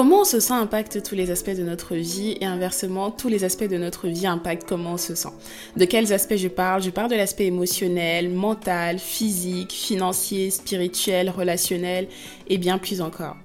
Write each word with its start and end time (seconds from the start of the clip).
Comment 0.00 0.22
on 0.22 0.24
se 0.24 0.40
sent 0.40 0.54
impacte 0.54 1.02
tous 1.02 1.14
les 1.14 1.30
aspects 1.30 1.54
de 1.54 1.62
notre 1.62 1.94
vie 1.94 2.34
et 2.40 2.46
inversement, 2.46 3.10
tous 3.10 3.28
les 3.28 3.44
aspects 3.44 3.68
de 3.68 3.76
notre 3.76 4.08
vie 4.08 4.26
impactent 4.26 4.66
comment 4.66 4.94
on 4.94 4.96
se 4.96 5.14
sent. 5.14 5.28
De 5.76 5.84
quels 5.84 6.14
aspects 6.14 6.36
je 6.36 6.48
parle? 6.48 6.80
Je 6.80 6.88
parle 6.88 7.10
de 7.10 7.16
l'aspect 7.16 7.44
émotionnel, 7.44 8.30
mental, 8.30 8.98
physique, 8.98 9.72
financier, 9.72 10.48
spirituel, 10.48 11.28
relationnel 11.28 12.08
et 12.48 12.56
bien 12.56 12.78
plus 12.78 13.02
encore. 13.02 13.36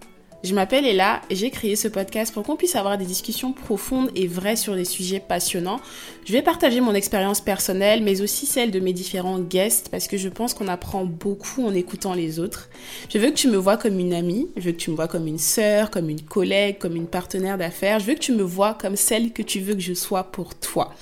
Je 0.45 0.53
m'appelle 0.53 0.85
Ella 0.85 1.23
et 1.31 1.35
j'ai 1.35 1.49
créé 1.49 1.75
ce 1.75 1.87
podcast 1.87 2.31
pour 2.31 2.43
qu'on 2.43 2.55
puisse 2.55 2.75
avoir 2.75 2.99
des 2.99 3.05
discussions 3.05 3.51
profondes 3.51 4.11
et 4.15 4.27
vraies 4.27 4.55
sur 4.55 4.75
des 4.75 4.85
sujets 4.85 5.19
passionnants. 5.19 5.79
Je 6.23 6.33
vais 6.33 6.43
partager 6.43 6.81
mon 6.81 6.93
expérience 6.93 7.41
personnelle 7.41 8.03
mais 8.03 8.21
aussi 8.21 8.45
celle 8.45 8.69
de 8.69 8.79
mes 8.79 8.93
différents 8.93 9.39
guests 9.39 9.89
parce 9.89 10.07
que 10.07 10.17
je 10.17 10.29
pense 10.29 10.53
qu'on 10.53 10.67
apprend 10.67 11.03
beaucoup 11.03 11.65
en 11.65 11.73
écoutant 11.73 12.13
les 12.13 12.39
autres. 12.39 12.69
Je 13.09 13.17
veux 13.17 13.31
que 13.31 13.35
tu 13.35 13.47
me 13.47 13.57
vois 13.57 13.75
comme 13.75 13.97
une 13.97 14.13
amie, 14.13 14.47
je 14.55 14.61
veux 14.61 14.71
que 14.73 14.77
tu 14.77 14.91
me 14.91 14.95
vois 14.95 15.07
comme 15.07 15.25
une 15.25 15.39
sœur, 15.39 15.89
comme 15.89 16.11
une 16.11 16.21
collègue, 16.21 16.77
comme 16.77 16.95
une 16.95 17.07
partenaire 17.07 17.57
d'affaires. 17.57 17.99
Je 17.99 18.05
veux 18.05 18.13
que 18.13 18.19
tu 18.19 18.33
me 18.33 18.43
vois 18.43 18.75
comme 18.75 18.97
celle 18.97 19.31
que 19.31 19.41
tu 19.41 19.61
veux 19.61 19.73
que 19.73 19.81
je 19.81 19.95
sois 19.95 20.25
pour 20.25 20.53
toi. 20.53 20.93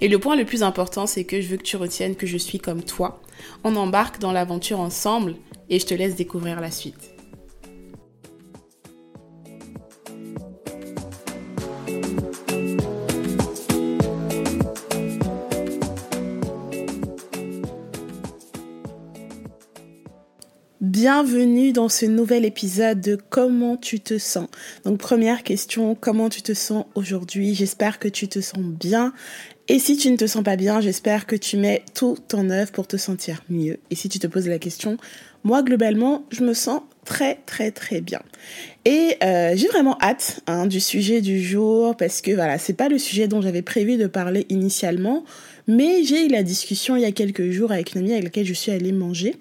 Et 0.00 0.08
le 0.08 0.18
point 0.18 0.34
le 0.34 0.44
plus 0.44 0.64
important 0.64 1.06
c'est 1.06 1.22
que 1.22 1.40
je 1.40 1.46
veux 1.46 1.56
que 1.56 1.62
tu 1.62 1.76
retiennes 1.76 2.16
que 2.16 2.26
je 2.26 2.36
suis 2.36 2.58
comme 2.58 2.82
toi. 2.82 3.22
On 3.62 3.76
embarque 3.76 4.18
dans 4.18 4.32
l'aventure 4.32 4.80
ensemble 4.80 5.36
et 5.70 5.78
je 5.78 5.86
te 5.86 5.94
laisse 5.94 6.16
découvrir 6.16 6.60
la 6.60 6.72
suite. 6.72 7.17
Bienvenue 20.80 21.72
dans 21.72 21.88
ce 21.88 22.06
nouvel 22.06 22.44
épisode 22.44 23.00
de 23.00 23.18
Comment 23.30 23.76
tu 23.76 23.98
te 23.98 24.16
sens. 24.16 24.46
Donc 24.84 24.98
première 24.98 25.42
question, 25.42 25.96
comment 26.00 26.28
tu 26.28 26.40
te 26.40 26.54
sens 26.54 26.84
aujourd'hui? 26.94 27.56
J'espère 27.56 27.98
que 27.98 28.06
tu 28.06 28.28
te 28.28 28.40
sens 28.40 28.60
bien. 28.60 29.12
Et 29.66 29.80
si 29.80 29.96
tu 29.96 30.08
ne 30.08 30.16
te 30.16 30.28
sens 30.28 30.44
pas 30.44 30.54
bien, 30.54 30.80
j'espère 30.80 31.26
que 31.26 31.34
tu 31.34 31.56
mets 31.56 31.82
tout 31.94 32.16
en 32.32 32.48
œuvre 32.48 32.70
pour 32.70 32.86
te 32.86 32.96
sentir 32.96 33.42
mieux. 33.50 33.78
Et 33.90 33.96
si 33.96 34.08
tu 34.08 34.20
te 34.20 34.28
poses 34.28 34.46
la 34.46 34.60
question, 34.60 34.98
moi 35.42 35.64
globalement, 35.64 36.24
je 36.30 36.44
me 36.44 36.54
sens 36.54 36.82
très 37.04 37.40
très 37.44 37.72
très 37.72 38.00
bien. 38.00 38.20
Et 38.84 39.16
euh, 39.24 39.54
j'ai 39.56 39.66
vraiment 39.66 39.98
hâte 40.00 40.42
hein, 40.46 40.68
du 40.68 40.78
sujet 40.78 41.20
du 41.20 41.42
jour 41.42 41.96
parce 41.96 42.20
que 42.20 42.30
voilà, 42.30 42.56
c'est 42.56 42.72
pas 42.72 42.88
le 42.88 42.98
sujet 42.98 43.26
dont 43.26 43.42
j'avais 43.42 43.62
prévu 43.62 43.96
de 43.96 44.06
parler 44.06 44.46
initialement, 44.48 45.24
mais 45.66 46.04
j'ai 46.04 46.26
eu 46.26 46.28
la 46.28 46.44
discussion 46.44 46.94
il 46.94 47.02
y 47.02 47.04
a 47.06 47.12
quelques 47.12 47.50
jours 47.50 47.72
avec 47.72 47.94
une 47.94 48.02
amie 48.02 48.12
avec 48.12 48.24
laquelle 48.24 48.46
je 48.46 48.54
suis 48.54 48.70
allée 48.70 48.92
manger 48.92 49.34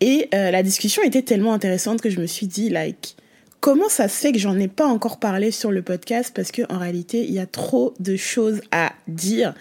et 0.00 0.28
euh, 0.34 0.50
la 0.50 0.62
discussion 0.62 1.02
était 1.02 1.22
tellement 1.22 1.52
intéressante 1.52 2.00
que 2.00 2.10
je 2.10 2.20
me 2.20 2.26
suis 2.26 2.46
dit, 2.46 2.68
like, 2.68 3.16
comment 3.60 3.88
ça 3.88 4.08
se 4.08 4.18
fait 4.20 4.32
que 4.32 4.38
j'en 4.38 4.58
ai 4.58 4.68
pas 4.68 4.86
encore 4.86 5.18
parlé 5.18 5.50
sur 5.50 5.72
le 5.72 5.82
podcast 5.82 6.32
parce 6.34 6.52
que 6.52 6.62
en 6.72 6.78
réalité, 6.78 7.24
il 7.24 7.32
y 7.32 7.38
a 7.38 7.46
trop 7.46 7.94
de 7.98 8.16
choses 8.16 8.60
à 8.70 8.92
dire. 9.08 9.54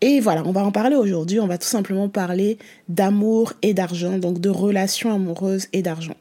Et 0.00 0.20
voilà, 0.20 0.42
on 0.44 0.52
va 0.52 0.64
en 0.64 0.70
parler 0.70 0.96
aujourd'hui. 0.96 1.40
On 1.40 1.46
va 1.46 1.58
tout 1.58 1.66
simplement 1.66 2.08
parler 2.08 2.58
d'amour 2.88 3.54
et 3.62 3.74
d'argent, 3.74 4.18
donc 4.18 4.40
de 4.40 4.50
relations 4.50 5.12
amoureuses 5.12 5.66
et 5.72 5.82
d'argent. 5.82 6.16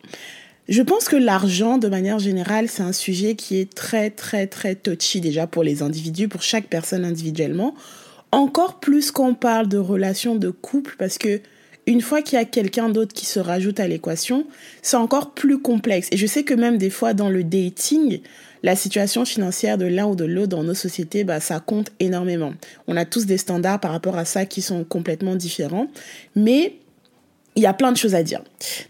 Je 0.69 0.81
pense 0.81 1.07
que 1.07 1.15
l'argent, 1.15 1.77
de 1.77 1.87
manière 1.87 2.19
générale, 2.19 2.67
c'est 2.67 2.83
un 2.83 2.91
sujet 2.91 3.35
qui 3.35 3.57
est 3.57 3.73
très, 3.73 4.09
très, 4.09 4.47
très 4.47 4.75
touchy 4.75 5.21
déjà 5.21 5.47
pour 5.47 5.63
les 5.63 5.81
individus, 5.81 6.27
pour 6.27 6.41
chaque 6.41 6.67
personne 6.67 7.05
individuellement. 7.05 7.73
Encore 8.31 8.79
plus 8.79 9.11
qu'on 9.11 9.33
parle 9.33 9.67
de 9.67 9.77
relations 9.77 10.35
de 10.35 10.49
couple 10.49 10.95
parce 10.97 11.17
que 11.17 11.39
une 11.87 12.01
fois 12.01 12.21
qu'il 12.21 12.37
y 12.37 12.41
a 12.41 12.45
quelqu'un 12.45 12.89
d'autre 12.89 13.13
qui 13.13 13.25
se 13.25 13.39
rajoute 13.39 13.79
à 13.79 13.87
l'équation, 13.87 14.45
c'est 14.81 14.97
encore 14.97 15.31
plus 15.31 15.59
complexe. 15.59 16.09
Et 16.11 16.17
je 16.17 16.27
sais 16.27 16.43
que 16.43 16.53
même 16.53 16.77
des 16.77 16.89
fois 16.89 17.13
dans 17.13 17.29
le 17.29 17.43
dating, 17.43 18.19
la 18.61 18.75
situation 18.75 19.23
financière 19.23 19.77
de 19.77 19.85
l'un 19.85 20.05
ou 20.05 20.15
de 20.15 20.25
l'autre 20.25 20.49
dans 20.49 20.63
nos 20.63 20.73
sociétés, 20.73 21.23
bah, 21.23 21.39
ça 21.39 21.59
compte 21.61 21.91
énormément. 21.99 22.53
On 22.87 22.97
a 22.97 23.05
tous 23.05 23.25
des 23.25 23.37
standards 23.37 23.79
par 23.79 23.91
rapport 23.91 24.17
à 24.17 24.25
ça 24.25 24.45
qui 24.45 24.61
sont 24.61 24.83
complètement 24.83 25.35
différents. 25.35 25.87
Mais 26.35 26.75
il 27.57 27.63
y 27.63 27.65
a 27.65 27.73
plein 27.73 27.91
de 27.91 27.97
choses 27.97 28.13
à 28.13 28.21
dire. 28.21 28.41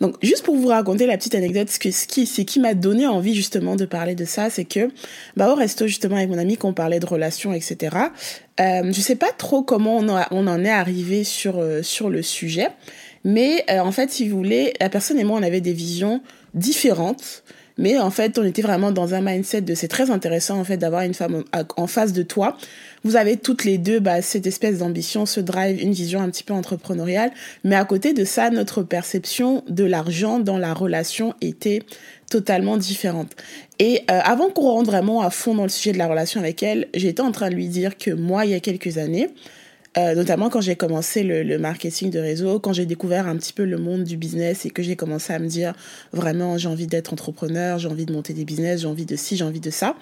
Donc, 0.02 0.18
juste 0.22 0.44
pour 0.44 0.56
vous 0.56 0.68
raconter 0.68 1.08
la 1.08 1.18
petite 1.18 1.36
anecdote, 1.36 1.70
ce, 1.70 1.80
qui, 1.80 2.60
m'a 2.60 2.74
donné 2.74 3.08
envie 3.08 3.34
justement 3.34 3.78
de 3.78 3.86
parler 3.86 4.14
de 4.14 4.26
ça, 4.26 4.50
c'est 4.50 4.66
que, 4.66 4.92
bah, 5.38 5.50
au 5.50 5.56
resto 5.56 5.88
justement 5.88 6.18
avec 6.18 6.30
mon 6.30 6.38
ami, 6.38 6.58
qu'on 6.58 6.74
parlait 6.74 7.00
de 7.00 7.06
relations, 7.06 7.54
etc. 7.54 7.96
Euh, 8.60 8.92
je 8.92 9.00
sais 9.00 9.16
pas 9.16 9.32
trop 9.32 9.64
comment 9.64 9.98
on, 9.98 10.48
en 10.48 10.66
est 10.66 10.70
arrivé 10.70 11.24
sur 11.24 11.60
euh, 11.60 11.82
le 12.10 12.22
sujet, 12.22 12.68
mais 13.24 13.64
euh, 13.70 13.80
en 13.80 13.94
fait, 13.94 14.12
si 14.12 14.28
vous 14.28 14.36
voulez, 14.36 14.74
la 14.82 14.90
personne 14.90 15.18
et 15.18 15.24
moi, 15.24 15.40
on 15.40 15.44
avait 15.44 15.62
des 15.62 15.74
visions 15.74 16.22
différentes 16.54 17.44
mais 17.78 17.98
en 18.00 18.10
fait, 18.10 18.38
on 18.40 18.44
était 18.44 18.62
vraiment 18.62 18.92
dans 18.92 19.14
un 19.14 19.22
mindset 19.22 19.62
de 19.62 19.76
c'est 19.76 19.88
très 19.88 20.10
intéressant 20.10 20.60
en 20.60 20.64
fait 20.64 20.78
d'avoir 20.78 21.04
une 21.04 21.14
femme 21.14 21.44
en, 21.76 21.88
face 21.88 22.14
de 22.14 22.24
toi. 22.24 22.58
Vous 23.04 23.16
avez 23.16 23.38
toutes 23.38 23.64
les 23.64 23.78
deux 23.78 24.00
bah, 24.00 24.22
cette 24.22 24.48
espèce 24.48 24.80
d'ambition, 24.80 25.26
ce 25.26 25.40
drive, 25.40 25.82
une 25.82 25.92
vision 25.92 26.22
un 26.22 26.30
petit 26.30 26.44
peu 26.44 26.54
entrepreneuriale. 26.54 27.32
Mais 27.64 27.76
à 27.76 27.86
côté 27.86 28.14
de 28.14 28.26
ça, 28.26 28.50
notre 28.50 28.84
perception 28.84 29.64
de 29.70 29.84
l'argent 29.84 30.40
dans 30.40 30.58
la 30.58 30.74
relation 30.74 31.36
était 31.42 31.84
totalement 32.30 32.78
différente. 32.78 33.32
Et 33.80 34.02
euh, 34.12 34.20
avant 34.24 34.50
qu'on 34.50 34.70
rentre 34.70 34.90
vraiment 34.90 35.22
à 35.22 35.30
fond 35.30 35.56
dans 35.56 35.64
le 35.64 35.70
sujet 35.70 35.94
de 35.94 35.98
la 35.98 36.08
relation 36.08 36.40
avec 36.40 36.62
elle, 36.64 36.88
j'étais 36.94 37.22
en 37.22 37.32
train 37.32 37.50
de 37.50 37.56
lui 37.56 37.68
dire 37.68 37.98
que 37.98 38.12
moi, 38.12 38.46
il 38.46 38.52
y 38.52 38.56
a 38.56 38.60
quelques 38.60 38.98
années, 38.98 39.30
euh, 39.98 40.14
notamment 40.14 40.50
quand 40.50 40.62
j'ai 40.62 40.76
commencé 40.76 41.24
le, 41.24 41.58
marketing 41.58 42.12
de 42.12 42.20
réseau, 42.20 42.60
quand 42.60 42.72
j'ai 42.72 42.86
découvert 42.86 43.28
un 43.28 43.36
petit 43.36 43.54
peu 43.54 43.66
le 43.66 43.78
monde 43.78 44.04
du 44.04 44.16
business 44.16 44.66
et 44.66 44.70
que 44.70 44.84
j'ai 44.84 44.96
commencé 44.96 45.34
à 45.34 45.40
me 45.40 45.48
dire 45.48 45.74
vraiment 46.14 46.58
j'ai 46.58 46.68
envie 46.68 46.86
d'être 46.86 47.14
entrepreneur, 47.14 47.80
j'ai 47.80 47.88
envie 47.88 48.06
de 48.06 48.14
monter 48.14 48.34
des 48.34 48.46
business, 48.46 48.82
j'ai 48.82 48.88
envie 48.88 49.06
de 49.06 49.16
ci, 49.16 49.38
j'ai 49.38 49.44
envie 49.44 49.60
de 49.60 49.72
ça. 49.72 49.96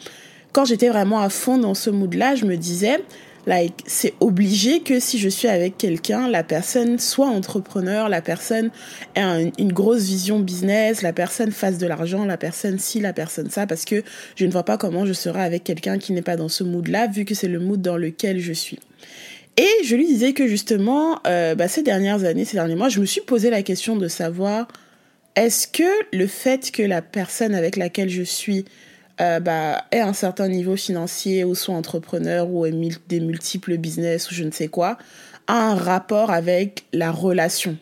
Quand 0.52 0.66
j'étais 0.66 0.90
vraiment 0.90 1.20
à 1.20 1.30
fond 1.30 1.58
dans 1.58 1.74
ce 1.74 1.90
mood-là, 1.90 2.36
je 2.36 2.46
me 2.46 2.58
disais, 2.58 3.00
like, 3.46 3.74
c'est 3.86 4.14
obligé 4.20 4.82
que 4.82 5.00
si 5.00 5.18
je 5.18 5.30
suis 5.30 5.48
avec 5.48 5.78
quelqu'un, 5.78 6.28
la 6.28 6.44
personne 6.44 7.00
soit 7.00 7.28
entrepreneur, 7.28 8.10
la 8.10 8.22
personne 8.22 8.72
ait 9.16 9.52
une 9.58 9.74
grosse 9.74 10.04
vision 10.04 10.40
business, 10.40 11.02
la 11.02 11.14
personne 11.14 11.52
fasse 11.52 11.78
de 11.78 11.88
l'argent, 11.88 12.26
la 12.26 12.38
personne 12.38 12.80
ci, 12.80 13.00
la 13.00 13.14
personne 13.14 13.50
ça, 13.50 13.68
parce 13.68 13.86
que 13.86 14.04
je 14.36 14.46
ne 14.46 14.52
vois 14.52 14.64
pas 14.64 14.78
comment 14.78 15.06
je 15.06 15.14
serai 15.14 15.42
avec 15.42 15.64
quelqu'un 15.64 15.98
qui 15.98 16.14
n'est 16.14 16.22
pas 16.22 16.38
dans 16.38 16.50
ce 16.50 16.64
mood-là, 16.64 17.08
vu 17.08 17.24
que 17.26 17.36
c'est 17.36 17.48
le 17.48 17.60
mood 17.60 17.82
dans 17.82 17.98
lequel 17.98 18.40
je 18.40 18.54
suis. 18.54 18.80
Et 19.58 19.84
je 19.86 19.96
lui 19.96 20.06
disais 20.06 20.34
que 20.34 20.48
justement, 20.48 21.20
euh, 21.28 21.56
bah, 21.56 21.68
ces 21.68 21.82
dernières 21.82 22.26
années, 22.26 22.46
ces 22.46 22.58
derniers 22.58 22.76
mois, 22.76 22.90
je 22.90 23.00
me 23.00 23.06
suis 23.06 23.22
posé 23.22 23.50
la 23.50 23.64
question 23.64 23.96
de 23.96 24.08
savoir 24.08 24.68
est-ce 25.36 25.68
que 25.68 25.84
le 26.14 26.28
fait 26.28 26.72
que 26.72 26.84
la 26.84 27.02
personne 27.02 27.56
avec 27.56 27.78
laquelle 27.78 28.10
je 28.10 28.24
suis 28.24 28.66
euh, 29.22 29.40
bah, 29.40 29.86
ait 29.92 30.02
un 30.02 30.14
certain 30.14 30.50
niveau 30.50 30.76
financier 30.76 31.46
ou 31.46 31.56
soit 31.56 31.76
entrepreneur 31.76 32.50
ou 32.50 32.66
ait 32.66 32.74
des 33.08 33.22
multiples 33.22 33.78
business 33.78 34.30
ou 34.30 34.34
je 34.34 34.44
ne 34.44 34.52
sais 34.52 34.68
quoi, 34.68 34.98
a 35.48 35.70
un 35.70 35.76
rapport 35.76 36.32
avec 36.32 36.84
la 36.92 37.12
relation? 37.12 37.78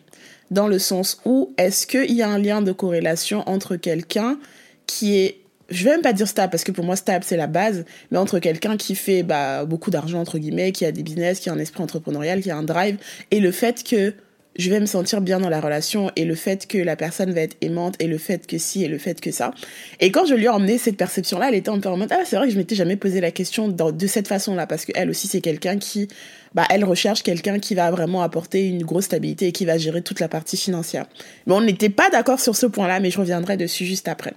Dans 0.52 0.68
le 0.68 0.78
sens 0.78 1.20
où 1.24 1.52
est-ce 1.58 1.88
qu'il 1.88 2.12
y 2.12 2.22
a 2.22 2.28
un 2.28 2.38
lien 2.38 2.62
de 2.62 2.70
corrélation 2.70 3.42
entre 3.48 3.74
quelqu'un 3.74 4.38
qui 4.86 5.16
est 5.16 5.43
je 5.68 5.84
vais 5.84 5.90
même 5.90 6.02
pas 6.02 6.12
dire 6.12 6.28
stable 6.28 6.50
parce 6.50 6.64
que 6.64 6.72
pour 6.72 6.84
moi 6.84 6.96
stable 6.96 7.24
c'est 7.24 7.36
la 7.36 7.46
base, 7.46 7.84
mais 8.10 8.18
entre 8.18 8.38
quelqu'un 8.38 8.76
qui 8.76 8.94
fait 8.94 9.22
bah, 9.22 9.64
beaucoup 9.64 9.90
d'argent 9.90 10.20
entre 10.20 10.38
guillemets, 10.38 10.72
qui 10.72 10.84
a 10.84 10.92
des 10.92 11.02
business, 11.02 11.40
qui 11.40 11.48
a 11.48 11.52
un 11.52 11.58
esprit 11.58 11.82
entrepreneurial, 11.82 12.40
qui 12.40 12.50
a 12.50 12.56
un 12.56 12.62
drive, 12.62 12.98
et 13.30 13.40
le 13.40 13.50
fait 13.50 13.82
que 13.82 14.14
je 14.56 14.70
vais 14.70 14.80
me 14.80 14.86
sentir 14.86 15.20
bien 15.20 15.40
dans 15.40 15.48
la 15.48 15.60
relation 15.60 16.10
et 16.16 16.24
le 16.24 16.34
fait 16.34 16.66
que 16.66 16.78
la 16.78 16.96
personne 16.96 17.32
va 17.32 17.40
être 17.40 17.56
aimante 17.60 17.96
et 17.98 18.06
le 18.06 18.18
fait 18.18 18.46
que 18.46 18.58
si 18.58 18.84
et 18.84 18.88
le 18.88 18.98
fait 18.98 19.20
que 19.20 19.30
ça. 19.30 19.52
Et 20.00 20.10
quand 20.10 20.26
je 20.26 20.34
lui 20.34 20.44
ai 20.44 20.48
emmené 20.48 20.78
cette 20.78 20.96
perception-là, 20.96 21.48
elle 21.48 21.56
était 21.56 21.70
un 21.70 21.80
peu 21.80 21.88
en 21.88 21.96
mode 21.96 22.12
ah 22.12 22.20
c'est 22.24 22.36
vrai 22.36 22.46
que 22.46 22.52
je 22.52 22.58
m'étais 22.58 22.74
jamais 22.74 22.96
posé 22.96 23.20
la 23.20 23.30
question 23.30 23.68
de 23.68 24.06
cette 24.06 24.28
façon-là 24.28 24.66
parce 24.66 24.84
qu'elle 24.84 25.10
aussi 25.10 25.26
c'est 25.26 25.40
quelqu'un 25.40 25.78
qui 25.78 26.08
bah 26.54 26.66
elle 26.70 26.84
recherche 26.84 27.22
quelqu'un 27.22 27.58
qui 27.58 27.74
va 27.74 27.90
vraiment 27.90 28.22
apporter 28.22 28.68
une 28.68 28.84
grosse 28.84 29.06
stabilité 29.06 29.48
et 29.48 29.52
qui 29.52 29.64
va 29.64 29.76
gérer 29.76 30.02
toute 30.02 30.20
la 30.20 30.28
partie 30.28 30.56
financière. 30.56 31.06
Mais 31.46 31.54
on 31.54 31.60
n'était 31.60 31.88
pas 31.88 32.10
d'accord 32.10 32.38
sur 32.38 32.54
ce 32.54 32.66
point-là, 32.66 33.00
mais 33.00 33.10
je 33.10 33.18
reviendrai 33.18 33.56
dessus 33.56 33.84
juste 33.84 34.06
après. 34.06 34.34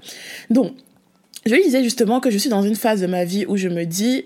Donc 0.50 0.74
je 1.46 1.54
lui 1.54 1.64
disais 1.64 1.84
justement 1.84 2.20
que 2.20 2.30
je 2.30 2.38
suis 2.38 2.50
dans 2.50 2.64
une 2.64 2.76
phase 2.76 3.02
de 3.02 3.08
ma 3.08 3.26
vie 3.26 3.46
où 3.48 3.58
je 3.58 3.70
me 3.70 3.86
dis, 3.86 4.26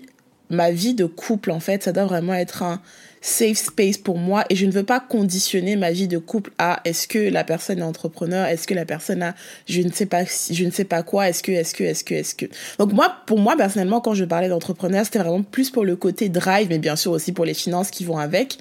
ma 0.50 0.70
vie 0.70 0.94
de 0.94 1.06
couple, 1.06 1.50
en 1.50 1.60
fait, 1.60 1.82
ça 1.82 1.92
doit 1.92 2.04
vraiment 2.04 2.34
être 2.34 2.62
un 2.62 2.80
safe 3.22 3.56
space 3.58 3.98
pour 3.98 4.18
moi 4.18 4.44
et 4.50 4.56
je 4.56 4.66
ne 4.66 4.72
veux 4.72 4.82
pas 4.82 5.00
conditionner 5.00 5.76
ma 5.76 5.92
vie 5.92 6.08
de 6.08 6.18
couple 6.18 6.50
à 6.58 6.80
est-ce 6.84 7.06
que 7.06 7.18
la 7.18 7.44
personne 7.44 7.78
est 7.78 7.82
entrepreneur, 7.82 8.46
est-ce 8.46 8.66
que 8.66 8.74
la 8.74 8.84
personne 8.84 9.22
a 9.22 9.34
je 9.68 9.80
ne 9.80 9.92
sais 9.92 10.06
pas 10.06 10.24
je 10.24 10.64
ne 10.64 10.70
sais 10.72 10.84
pas 10.84 11.04
quoi, 11.04 11.28
est-ce 11.28 11.42
que 11.42 11.52
est-ce 11.52 11.72
que 11.72 11.84
est-ce 11.84 12.02
que 12.02 12.14
est-ce 12.14 12.34
que. 12.34 12.46
Donc 12.78 12.92
moi 12.92 13.14
pour 13.26 13.38
moi 13.38 13.56
personnellement 13.56 14.00
quand 14.00 14.14
je 14.14 14.24
parlais 14.24 14.48
d'entrepreneur, 14.48 15.04
c'était 15.04 15.20
vraiment 15.20 15.42
plus 15.42 15.70
pour 15.70 15.84
le 15.84 15.94
côté 15.94 16.28
drive 16.28 16.66
mais 16.68 16.78
bien 16.78 16.96
sûr 16.96 17.12
aussi 17.12 17.30
pour 17.30 17.44
les 17.44 17.54
finances 17.54 17.90
qui 17.90 18.04
vont 18.04 18.18
avec. 18.18 18.58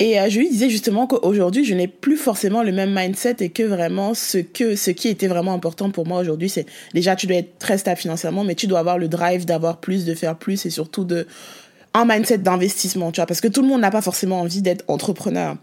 Et 0.00 0.18
euh, 0.18 0.30
je 0.30 0.38
lui 0.38 0.48
disais 0.48 0.70
justement 0.70 1.06
qu'aujourd'hui, 1.06 1.64
je 1.64 1.74
n'ai 1.74 1.86
plus 1.86 2.16
forcément 2.16 2.62
le 2.62 2.72
même 2.72 2.92
mindset 2.92 3.36
et 3.40 3.50
que 3.50 3.62
vraiment 3.62 4.14
ce 4.14 4.38
que 4.38 4.74
ce 4.74 4.90
qui 4.90 5.08
était 5.08 5.28
vraiment 5.28 5.52
important 5.52 5.90
pour 5.90 6.06
moi 6.06 6.20
aujourd'hui, 6.20 6.48
c'est 6.48 6.64
déjà 6.94 7.14
tu 7.14 7.26
dois 7.26 7.36
être 7.36 7.58
très 7.58 7.76
stable 7.76 8.00
financièrement, 8.00 8.42
mais 8.42 8.54
tu 8.54 8.66
dois 8.66 8.78
avoir 8.78 8.96
le 8.96 9.08
drive 9.08 9.44
d'avoir 9.44 9.76
plus, 9.76 10.06
de 10.06 10.14
faire 10.14 10.36
plus 10.36 10.64
et 10.64 10.70
surtout 10.70 11.04
de 11.04 11.26
un 11.92 12.06
mindset 12.06 12.38
d'investissement, 12.38 13.12
tu 13.12 13.20
vois, 13.20 13.26
parce 13.26 13.42
que 13.42 13.48
tout 13.48 13.60
le 13.60 13.68
monde 13.68 13.82
n'a 13.82 13.90
pas 13.90 14.00
forcément 14.00 14.40
envie 14.40 14.62
d'être 14.62 14.84
entrepreneur. 14.88 15.56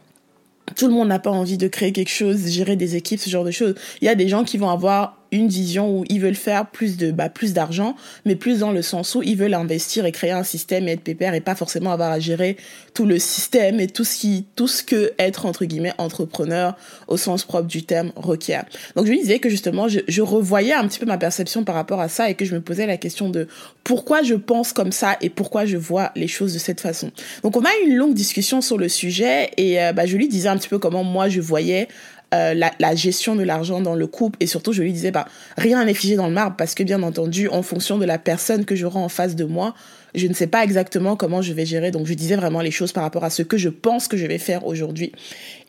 Tout 0.75 0.88
le 0.88 0.94
monde 0.94 1.07
n'a 1.07 1.19
pas 1.19 1.31
envie 1.31 1.57
de 1.57 1.68
créer 1.68 1.92
quelque 1.92 2.12
chose, 2.12 2.48
gérer 2.48 2.75
des 2.75 2.95
équipes, 2.95 3.19
ce 3.19 3.30
genre 3.30 3.45
de 3.45 3.51
choses. 3.51 3.74
Il 4.01 4.06
y 4.06 4.10
a 4.10 4.16
des 4.16 4.28
gens 4.28 4.44
qui 4.44 4.57
vont 4.57 4.69
avoir 4.69 5.16
une 5.31 5.47
vision 5.47 6.00
où 6.00 6.06
ils 6.09 6.19
veulent 6.19 6.35
faire 6.35 6.68
plus 6.68 6.97
de 6.97 7.12
bah, 7.12 7.29
plus 7.29 7.53
d'argent, 7.53 7.95
mais 8.25 8.35
plus 8.35 8.59
dans 8.59 8.71
le 8.71 8.81
sens 8.81 9.15
où 9.15 9.24
ils 9.24 9.38
veulent 9.38 9.53
investir 9.53 10.06
et 10.06 10.12
créer 10.12 10.31
un 10.31 10.44
système 10.44 10.88
et 10.88 10.94
être 10.94 11.01
pépère 11.01 11.33
et 11.33 11.41
pas 11.41 11.56
forcément 11.56 11.91
avoir 11.91 12.12
à 12.12 12.19
gérer 12.19 12.57
tout 12.94 13.06
le 13.06 13.19
système 13.19 13.79
et 13.79 13.88
tout 13.88 14.03
ce 14.03 14.18
qui 14.18 14.45
tout 14.56 14.68
ce 14.68 14.83
que 14.83 15.13
être 15.19 15.45
entre 15.45 15.65
guillemets 15.65 15.94
entrepreneur 15.97 16.75
au 17.07 17.18
sens 17.18 17.44
propre 17.44 17.68
du 17.68 17.83
terme 17.83 18.12
requiert. 18.15 18.65
Donc 18.95 19.06
je 19.06 19.12
lui 19.12 19.19
disais 19.19 19.39
que 19.39 19.50
justement 19.50 19.88
je, 19.88 20.00
je 20.07 20.21
revoyais 20.21 20.74
un 20.74 20.88
petit 20.88 21.00
peu 21.00 21.06
ma 21.06 21.18
perception 21.18 21.63
par 21.63 21.75
rapport 21.75 22.01
à 22.01 22.09
ça 22.09 22.29
et 22.29 22.35
que 22.35 22.45
je 22.45 22.56
me 22.56 22.62
posais 22.62 22.85
la 22.85 22.97
question 22.97 23.29
de 23.29 23.47
pourquoi 23.83 24.21
je 24.21 24.35
pense 24.35 24.74
comme 24.74 24.91
ça 24.91 25.18
et 25.21 25.29
pourquoi 25.29 25.65
je 25.65 25.77
vois 25.77 26.12
les 26.15 26.27
choses 26.27 26.53
de 26.53 26.59
cette 26.59 26.81
façon. 26.81 27.12
Donc 27.44 27.56
on 27.56 27.62
a 27.63 27.69
eu 27.81 27.89
une 27.89 27.95
longue 27.95 28.13
discussion 28.13 28.62
sur 28.62 28.77
le 28.77 28.89
sujet 28.89 29.51
et 29.57 29.81
euh, 29.81 29.94
bah, 29.94 30.06
je 30.06 30.18
lui 30.18 30.27
disais 30.27 30.50
un 30.50 30.57
petit 30.57 30.69
peu 30.69 30.79
comment 30.79 31.03
moi 31.03 31.29
je 31.29 31.41
voyais 31.41 31.88
euh, 32.33 32.53
la, 32.53 32.71
la, 32.79 32.95
gestion 32.95 33.35
de 33.35 33.44
l'argent 33.44 33.81
dans 33.81 33.95
le 33.95 34.07
couple. 34.07 34.38
Et 34.39 34.47
surtout 34.47 34.74
je 34.74 34.81
lui 34.81 34.94
disais 34.94 35.12
bah 35.12 35.25
rien 35.57 35.83
n'est 35.85 35.94
figé 35.94 36.15
dans 36.15 36.27
le 36.27 36.33
marbre 36.33 36.56
parce 36.57 36.75
que 36.75 36.83
bien 36.83 37.01
entendu 37.03 37.47
en 37.47 37.62
fonction 37.62 37.97
de 37.97 38.06
la 38.06 38.18
personne 38.18 38.65
que 38.65 38.75
j'aurai 38.75 39.00
en 39.00 39.09
face 39.09 39.35
de 39.35 39.45
moi 39.45 39.74
je 40.15 40.27
ne 40.27 40.33
sais 40.33 40.47
pas 40.47 40.63
exactement 40.63 41.15
comment 41.15 41.41
je 41.41 41.53
vais 41.53 41.65
gérer. 41.65 41.91
Donc 41.91 42.07
je 42.07 42.13
disais 42.13 42.35
vraiment 42.35 42.62
les 42.62 42.71
choses 42.71 42.91
par 42.91 43.03
rapport 43.03 43.24
à 43.24 43.29
ce 43.29 43.44
que 43.44 43.57
je 43.57 43.69
pense 43.69 44.07
que 44.07 44.18
je 44.18 44.25
vais 44.25 44.39
faire 44.39 44.65
aujourd'hui. 44.65 45.12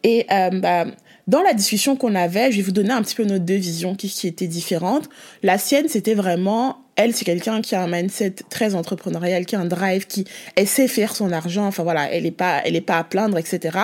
Et 0.02 0.26
euh, 0.32 0.50
bah 0.50 0.86
dans 1.28 1.42
la 1.42 1.52
discussion 1.52 1.94
qu'on 1.94 2.14
avait, 2.14 2.50
je 2.50 2.56
vais 2.56 2.62
vous 2.62 2.72
donner 2.72 2.90
un 2.90 3.02
petit 3.02 3.14
peu 3.14 3.24
nos 3.24 3.38
deux 3.38 3.56
visions 3.56 3.94
qui, 3.94 4.26
étaient 4.26 4.46
différentes. 4.46 5.10
La 5.42 5.58
sienne, 5.58 5.86
c'était 5.86 6.14
vraiment, 6.14 6.78
elle, 6.96 7.14
c'est 7.14 7.26
quelqu'un 7.26 7.60
qui 7.60 7.74
a 7.74 7.82
un 7.82 7.86
mindset 7.86 8.36
très 8.48 8.74
entrepreneurial, 8.74 9.44
qui 9.44 9.54
a 9.54 9.60
un 9.60 9.66
drive, 9.66 10.06
qui 10.06 10.24
essaie 10.56 10.88
faire 10.88 11.14
son 11.14 11.30
argent. 11.30 11.66
Enfin 11.66 11.82
voilà, 11.82 12.10
elle 12.10 12.24
est 12.24 12.30
pas, 12.30 12.62
elle 12.64 12.76
est 12.76 12.80
pas 12.80 12.96
à 12.96 13.04
plaindre, 13.04 13.36
etc. 13.36 13.78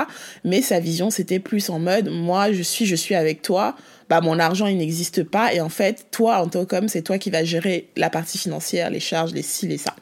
Mais 0.45 0.63
sa 0.63 0.81
vision, 0.81 1.11
c'était 1.11 1.39
plus 1.39 1.69
en 1.69 1.79
mode, 1.79 2.09
moi, 2.09 2.51
je 2.51 2.63
suis, 2.63 2.87
je 2.87 2.97
suis 2.97 3.15
avec 3.15 3.43
toi. 3.43 3.77
Bah, 4.09 4.23
mon 4.23 4.39
argent, 4.39 4.67
il 4.67 4.79
n'existe 4.79 5.23
pas. 5.23 5.53
Et 5.53 5.61
en 5.61 5.69
fait, 5.69 6.07
toi, 6.13 6.39
en 6.39 6.49
tant 6.49 6.65
qu'homme, 6.65 6.89
c'est 6.89 7.03
toi 7.03 7.19
qui 7.19 7.29
vas 7.29 7.45
gérer 7.45 7.91
la 7.97 8.09
partie 8.09 8.39
financière, 8.39 8.89
les 8.89 9.01
charges, 9.01 9.35
les 9.35 9.43
ci, 9.43 9.69
les 9.69 9.77
ça. 9.77 9.95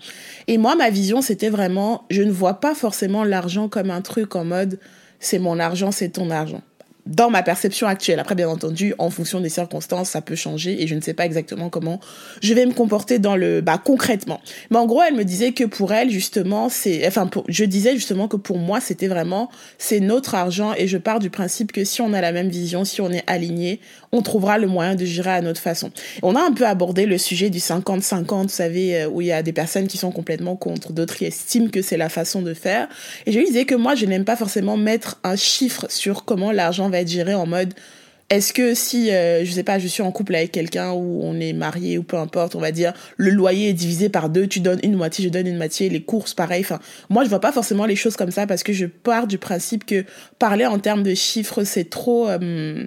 Et 0.47 0.59
moi, 0.59 0.77
ma 0.77 0.91
vision, 0.91 1.21
c'était 1.23 1.51
vraiment, 1.51 2.05
je 2.09 2.23
ne 2.23 2.31
vois 2.31 2.61
pas 2.61 2.77
forcément 2.77 3.25
l'argent 3.25 3.69
comme 3.69 3.91
un 3.91 4.01
truc 4.01 4.37
en 4.37 4.45
mode, 4.45 4.79
c'est 5.19 5.41
mon 5.41 5.59
argent, 5.59 5.91
c'est 5.91 6.11
ton 6.11 6.31
argent 6.31 6.63
dans 7.07 7.31
ma 7.31 7.43
perception 7.43 7.87
actuelle. 7.87 8.21
Après, 8.21 8.35
bien 8.35 8.49
entendu, 8.49 8.95
en 8.99 9.11
fonction 9.11 9.41
des 9.41 9.49
circonstances, 9.49 10.11
ça 10.11 10.21
peut 10.21 10.37
changer 10.37 10.83
et 10.83 10.87
je 10.87 10.95
ne 10.95 11.01
sais 11.01 11.15
pas 11.15 11.27
exactement 11.27 11.69
comment 11.69 12.01
je 12.43 12.55
vais 12.55 12.65
me 12.65 12.73
comporter 12.73 13.19
dans 13.19 13.37
le, 13.37 13.61
bah, 13.61 13.81
concrètement. 13.83 14.41
Mais 14.71 14.79
en 14.79 14.87
gros, 14.87 15.03
elle 15.03 15.15
me 15.15 15.25
disait 15.25 15.53
que 15.53 15.65
pour 15.65 15.93
elle, 15.93 16.11
justement, 16.11 16.69
c'est, 16.69 17.07
enfin, 17.07 17.29
je 17.49 17.65
disais 17.65 17.95
justement 17.95 18.29
que 18.29 18.37
pour 18.37 18.59
moi, 18.59 18.81
c'était 18.81 19.09
vraiment, 19.09 19.51
c'est 19.79 20.01
notre 20.01 20.35
argent 20.35 20.75
et 20.77 20.87
je 20.87 20.99
pars 20.99 21.19
du 21.19 21.31
principe 21.31 21.73
que 21.73 21.85
si 21.85 22.01
on 22.01 22.13
a 22.13 22.21
la 22.21 22.33
même 22.33 22.49
vision, 22.49 22.85
si 22.85 23.01
on 23.01 23.11
est 23.11 23.25
aligné, 23.27 23.81
on 24.13 24.23
trouvera 24.23 24.59
le 24.59 24.67
moyen 24.67 24.95
de 24.95 25.05
gérer 25.05 25.31
à 25.31 25.41
notre 25.41 25.61
façon. 25.61 25.91
On 26.23 26.37
a 26.37 26.41
un 26.41 26.53
peu 26.53 26.67
abordé 26.67 27.07
le 27.07 27.19
sujet 27.19 27.51
du 27.51 27.59
50-50, 27.59 28.43
vous 28.43 28.49
savez, 28.49 29.03
euh, 29.03 29.09
où 29.09 29.21
il 29.23 29.29
y 29.29 29.33
a 29.33 29.43
des 29.43 29.53
personnes 29.53 29.89
qui 29.89 29.99
sont 29.99 30.13
complètement 30.13 30.55
contre, 30.55 30.93
d'autres 30.93 31.17
qui 31.17 31.25
estiment 31.25 31.69
que 31.69 31.83
c'est 31.83 31.97
la 31.97 32.09
façon 32.09 32.43
de 32.43 32.55
faire. 32.55 32.89
Et 33.27 33.33
je 33.33 33.39
lui 33.39 33.47
disais 33.47 33.65
que 33.65 33.75
moi, 33.75 33.95
je 33.95 34.07
n'aime 34.07 34.25
pas 34.25 34.37
forcément 34.37 34.77
mettre 34.77 35.19
un 35.25 35.37
chiffre 35.37 35.87
sur 35.89 36.25
comment 36.25 36.53
l'argent 36.53 36.91
va 36.93 37.01
être 37.01 37.09
géré 37.09 37.35
en 37.35 37.47
mode 37.47 37.75
est-ce 38.33 38.55
que 38.55 38.73
si 38.73 39.11
euh, 39.11 39.45
je 39.45 39.53
sais 39.53 39.63
pas 39.63 39.79
je 39.79 39.87
suis 39.87 40.03
en 40.03 40.11
couple 40.11 40.35
avec 40.35 40.53
quelqu'un 40.53 40.93
ou 40.93 41.21
on 41.23 41.39
est 41.39 41.53
marié 41.53 41.99
ou 41.99 42.03
peu 42.03 42.17
importe 42.17 42.55
on 42.55 42.61
va 42.61 42.73
dire 42.73 42.95
le 43.19 43.31
loyer 43.31 43.69
est 43.69 43.73
divisé 43.75 44.09
par 44.09 44.31
deux 44.31 44.47
tu 44.47 44.61
donnes 44.61 44.81
une 44.83 44.95
moitié 44.95 45.23
je 45.23 45.29
donne 45.29 45.47
une 45.47 45.59
moitié 45.59 45.91
les 45.91 46.03
courses 46.03 46.33
pareil. 46.33 46.63
Enfin 46.63 46.81
moi 47.11 47.25
je 47.25 47.29
vois 47.29 47.41
pas 47.41 47.53
forcément 47.53 47.85
les 47.85 47.95
choses 47.95 48.17
comme 48.17 48.31
ça 48.31 48.47
parce 48.47 48.63
que 48.63 48.73
je 48.73 48.87
pars 48.87 49.27
du 49.27 49.37
principe 49.37 49.85
que 49.85 50.07
parler 50.39 50.65
en 50.65 50.79
termes 50.79 51.03
de 51.03 51.15
chiffres 51.15 51.63
c'est 51.65 51.91
trop 51.91 52.27
euh, 52.27 52.85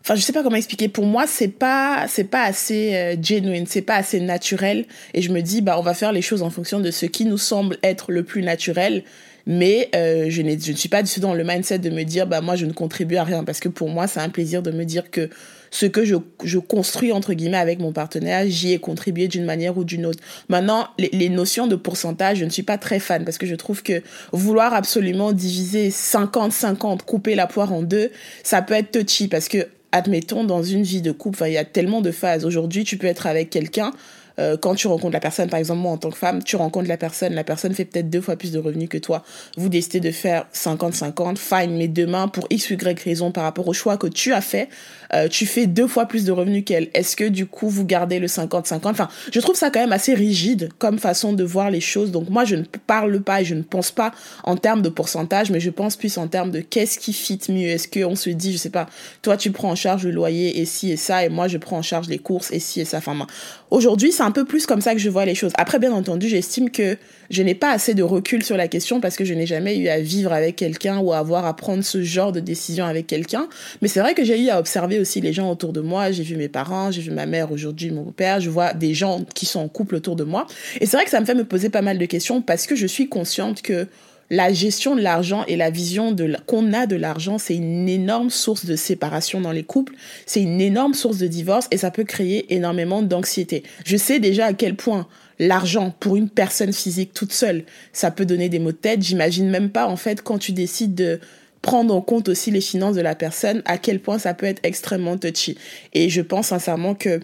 enfin 0.00 0.14
je 0.14 0.22
sais 0.22 0.32
pas 0.32 0.42
comment 0.42 0.56
expliquer. 0.56 0.88
Pour 0.88 1.04
moi 1.04 1.26
c'est 1.26 1.48
pas 1.48 2.06
c'est 2.08 2.24
pas 2.24 2.44
assez 2.44 2.94
euh, 2.94 3.16
genuine 3.20 3.66
c'est 3.68 3.82
pas 3.82 3.96
assez 3.96 4.20
naturel. 4.20 4.86
Et 5.12 5.20
je 5.20 5.32
me 5.32 5.42
dis 5.42 5.60
bah 5.60 5.76
on 5.78 5.82
va 5.82 5.92
faire 5.92 6.12
les 6.12 6.22
choses 6.22 6.42
en 6.42 6.48
fonction 6.48 6.80
de 6.80 6.90
ce 6.90 7.04
qui 7.04 7.26
nous 7.26 7.36
semble 7.36 7.76
être 7.82 8.10
le 8.10 8.22
plus 8.22 8.40
naturel 8.40 9.02
mais 9.46 9.90
euh, 9.94 10.26
je, 10.28 10.42
je 10.42 10.72
ne 10.72 10.76
suis 10.76 10.88
pas 10.88 11.02
du 11.02 11.12
tout 11.12 11.20
dans 11.20 11.34
le 11.34 11.44
mindset 11.44 11.78
de 11.78 11.90
me 11.90 12.02
dire 12.04 12.26
bah 12.26 12.40
moi 12.40 12.56
je 12.56 12.66
ne 12.66 12.72
contribue 12.72 13.16
à 13.16 13.24
rien. 13.24 13.44
Parce 13.44 13.60
que 13.60 13.68
pour 13.68 13.88
moi 13.88 14.06
c'est 14.06 14.20
un 14.20 14.28
plaisir 14.28 14.62
de 14.62 14.70
me 14.70 14.84
dire 14.84 15.10
que 15.10 15.28
ce 15.70 15.86
que 15.86 16.04
je, 16.04 16.16
je 16.44 16.58
construis 16.58 17.12
entre 17.12 17.34
guillemets 17.34 17.58
avec 17.58 17.78
mon 17.78 17.92
partenaire 17.92 18.44
j'y 18.46 18.72
ai 18.72 18.78
contribué 18.78 19.28
d'une 19.28 19.44
manière 19.44 19.76
ou 19.76 19.84
d'une 19.84 20.06
autre. 20.06 20.22
Maintenant 20.48 20.88
les, 20.98 21.10
les 21.12 21.28
notions 21.28 21.66
de 21.66 21.76
pourcentage 21.76 22.38
je 22.38 22.44
ne 22.44 22.50
suis 22.50 22.62
pas 22.62 22.78
très 22.78 23.00
fan. 23.00 23.24
Parce 23.24 23.38
que 23.38 23.46
je 23.46 23.54
trouve 23.54 23.82
que 23.82 24.02
vouloir 24.32 24.72
absolument 24.72 25.32
diviser 25.32 25.90
50 25.90 26.52
50 26.52 27.02
couper 27.02 27.34
la 27.34 27.46
poire 27.46 27.72
en 27.72 27.82
deux 27.82 28.10
ça 28.42 28.62
peut 28.62 28.74
être 28.74 28.92
touchy. 28.92 29.28
Parce 29.28 29.48
que 29.48 29.68
admettons 29.92 30.44
dans 30.44 30.62
une 30.62 30.82
vie 30.82 31.02
de 31.02 31.12
couple 31.12 31.44
il 31.46 31.52
y 31.52 31.58
a 31.58 31.64
tellement 31.64 32.00
de 32.00 32.10
phases. 32.10 32.44
Aujourd'hui 32.46 32.84
tu 32.84 32.96
peux 32.96 33.06
être 33.06 33.26
avec 33.26 33.50
quelqu'un 33.50 33.92
euh, 34.38 34.56
quand 34.56 34.74
tu 34.74 34.86
rencontres 34.86 35.12
la 35.12 35.20
personne, 35.20 35.48
par 35.48 35.58
exemple 35.58 35.80
moi 35.80 35.92
en 35.92 35.96
tant 35.96 36.10
que 36.10 36.16
femme, 36.16 36.42
tu 36.42 36.56
rencontres 36.56 36.88
la 36.88 36.96
personne, 36.96 37.34
la 37.34 37.44
personne 37.44 37.74
fait 37.74 37.84
peut-être 37.84 38.10
deux 38.10 38.20
fois 38.20 38.36
plus 38.36 38.52
de 38.52 38.58
revenus 38.58 38.88
que 38.88 38.98
toi. 38.98 39.22
Vous 39.56 39.68
décidez 39.68 40.00
de 40.00 40.10
faire 40.10 40.46
50-50, 40.54 41.36
fine, 41.36 41.76
mais 41.76 41.88
demain, 41.88 42.28
pour 42.28 42.46
x, 42.50 42.70
y 42.70 43.04
raison 43.04 43.30
par 43.30 43.44
rapport 43.44 43.68
au 43.68 43.72
choix 43.72 43.96
que 43.96 44.06
tu 44.06 44.32
as 44.32 44.40
fait, 44.40 44.68
euh, 45.12 45.28
tu 45.28 45.46
fais 45.46 45.66
deux 45.66 45.86
fois 45.86 46.06
plus 46.06 46.24
de 46.24 46.32
revenus 46.32 46.64
qu'elle. 46.64 46.90
Est-ce 46.94 47.16
que 47.16 47.24
du 47.24 47.46
coup 47.46 47.68
vous 47.68 47.84
gardez 47.84 48.18
le 48.18 48.26
50-50 48.26 48.80
Enfin, 48.84 49.08
je 49.32 49.40
trouve 49.40 49.56
ça 49.56 49.70
quand 49.70 49.80
même 49.80 49.92
assez 49.92 50.14
rigide 50.14 50.70
comme 50.78 50.98
façon 50.98 51.32
de 51.32 51.44
voir 51.44 51.70
les 51.70 51.80
choses. 51.80 52.10
Donc 52.10 52.28
moi, 52.30 52.44
je 52.44 52.56
ne 52.56 52.64
parle 52.86 53.20
pas 53.20 53.42
et 53.42 53.44
je 53.44 53.54
ne 53.54 53.62
pense 53.62 53.90
pas 53.90 54.12
en 54.42 54.56
termes 54.56 54.82
de 54.82 54.88
pourcentage, 54.88 55.50
mais 55.50 55.60
je 55.60 55.70
pense 55.70 55.96
plus 55.96 56.18
en 56.18 56.28
termes 56.28 56.50
de 56.50 56.60
qu'est-ce 56.60 56.98
qui 56.98 57.12
fit 57.12 57.40
mieux. 57.48 57.68
Est-ce 57.68 57.88
qu'on 57.88 58.16
se 58.16 58.30
dit, 58.30 58.52
je 58.52 58.58
sais 58.58 58.70
pas, 58.70 58.88
toi 59.22 59.36
tu 59.36 59.50
prends 59.52 59.70
en 59.70 59.74
charge 59.74 60.04
le 60.04 60.10
loyer 60.10 60.60
et 60.60 60.64
ci 60.64 60.90
et 60.90 60.96
ça, 60.96 61.24
et 61.24 61.28
moi 61.28 61.48
je 61.48 61.58
prends 61.58 61.78
en 61.78 61.82
charge 61.82 62.08
les 62.08 62.18
courses 62.18 62.50
et 62.52 62.58
ci 62.58 62.80
et 62.80 62.84
ça. 62.84 62.98
Enfin, 62.98 63.26
aujourd'hui, 63.74 64.12
c'est 64.12 64.22
un 64.22 64.30
peu 64.30 64.44
plus 64.44 64.66
comme 64.66 64.80
ça 64.80 64.92
que 64.94 65.00
je 65.00 65.10
vois 65.10 65.24
les 65.24 65.34
choses. 65.34 65.52
Après, 65.58 65.78
bien 65.78 65.92
entendu, 65.92 66.28
j'estime 66.28 66.70
que 66.70 66.96
je 67.30 67.42
n'ai 67.42 67.54
pas 67.54 67.70
assez 67.70 67.94
de 67.94 68.02
recul 68.02 68.44
sur 68.44 68.56
la 68.56 68.68
question 68.68 69.00
parce 69.00 69.16
que 69.16 69.24
je 69.24 69.34
n'ai 69.34 69.46
jamais 69.46 69.76
eu 69.76 69.88
à 69.88 69.98
vivre 69.98 70.32
avec 70.32 70.56
quelqu'un 70.56 70.98
ou 70.98 71.12
à 71.12 71.18
avoir 71.18 71.44
à 71.44 71.56
prendre 71.56 71.82
ce 71.82 72.02
genre 72.02 72.32
de 72.32 72.40
décision 72.40 72.84
avec 72.84 73.06
quelqu'un. 73.06 73.48
Mais 73.82 73.88
c'est 73.88 74.00
vrai 74.00 74.14
que 74.14 74.24
j'ai 74.24 74.40
eu 74.40 74.48
à 74.48 74.60
observer 74.60 75.00
aussi 75.00 75.20
les 75.20 75.32
gens 75.32 75.50
autour 75.50 75.72
de 75.72 75.80
moi. 75.80 76.12
J'ai 76.12 76.22
vu 76.22 76.36
mes 76.36 76.48
parents, 76.48 76.90
j'ai 76.90 77.02
vu 77.02 77.10
ma 77.10 77.26
mère 77.26 77.50
aujourd'hui, 77.50 77.90
mon 77.90 78.12
père. 78.12 78.40
Je 78.40 78.50
vois 78.50 78.72
des 78.72 78.94
gens 78.94 79.24
qui 79.34 79.46
sont 79.46 79.60
en 79.60 79.68
couple 79.68 79.96
autour 79.96 80.14
de 80.14 80.24
moi. 80.24 80.46
Et 80.80 80.86
c'est 80.86 80.96
vrai 80.96 81.04
que 81.04 81.10
ça 81.10 81.20
me 81.20 81.26
fait 81.26 81.34
me 81.34 81.44
poser 81.44 81.68
pas 81.68 81.82
mal 81.82 81.98
de 81.98 82.06
questions 82.06 82.42
parce 82.42 82.66
que 82.66 82.76
je 82.76 82.86
suis 82.86 83.08
consciente 83.08 83.60
que 83.60 83.88
la 84.30 84.52
gestion 84.52 84.96
de 84.96 85.00
l'argent 85.00 85.44
et 85.46 85.56
la 85.56 85.70
vision 85.70 86.14
qu'on 86.46 86.72
a 86.72 86.86
de 86.86 86.96
l'argent, 86.96 87.38
c'est 87.38 87.54
une 87.54 87.88
énorme 87.88 88.30
source 88.30 88.64
de 88.64 88.76
séparation 88.76 89.40
dans 89.40 89.52
les 89.52 89.64
couples, 89.64 89.94
c'est 90.26 90.42
une 90.42 90.60
énorme 90.60 90.94
source 90.94 91.18
de 91.18 91.26
divorce 91.26 91.68
et 91.70 91.76
ça 91.76 91.90
peut 91.90 92.04
créer 92.04 92.52
énormément 92.54 93.02
d'anxiété. 93.02 93.62
Je 93.84 93.96
sais 93.96 94.20
déjà 94.20 94.46
à 94.46 94.52
quel 94.52 94.76
point 94.76 95.06
l'argent 95.38 95.94
pour 96.00 96.16
une 96.16 96.28
personne 96.28 96.72
physique 96.72 97.12
toute 97.12 97.32
seule, 97.32 97.64
ça 97.92 98.10
peut 98.10 98.24
donner 98.24 98.48
des 98.48 98.58
maux 98.58 98.72
de 98.72 98.76
tête. 98.76 99.02
J'imagine 99.02 99.48
même 99.50 99.70
pas 99.70 99.86
en 99.86 99.96
fait 99.96 100.22
quand 100.22 100.38
tu 100.38 100.52
décides 100.52 100.94
de 100.94 101.20
prendre 101.60 101.94
en 101.94 102.02
compte 102.02 102.28
aussi 102.28 102.50
les 102.50 102.60
finances 102.60 102.94
de 102.94 103.00
la 103.00 103.14
personne, 103.14 103.62
à 103.64 103.78
quel 103.78 103.98
point 103.98 104.18
ça 104.18 104.34
peut 104.34 104.46
être 104.46 104.60
extrêmement 104.64 105.16
touchy. 105.16 105.56
Et 105.94 106.10
je 106.10 106.20
pense 106.20 106.48
sincèrement 106.48 106.94
que 106.94 107.20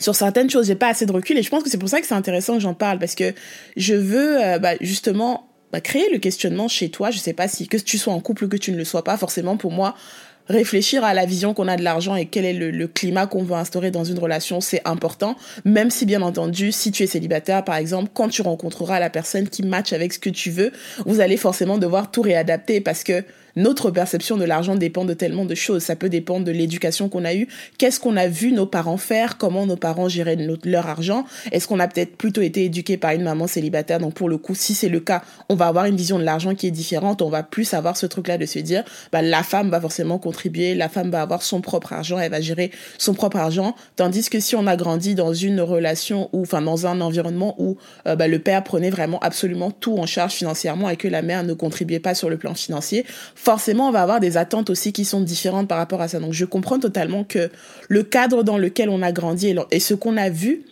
sur 0.00 0.14
certaines 0.14 0.50
choses, 0.50 0.66
j'ai 0.66 0.74
pas 0.74 0.88
assez 0.88 1.06
de 1.06 1.12
recul 1.12 1.38
et 1.38 1.42
je 1.42 1.48
pense 1.48 1.62
que 1.62 1.70
c'est 1.70 1.78
pour 1.78 1.88
ça 1.88 2.00
que 2.00 2.06
c'est 2.06 2.14
intéressant 2.14 2.54
que 2.54 2.60
j'en 2.60 2.74
parle 2.74 2.98
parce 2.98 3.14
que 3.14 3.32
je 3.76 3.94
veux 3.94 4.42
euh, 4.42 4.58
bah, 4.58 4.74
justement 4.80 5.48
bah, 5.74 5.80
créer 5.80 6.08
le 6.12 6.18
questionnement 6.18 6.68
chez 6.68 6.88
toi. 6.88 7.10
Je 7.10 7.18
sais 7.18 7.32
pas 7.32 7.48
si 7.48 7.66
que 7.66 7.76
tu 7.76 7.98
sois 7.98 8.12
en 8.12 8.20
couple 8.20 8.44
ou 8.44 8.48
que 8.48 8.56
tu 8.56 8.70
ne 8.70 8.76
le 8.76 8.84
sois 8.84 9.02
pas, 9.02 9.16
forcément 9.16 9.56
pour 9.56 9.72
moi, 9.72 9.96
réfléchir 10.48 11.02
à 11.02 11.14
la 11.14 11.26
vision 11.26 11.52
qu'on 11.52 11.66
a 11.66 11.74
de 11.76 11.82
l'argent 11.82 12.14
et 12.14 12.26
quel 12.26 12.44
est 12.44 12.52
le, 12.52 12.86
climat 12.86 13.26
qu'on 13.26 13.42
veut 13.42 13.56
instaurer 13.56 13.90
dans 13.90 14.04
une 14.04 14.20
relation, 14.20 14.60
c'est 14.60 14.82
important. 14.84 15.34
Même 15.64 15.90
si, 15.90 16.06
bien 16.06 16.22
entendu, 16.22 16.70
si 16.70 16.92
tu 16.92 17.02
es 17.02 17.08
célibataire, 17.08 17.64
par 17.64 17.74
exemple, 17.74 18.10
quand 18.14 18.28
tu 18.28 18.40
rencontreras 18.42 19.00
la 19.00 19.10
personne 19.10 19.48
qui 19.48 19.64
match 19.64 19.92
avec 19.92 20.12
ce 20.12 20.20
que 20.20 20.30
tu 20.30 20.52
veux, 20.52 20.70
vous 21.06 21.18
allez 21.18 21.36
forcément 21.36 21.76
devoir 21.76 22.12
tout 22.12 22.22
réadapter 22.22 22.80
parce 22.80 23.02
que 23.02 23.24
notre 23.56 23.90
perception 23.90 24.36
de 24.36 24.44
l'argent 24.44 24.74
dépend 24.76 25.04
de 25.04 25.14
tellement 25.14 25.44
de 25.44 25.54
choses. 25.54 25.82
Ça 25.82 25.96
peut 25.96 26.08
dépendre 26.08 26.44
de 26.44 26.52
l'éducation 26.52 27.08
qu'on 27.08 27.24
a 27.24 27.34
eue, 27.34 27.48
qu'est-ce 27.78 28.00
qu'on 28.00 28.16
a 28.16 28.26
vu 28.26 28.52
nos 28.52 28.66
parents 28.66 28.96
faire, 28.96 29.38
comment 29.38 29.66
nos 29.66 29.76
parents 29.76 30.08
géraient 30.08 30.38
leur 30.64 30.86
argent? 30.86 31.24
Est-ce 31.52 31.68
qu'on 31.68 31.80
a 31.80 31.88
peut-être 31.88 32.16
plutôt 32.16 32.40
été 32.40 32.64
éduqué 32.64 32.96
par 32.96 33.12
une 33.12 33.22
maman 33.22 33.46
célibataire? 33.46 33.98
Donc 33.98 34.14
pour 34.14 34.28
le 34.28 34.38
coup, 34.38 34.54
si 34.54 34.74
c'est 34.74 34.88
le 34.88 35.00
cas, 35.00 35.22
on 35.48 35.54
va 35.54 35.66
avoir 35.66 35.84
une 35.86 35.96
vision 35.96 36.18
de 36.18 36.24
l'argent 36.24 36.54
qui 36.54 36.66
est 36.66 36.72
différente. 36.72 37.22
On 37.22 37.28
va 37.28 37.42
plus 37.42 37.74
avoir 37.74 37.96
ce 37.96 38.06
truc-là 38.06 38.38
de 38.38 38.46
se 38.46 38.58
dire, 38.58 38.84
bah, 39.12 39.22
la 39.22 39.42
femme 39.42 39.70
va 39.70 39.80
forcément 39.80 40.18
contribuer, 40.18 40.74
la 40.74 40.88
femme 40.88 41.10
va 41.10 41.22
avoir 41.22 41.42
son 41.42 41.60
propre 41.60 41.92
argent, 41.92 42.18
elle 42.18 42.30
va 42.30 42.40
gérer 42.40 42.70
son 42.98 43.14
propre 43.14 43.36
argent. 43.36 43.74
Tandis 43.96 44.28
que 44.28 44.40
si 44.40 44.56
on 44.56 44.66
a 44.66 44.76
grandi 44.76 45.14
dans 45.14 45.32
une 45.32 45.60
relation 45.60 46.28
ou, 46.32 46.42
enfin, 46.42 46.62
dans 46.62 46.86
un 46.86 47.00
environnement 47.00 47.54
où 47.58 47.76
euh, 48.06 48.16
bah, 48.16 48.28
le 48.28 48.38
père 48.38 48.64
prenait 48.64 48.90
vraiment 48.90 49.18
absolument 49.20 49.70
tout 49.70 49.96
en 49.98 50.06
charge 50.06 50.32
financièrement 50.32 50.90
et 50.90 50.96
que 50.96 51.08
la 51.08 51.22
mère 51.22 51.44
ne 51.44 51.54
contribuait 51.54 52.00
pas 52.00 52.14
sur 52.14 52.28
le 52.28 52.36
plan 52.36 52.54
financier, 52.54 53.04
forcément, 53.44 53.88
on 53.88 53.92
va 53.92 54.02
avoir 54.02 54.20
des 54.20 54.36
attentes 54.36 54.70
aussi 54.70 54.92
qui 54.92 55.04
sont 55.04 55.20
différentes 55.20 55.68
par 55.68 55.78
rapport 55.78 56.00
à 56.00 56.08
ça. 56.08 56.18
Donc, 56.18 56.32
je 56.32 56.44
comprends 56.44 56.78
totalement 56.78 57.24
que 57.24 57.50
le 57.88 58.02
cadre 58.02 58.42
dans 58.42 58.58
lequel 58.58 58.88
on 58.88 59.02
a 59.02 59.12
grandi 59.12 59.54
et 59.70 59.80
ce 59.80 59.94
qu'on 59.94 60.16
a 60.16 60.30
vu 60.30 60.64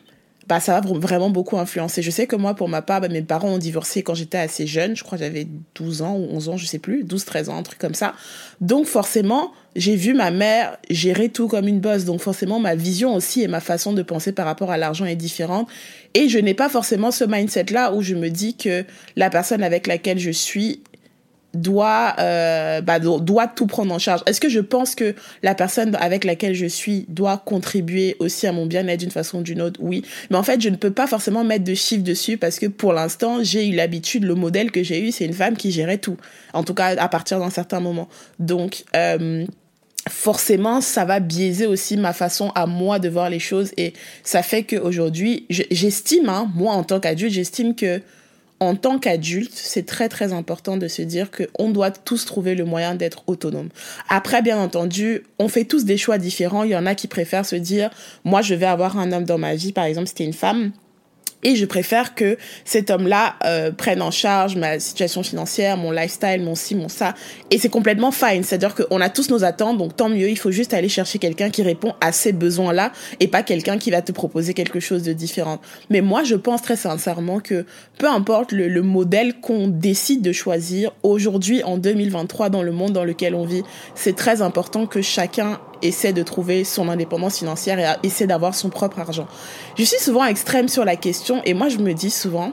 bah, 0.49 0.61
ça 0.61 0.81
va 0.81 0.99
vraiment 0.99 1.31
beaucoup 1.31 1.57
influencer. 1.57 2.03
Je 2.03 2.11
sais 2.11 2.27
que 2.27 2.37
moi, 2.37 2.55
pour 2.55 2.69
ma 2.69 2.83
part, 2.83 3.01
bah, 3.01 3.09
mes 3.09 3.23
parents 3.23 3.51
ont 3.51 3.59
divorcé 3.59 4.03
quand 4.03 4.15
j'étais 4.15 4.39
assez 4.39 4.67
jeune. 4.67 4.97
Je 4.97 5.05
crois 5.05 5.17
que 5.17 5.25
j'avais 5.25 5.47
12 5.77 6.03
ans 6.03 6.17
ou 6.17 6.27
11 6.31 6.49
ans, 6.49 6.57
je 6.57 6.67
sais 6.67 6.79
plus, 6.79 7.05
12, 7.05 7.25
13 7.25 7.49
ans, 7.49 7.57
un 7.57 7.63
truc 7.63 7.79
comme 7.79 7.95
ça. 7.95 8.15
Donc, 8.61 8.87
forcément, 8.87 9.53
j'ai 9.77 9.95
vu 9.95 10.15
ma 10.15 10.31
mère 10.31 10.77
gérer 10.91 11.29
tout 11.29 11.49
comme 11.49 11.69
une 11.69 11.81
bosse. 11.81 12.05
Donc, 12.05 12.21
forcément, 12.21 12.59
ma 12.59 12.75
vision 12.75 13.15
aussi 13.15 13.43
et 13.43 13.49
ma 13.49 13.61
façon 13.61 13.93
de 13.93 14.03
penser 14.03 14.33
par 14.33 14.45
rapport 14.45 14.71
à 14.71 14.77
l'argent 14.77 15.07
est 15.07 15.17
différente. 15.17 15.69
Et 16.15 16.29
je 16.29 16.39
n'ai 16.39 16.55
pas 16.55 16.69
forcément 16.69 17.11
ce 17.13 17.25
mindset-là 17.25 17.95
où 17.95 18.03
je 18.03 18.15
me 18.15 18.29
dis 18.29 18.57
que 18.57 18.85
la 19.17 19.31
personne 19.31 19.63
avec 19.63 19.87
laquelle 19.87 20.19
je 20.19 20.31
suis 20.31 20.83
doit 21.55 22.15
euh, 22.19 22.81
bah, 22.81 22.99
doit 22.99 23.47
tout 23.47 23.67
prendre 23.67 23.95
en 23.95 23.99
charge. 23.99 24.23
Est-ce 24.27 24.41
que 24.41 24.49
je 24.49 24.61
pense 24.61 24.95
que 24.95 25.15
la 25.43 25.55
personne 25.55 25.97
avec 25.97 26.25
laquelle 26.25 26.55
je 26.55 26.67
suis 26.67 27.05
doit 27.09 27.43
contribuer 27.45 28.17
aussi 28.19 28.47
à 28.47 28.53
mon 28.53 28.67
bien-être 28.67 29.01
d'une 29.01 29.11
façon 29.11 29.39
ou 29.39 29.43
d'une 29.43 29.61
autre? 29.61 29.79
Oui, 29.83 30.03
mais 30.31 30.37
en 30.37 30.43
fait, 30.43 30.61
je 30.61 30.69
ne 30.69 30.77
peux 30.77 30.93
pas 30.93 31.07
forcément 31.07 31.45
mettre 31.45 31.65
de 31.65 31.75
chiffres 31.75 32.05
dessus 32.05 32.37
parce 32.37 32.59
que 32.59 32.67
pour 32.67 32.93
l'instant, 32.93 33.43
j'ai 33.43 33.69
eu 33.69 33.75
l'habitude, 33.75 34.25
le 34.25 34.35
modèle 34.35 34.71
que 34.71 34.83
j'ai 34.83 35.07
eu, 35.07 35.13
c'est 35.13 35.25
une 35.25 35.35
femme 35.35 35.57
qui 35.57 35.71
gérait 35.73 35.99
tout. 35.99 36.17
En 36.53 36.65
tout 36.65 36.75
cas, 36.75 36.97
à 36.97 37.09
partir 37.09 37.39
d'un 37.39 37.51
certain 37.51 37.81
moment. 37.81 38.09
Donc 38.39 38.85
euh, 38.97 39.47
forcément, 40.09 40.81
ça 40.81 41.05
va 41.05 41.21
biaiser 41.21 41.67
aussi 41.67 41.97
ma 41.97 42.13
façon 42.13 42.51
à 42.55 42.67
moi 42.67 42.99
de 42.99 43.09
voir 43.09 43.31
les 43.31 43.39
choses 43.39 43.73
et 43.77 43.93
ça 44.25 44.43
fait 44.43 44.65
qu'aujourd'hui, 44.65 45.47
j'estime, 45.49 46.29
hein, 46.29 46.51
moi 46.55 46.73
en 46.73 46.83
tant 46.83 47.01
qu'adulte, 47.01 47.33
j'estime 47.33 47.75
que 47.75 48.01
en 48.63 48.77
tant 48.77 48.99
qu'adulte, 48.99 49.53
c'est 49.55 49.87
très 49.87 50.09
très 50.09 50.33
important 50.33 50.77
de 50.77 50.87
se 50.87 51.03
dire 51.03 51.31
qu'on 51.31 51.71
doit 51.71 51.91
tous 51.91 52.25
trouver 52.25 52.55
le 52.55 52.65
moyen 52.65 52.95
d'être 52.95 53.25
autonome. 53.27 53.71
Après, 54.09 54.41
bien 54.41 54.57
entendu, 54.57 55.25
on 55.41 55.49
fait 55.49 55.65
tous 55.65 55.85
des 55.85 55.97
choix 55.97 56.17
différents. 56.17 56.63
Il 56.63 56.71
y 56.71 56.77
en 56.77 56.87
a 56.87 56.95
qui 56.95 57.09
préfèrent 57.09 57.45
se 57.45 57.57
dire, 57.57 57.91
moi 58.25 58.41
je 58.41 58.55
vais 58.55 58.67
avoir 58.67 58.99
un 58.99 59.11
homme 59.11 59.25
dans 59.25 59.39
ma 59.39 59.57
vie, 59.57 59.73
par 59.73 59.85
exemple, 59.85 60.07
c'était 60.07 60.25
une 60.25 60.33
femme 60.33 60.71
et 61.43 61.57
je 61.57 61.65
préfère 61.65 62.15
que 62.15 62.39
cet 62.65 62.91
homme-là 62.91 63.35
euh, 63.45 63.73
prenne 63.73 64.01
en 64.01 64.11
charge 64.11 64.57
ma 64.57 64.79
situation 64.79 65.23
financière, 65.23 65.77
mon 65.77 65.91
lifestyle, 65.91 66.43
mon 66.43 66.55
ci, 66.55 66.75
mon 66.75 66.89
ça. 66.89 67.15
Et 67.51 67.59
c'est 67.59 67.69
complètement 67.69 68.13
fine. 68.13 68.45
C'est-à-dire 68.45 68.75
qu'on 68.75 69.01
a 69.01 69.09
tous 69.09 69.31
nos 69.31 69.45
attentes, 69.45 69.79
donc 69.79 69.97
tant 69.97 70.09
mieux. 70.09 70.29
Il 70.29 70.39
faut 70.39 70.51
juste 70.51 70.75
aller 70.75 70.89
chercher 70.89 71.19
quelqu'un 71.19 71.51
qui 71.51 71.63
répond 71.63 71.95
à 72.01 72.13
ces 72.13 72.33
besoins-là 72.33 72.93
et 73.21 73.29
pas 73.29 73.43
quelqu'un 73.43 73.79
qui 73.79 73.91
va 73.91 74.03
te 74.03 74.13
proposer 74.13 74.55
quelque 74.55 74.81
chose 74.81 75.03
de 75.03 75.13
différent. 75.13 75.61
Mais 75.91 76.01
moi, 76.01 76.23
je 76.23 76.37
pense 76.37 76.63
très 76.63 76.77
sincèrement 76.77 77.41
que 77.41 77.67
peu 77.99 78.09
importe 78.09 78.53
le, 78.53 78.69
le 78.69 78.83
modèle 78.83 79.41
qu'on 79.41 79.69
décide 79.69 80.23
de 80.23 80.33
choisir 80.33 80.93
aujourd'hui, 81.03 81.63
en 81.65 81.79
2023, 81.79 82.51
dans 82.51 82.63
le 82.63 82.73
monde 82.73 82.93
dans 82.93 83.05
lequel 83.05 83.35
on 83.35 83.45
vit, 83.45 83.63
c'est 83.95 84.17
très 84.17 84.43
important 84.43 84.87
que 84.87 85.03
chacun 85.03 85.59
essaie 85.83 86.13
de 86.13 86.23
trouver 86.23 86.65
son 86.65 86.89
indépendance 86.89 87.39
financière 87.39 87.79
et 87.79 88.07
essaie 88.07 88.27
d'avoir 88.27 88.55
son 88.55 88.71
propre 88.71 88.99
argent. 88.99 89.27
Je 89.79 89.85
suis 89.85 90.01
souvent 90.01 90.25
extrême 90.25 90.69
sur 90.69 90.85
la 90.85 90.97
question 90.97 91.43
et 91.45 91.55
moi 91.55 91.69
je 91.69 91.79
me 91.79 91.93
dis 91.93 92.11
souvent, 92.11 92.53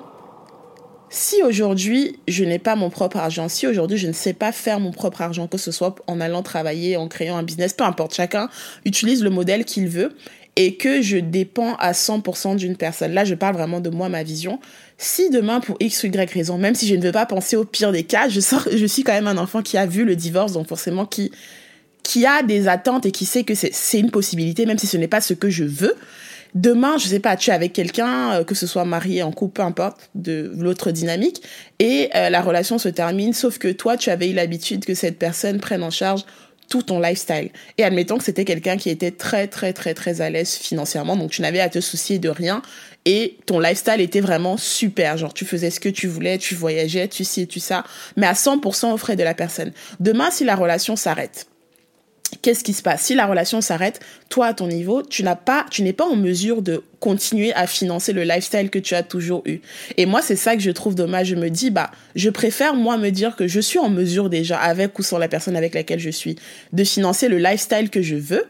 si 1.10 1.42
aujourd'hui 1.44 2.20
je 2.28 2.44
n'ai 2.44 2.60
pas 2.60 2.76
mon 2.76 2.90
propre 2.90 3.18
argent, 3.18 3.50
si 3.50 3.66
aujourd'hui 3.68 3.98
je 3.98 4.08
ne 4.08 4.14
sais 4.14 4.34
pas 4.34 4.52
faire 4.52 4.80
mon 4.80 4.92
propre 4.92 5.22
argent, 5.22 5.48
que 5.48 5.58
ce 5.58 5.72
soit 5.72 5.96
en 6.08 6.22
allant 6.22 6.44
travailler, 6.44 6.98
en 6.98 7.08
créant 7.08 7.38
un 7.38 7.44
business, 7.44 7.74
peu 7.74 7.84
importe, 7.84 8.14
chacun 8.14 8.50
utilise 8.86 9.24
le 9.24 9.30
modèle 9.30 9.66
qu'il 9.66 9.88
veut 9.88 10.16
et 10.56 10.76
que 10.76 11.02
je 11.02 11.18
dépends 11.18 11.76
à 11.76 11.94
100% 11.94 12.58
d'une 12.58 12.76
personne. 12.76 13.14
Là, 13.14 13.24
je 13.24 13.34
parle 13.34 13.56
vraiment 13.56 13.80
de 13.80 13.90
moi, 13.90 14.10
ma 14.10 14.24
vision. 14.24 14.60
Si 14.98 15.30
demain, 15.30 15.62
pour 15.62 15.78
X 15.80 16.04
ou 16.04 16.08
Y 16.08 16.30
raison, 16.34 16.58
même 16.58 16.76
si 16.76 16.86
je 16.86 16.96
ne 16.96 17.02
veux 17.02 17.14
pas 17.14 17.26
penser 17.26 17.56
au 17.56 17.64
pire 17.64 17.94
des 17.94 18.04
cas, 18.04 18.28
je, 18.28 18.42
sors, 18.42 18.68
je 18.76 18.86
suis 18.86 19.04
quand 19.04 19.14
même 19.14 19.28
un 19.28 19.38
enfant 19.38 19.62
qui 19.62 19.78
a 19.78 19.86
vu 19.86 20.04
le 20.04 20.18
divorce, 20.18 20.52
donc 20.52 20.68
forcément 20.68 21.06
qui 21.06 21.32
qui 22.10 22.26
a 22.26 22.42
des 22.42 22.68
attentes 22.68 23.06
et 23.06 23.12
qui 23.12 23.26
sait 23.26 23.44
que 23.44 23.54
c'est 23.54 24.00
une 24.00 24.10
possibilité, 24.10 24.66
même 24.66 24.80
si 24.80 24.88
ce 24.88 24.98
n'est 24.98 25.08
pas 25.08 25.22
ce 25.22 25.36
que 25.36 25.52
je 25.52 25.64
veux. 25.64 25.96
Demain, 26.56 26.98
je 26.98 27.08
sais 27.08 27.20
pas, 27.20 27.38
tu 27.38 27.52
es 27.52 27.54
avec 27.54 27.72
quelqu'un, 27.72 28.32
euh, 28.34 28.44
que 28.44 28.56
ce 28.56 28.66
soit 28.66 28.84
marié, 28.84 29.22
en 29.22 29.32
couple, 29.32 29.58
peu 29.58 29.62
importe, 29.62 30.10
de 30.16 30.52
l'autre 30.58 30.90
dynamique, 30.90 31.44
et 31.78 32.10
euh, 32.16 32.32
la 32.32 32.42
relation 32.42 32.80
se 32.80 32.90
termine, 32.90 33.34
sauf 33.34 33.60
que 33.60 33.68
toi, 33.68 33.96
tu 33.96 34.10
avais 34.10 34.32
eu 34.32 34.34
l'habitude 34.34 34.86
que 34.86 34.96
cette 34.96 35.20
personne 35.20 35.60
prenne 35.60 35.84
en 35.84 35.92
charge 35.92 36.26
tout 36.68 36.82
ton 36.82 37.00
lifestyle. 37.00 37.52
Et 37.78 37.84
admettons 37.84 38.18
que 38.18 38.24
c'était 38.24 38.46
quelqu'un 38.46 38.78
qui 38.78 38.90
était 38.90 39.12
très, 39.12 39.48
très, 39.48 39.74
très, 39.74 39.94
très 39.94 40.22
à 40.22 40.32
l'aise 40.32 40.56
financièrement, 40.56 41.16
donc 41.16 41.30
tu 41.30 41.44
n'avais 41.44 41.60
à 41.60 41.70
te 41.70 41.80
soucier 41.80 42.18
de 42.18 42.30
rien, 42.30 42.64
et 43.06 43.38
ton 43.46 43.60
lifestyle 43.60 44.02
était 44.02 44.22
vraiment 44.22 44.58
super. 44.58 45.16
Genre, 45.18 45.36
tu 45.36 45.46
faisais 45.46 45.70
ce 45.70 45.80
que 45.80 45.90
tu 45.90 46.08
voulais, 46.08 46.40
tu 46.40 46.56
voyageais, 46.56 47.08
tu 47.08 47.24
ci 47.24 47.42
et 47.42 47.48
tu 47.48 47.60
ça, 47.60 47.84
mais 48.18 48.26
à 48.26 48.34
100% 48.34 48.92
aux 48.92 48.98
frais 48.98 49.16
de 49.16 49.24
la 49.24 49.36
personne. 49.36 49.74
Demain, 50.00 50.32
si 50.32 50.44
la 50.44 50.56
relation 50.56 50.96
s'arrête, 50.96 51.49
qu'est-ce 52.42 52.64
qui 52.64 52.74
se 52.74 52.82
passe? 52.82 53.04
Si 53.04 53.16
la 53.16 53.26
relation 53.26 53.62
s'arrête, 53.62 54.00
toi 54.30 54.48
à 54.48 54.54
ton 54.54 54.68
niveau, 54.68 55.02
tu 55.04 55.24
n'as 55.24 55.36
pas, 55.36 55.66
tu 55.70 55.82
n'es 55.84 55.94
pas 55.94 56.06
en 56.06 56.16
mesure 56.16 56.62
de 56.62 56.84
continuer 57.00 57.54
à 57.54 57.68
financer 57.68 58.14
le 58.14 58.24
lifestyle 58.24 58.70
que 58.70 58.80
tu 58.80 58.96
as 58.96 59.04
toujours 59.04 59.44
eu. 59.46 59.62
Et 59.98 60.06
moi, 60.06 60.22
c'est 60.22 60.36
ça 60.36 60.56
que 60.56 60.62
je 60.62 60.72
trouve 60.72 60.96
dommage. 60.96 61.28
Je 61.28 61.36
me 61.36 61.50
dis, 61.50 61.70
bah, 61.70 61.92
je 62.16 62.30
préfère 62.30 62.76
moi 62.76 62.98
me 62.98 63.10
dire 63.10 63.36
que 63.36 63.48
je 63.48 63.60
suis 63.60 63.80
en 63.80 63.90
mesure 63.90 64.30
déjà, 64.30 64.58
avec 64.58 64.98
ou 65.00 65.04
sans 65.04 65.18
la 65.18 65.28
personne 65.28 65.56
avec 65.56 65.74
laquelle 65.74 66.00
je 66.00 66.10
suis, 66.10 66.36
de 66.74 66.84
financer 66.84 67.28
le 67.28 67.38
lifestyle 67.38 67.90
que 67.90 68.02
je 68.02 68.16
veux 68.16 68.46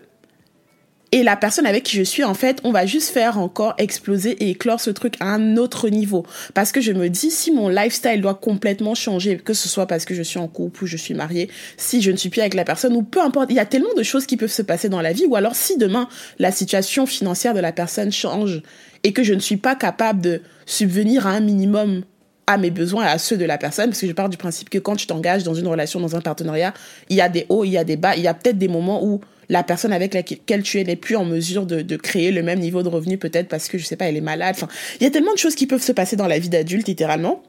et 1.12 1.24
la 1.24 1.36
personne 1.36 1.66
avec 1.66 1.84
qui 1.84 1.98
je 1.98 2.04
suis, 2.04 2.24
en 2.24 2.36
fait, 2.36 2.60
on 2.64 2.72
va 2.72 2.86
juste 2.86 3.10
faire 3.10 3.40
encore 3.40 3.74
exploser 3.80 4.32
et 4.44 4.52
éclore 4.52 4.80
ce 4.80 4.92
truc 4.92 5.16
à 5.20 5.26
un 5.26 5.58
autre 5.58 5.90
niveau. 5.90 6.24
Parce 6.54 6.72
que 6.72 6.82
je 6.82 6.92
me 6.92 7.10
dis, 7.10 7.32
si 7.32 7.52
mon 7.52 7.68
lifestyle 7.68 8.22
doit 8.22 8.36
complètement 8.36 8.94
changer, 8.94 9.38
que 9.38 9.54
ce 9.54 9.68
soit 9.68 9.88
parce 9.88 10.06
que 10.06 10.14
je 10.14 10.22
suis 10.22 10.38
en 10.38 10.48
couple 10.48 10.84
ou 10.84 10.88
je 10.88 10.98
suis 10.98 11.16
mariée, 11.16 11.50
si 11.78 12.02
je 12.04 12.12
ne 12.12 12.18
suis 12.18 12.30
plus 12.30 12.42
avec 12.42 12.54
la 12.54 12.64
personne, 12.64 12.96
ou 12.96 13.02
peu 13.02 13.22
importe, 13.22 13.50
il 13.50 13.56
y 13.56 13.60
a 13.60 13.66
tellement 13.66 13.94
de 13.98 14.04
choses 14.04 14.28
qui 14.28 14.38
peuvent 14.38 14.52
se 14.52 14.62
passer 14.62 14.88
dans 14.88 15.02
la 15.02 15.12
vie, 15.12 15.26
ou 15.26 15.36
alors 15.36 15.56
si 15.56 15.78
demain 15.78 16.08
la 16.38 16.52
situation 16.52 17.08
financière 17.08 17.56
de 17.56 17.60
la 17.60 17.72
personne 17.72 18.12
change 18.12 18.62
et 19.04 19.12
que 19.12 19.24
je 19.24 19.34
ne 19.34 19.40
suis 19.40 19.58
pas 19.58 19.76
capable 19.76 20.22
de 20.22 20.42
subvenir 20.68 21.26
à 21.26 21.32
un 21.32 21.40
minimum 21.40 22.04
à 22.46 22.58
mes 22.58 22.72
besoins 22.72 23.06
et 23.06 23.10
à 23.10 23.18
ceux 23.18 23.38
de 23.38 23.46
la 23.46 23.58
personne, 23.58 23.90
parce 23.90 24.02
que 24.02 24.08
je 24.08 24.12
pars 24.12 24.30
du 24.30 24.38
principe 24.38 24.70
que 24.70 24.80
quand 24.80 24.96
tu 24.96 25.08
t'engages 25.08 25.44
dans 25.44 25.54
une 25.54 25.68
relation, 25.68 26.00
dans 26.00 26.16
un 26.16 26.22
partenariat, 26.22 26.74
il 27.10 27.16
y 27.16 27.22
a 27.22 27.30
des 27.30 27.46
hauts, 27.50 27.64
il 27.64 27.72
y 27.72 27.78
a 27.78 27.84
des 27.84 27.96
bas, 27.96 28.16
il 28.16 28.24
y 28.24 28.28
a 28.28 28.34
peut-être 28.34 28.58
des 28.58 28.68
moments 28.68 29.04
où 29.04 29.22
la 29.50 29.64
personne 29.64 29.92
avec 29.92 30.14
laquelle 30.14 30.64
tu 30.64 30.80
es 30.80 30.84
n'est 30.84 30.96
plus 30.96 31.16
en 31.16 31.26
mesure 31.26 31.66
de, 31.66 31.96
créer 31.96 32.32
le 32.32 32.44
même 32.44 32.60
niveau 32.60 32.84
de 32.84 32.88
revenu, 32.88 33.18
peut-être 33.18 33.48
parce 33.48 33.68
que, 33.68 33.78
je 33.78 33.86
sais 33.86 33.96
pas, 33.96 34.06
elle 34.06 34.18
est 34.18 34.22
malade. 34.22 34.56
Enfin, 34.56 34.68
il 35.00 35.04
y 35.04 35.08
a 35.08 35.10
tellement 35.10 35.34
de 35.34 35.40
choses 35.40 35.56
qui 35.56 35.66
peuvent 35.66 35.82
se 35.82 35.92
passer 35.92 36.16
dans 36.16 36.28
la 36.28 36.40
vie 36.40 36.50
d'adulte, 36.50 36.88
littéralement. 36.88 37.42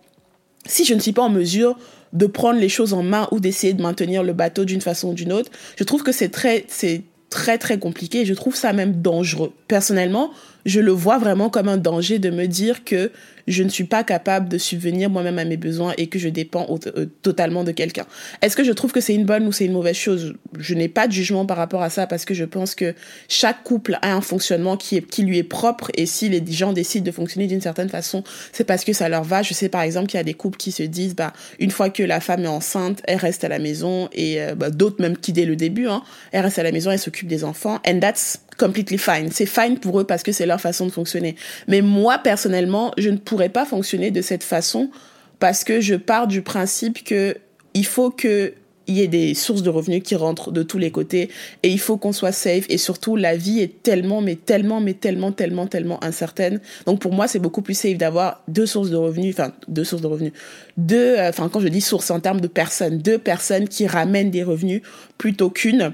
Si 0.66 0.84
je 0.84 0.94
ne 0.94 1.00
suis 1.00 1.12
pas 1.12 1.22
en 1.22 1.30
mesure 1.30 1.78
de 2.12 2.26
prendre 2.26 2.58
les 2.58 2.68
choses 2.68 2.92
en 2.92 3.02
main 3.02 3.28
ou 3.30 3.40
d'essayer 3.40 3.72
de 3.72 3.82
maintenir 3.82 4.22
le 4.22 4.32
bateau 4.32 4.64
d'une 4.64 4.80
façon 4.80 5.10
ou 5.10 5.14
d'une 5.14 5.32
autre, 5.32 5.50
je 5.76 5.84
trouve 5.84 6.02
que 6.02 6.12
c'est 6.12 6.30
très, 6.30 6.64
c'est 6.68 7.02
très 7.28 7.58
très 7.58 7.78
compliqué 7.78 8.22
et 8.22 8.24
je 8.26 8.34
trouve 8.34 8.56
ça 8.56 8.72
même 8.72 9.00
dangereux. 9.00 9.52
Personnellement, 9.68 10.30
je 10.66 10.80
le 10.80 10.92
vois 10.92 11.18
vraiment 11.18 11.48
comme 11.48 11.68
un 11.68 11.76
danger 11.76 12.18
de 12.18 12.30
me 12.30 12.46
dire 12.46 12.84
que 12.84 13.12
je 13.50 13.62
ne 13.62 13.68
suis 13.68 13.84
pas 13.84 14.04
capable 14.04 14.48
de 14.48 14.58
subvenir 14.58 15.10
moi-même 15.10 15.38
à 15.38 15.44
mes 15.44 15.56
besoins 15.56 15.92
et 15.98 16.06
que 16.06 16.18
je 16.18 16.28
dépends 16.28 16.66
euh, 16.96 17.06
totalement 17.22 17.64
de 17.64 17.72
quelqu'un. 17.72 18.06
Est-ce 18.42 18.56
que 18.56 18.64
je 18.64 18.72
trouve 18.72 18.92
que 18.92 19.00
c'est 19.00 19.14
une 19.14 19.24
bonne 19.24 19.46
ou 19.46 19.52
c'est 19.52 19.64
une 19.66 19.72
mauvaise 19.72 19.96
chose? 19.96 20.34
Je 20.58 20.74
n'ai 20.74 20.88
pas 20.88 21.08
de 21.08 21.12
jugement 21.12 21.46
par 21.46 21.56
rapport 21.56 21.82
à 21.82 21.90
ça 21.90 22.06
parce 22.06 22.24
que 22.24 22.32
je 22.32 22.44
pense 22.44 22.74
que 22.74 22.94
chaque 23.28 23.62
couple 23.64 23.98
a 24.02 24.14
un 24.14 24.20
fonctionnement 24.20 24.76
qui, 24.76 25.00
lui 25.18 25.38
est 25.38 25.42
propre 25.42 25.90
et 25.94 26.06
si 26.06 26.28
les 26.28 26.42
gens 26.50 26.72
décident 26.72 27.04
de 27.04 27.10
fonctionner 27.10 27.46
d'une 27.46 27.60
certaine 27.60 27.88
façon, 27.88 28.22
c'est 28.52 28.64
parce 28.64 28.84
que 28.84 28.92
ça 28.92 29.08
leur 29.08 29.24
va. 29.24 29.42
Je 29.42 29.52
sais 29.52 29.68
par 29.68 29.82
exemple 29.82 30.06
qu'il 30.06 30.18
y 30.18 30.20
a 30.20 30.24
des 30.24 30.34
couples 30.34 30.56
qui 30.56 30.72
se 30.72 30.82
disent, 30.82 31.16
bah, 31.16 31.32
une 31.58 31.70
fois 31.70 31.90
que 31.90 32.02
la 32.02 32.20
femme 32.20 32.44
est 32.44 32.48
enceinte, 32.48 33.02
elle 33.04 33.18
reste 33.18 33.44
à 33.44 33.48
la 33.48 33.58
maison 33.58 34.08
et 34.12 34.40
euh, 34.40 34.54
bah, 34.54 34.70
d'autres 34.70 35.02
même 35.02 35.16
qui 35.16 35.32
dès 35.32 35.44
le 35.44 35.56
début, 35.56 35.88
hein, 35.88 36.02
elle 36.32 36.42
reste 36.42 36.58
à 36.58 36.62
la 36.62 36.72
maison, 36.72 36.90
elle 36.90 36.98
s'occupe 36.98 37.28
des 37.28 37.44
enfants. 37.44 37.80
And 37.86 38.00
that's 38.00 38.38
completely 38.60 38.98
fine. 38.98 39.30
C'est 39.32 39.46
fine 39.46 39.78
pour 39.78 39.98
eux 39.98 40.04
parce 40.04 40.22
que 40.22 40.32
c'est 40.32 40.46
leur 40.46 40.60
façon 40.60 40.86
de 40.86 40.92
fonctionner. 40.92 41.34
Mais 41.66 41.80
moi, 41.80 42.18
personnellement, 42.18 42.92
je 42.98 43.08
ne 43.08 43.16
pourrais 43.16 43.48
pas 43.48 43.64
fonctionner 43.64 44.10
de 44.10 44.20
cette 44.20 44.44
façon 44.44 44.90
parce 45.38 45.64
que 45.64 45.80
je 45.80 45.94
pars 45.94 46.26
du 46.26 46.42
principe 46.42 47.02
que 47.02 47.36
il 47.72 47.86
faut 47.86 48.10
que 48.10 48.52
il 48.86 48.96
y 48.96 49.02
ait 49.02 49.08
des 49.08 49.34
sources 49.34 49.62
de 49.62 49.70
revenus 49.70 50.02
qui 50.02 50.16
rentrent 50.16 50.50
de 50.50 50.64
tous 50.64 50.78
les 50.78 50.90
côtés 50.90 51.30
et 51.62 51.70
il 51.70 51.78
faut 51.78 51.96
qu'on 51.96 52.12
soit 52.12 52.32
safe 52.32 52.66
et 52.68 52.76
surtout 52.76 53.14
la 53.14 53.36
vie 53.36 53.60
est 53.60 53.82
tellement 53.84 54.20
mais 54.20 54.34
tellement 54.34 54.80
mais 54.80 54.94
tellement 54.94 55.30
tellement 55.30 55.68
tellement 55.68 56.02
incertaine 56.02 56.60
donc 56.86 56.98
pour 56.98 57.12
moi 57.12 57.28
c'est 57.28 57.38
beaucoup 57.38 57.62
plus 57.62 57.74
safe 57.74 57.98
d'avoir 57.98 58.42
deux 58.48 58.66
sources 58.66 58.90
de 58.90 58.96
revenus 58.96 59.36
enfin 59.38 59.52
deux 59.68 59.84
sources 59.84 60.02
de 60.02 60.08
revenus 60.08 60.32
deux 60.76 61.14
euh, 61.16 61.28
enfin 61.28 61.48
quand 61.48 61.60
je 61.60 61.68
dis 61.68 61.80
sources 61.80 62.10
en 62.10 62.18
termes 62.18 62.40
de 62.40 62.48
personnes 62.48 62.98
deux 62.98 63.18
personnes 63.18 63.68
qui 63.68 63.86
ramènent 63.86 64.32
des 64.32 64.42
revenus 64.42 64.82
plutôt 65.18 65.50
qu'une 65.50 65.92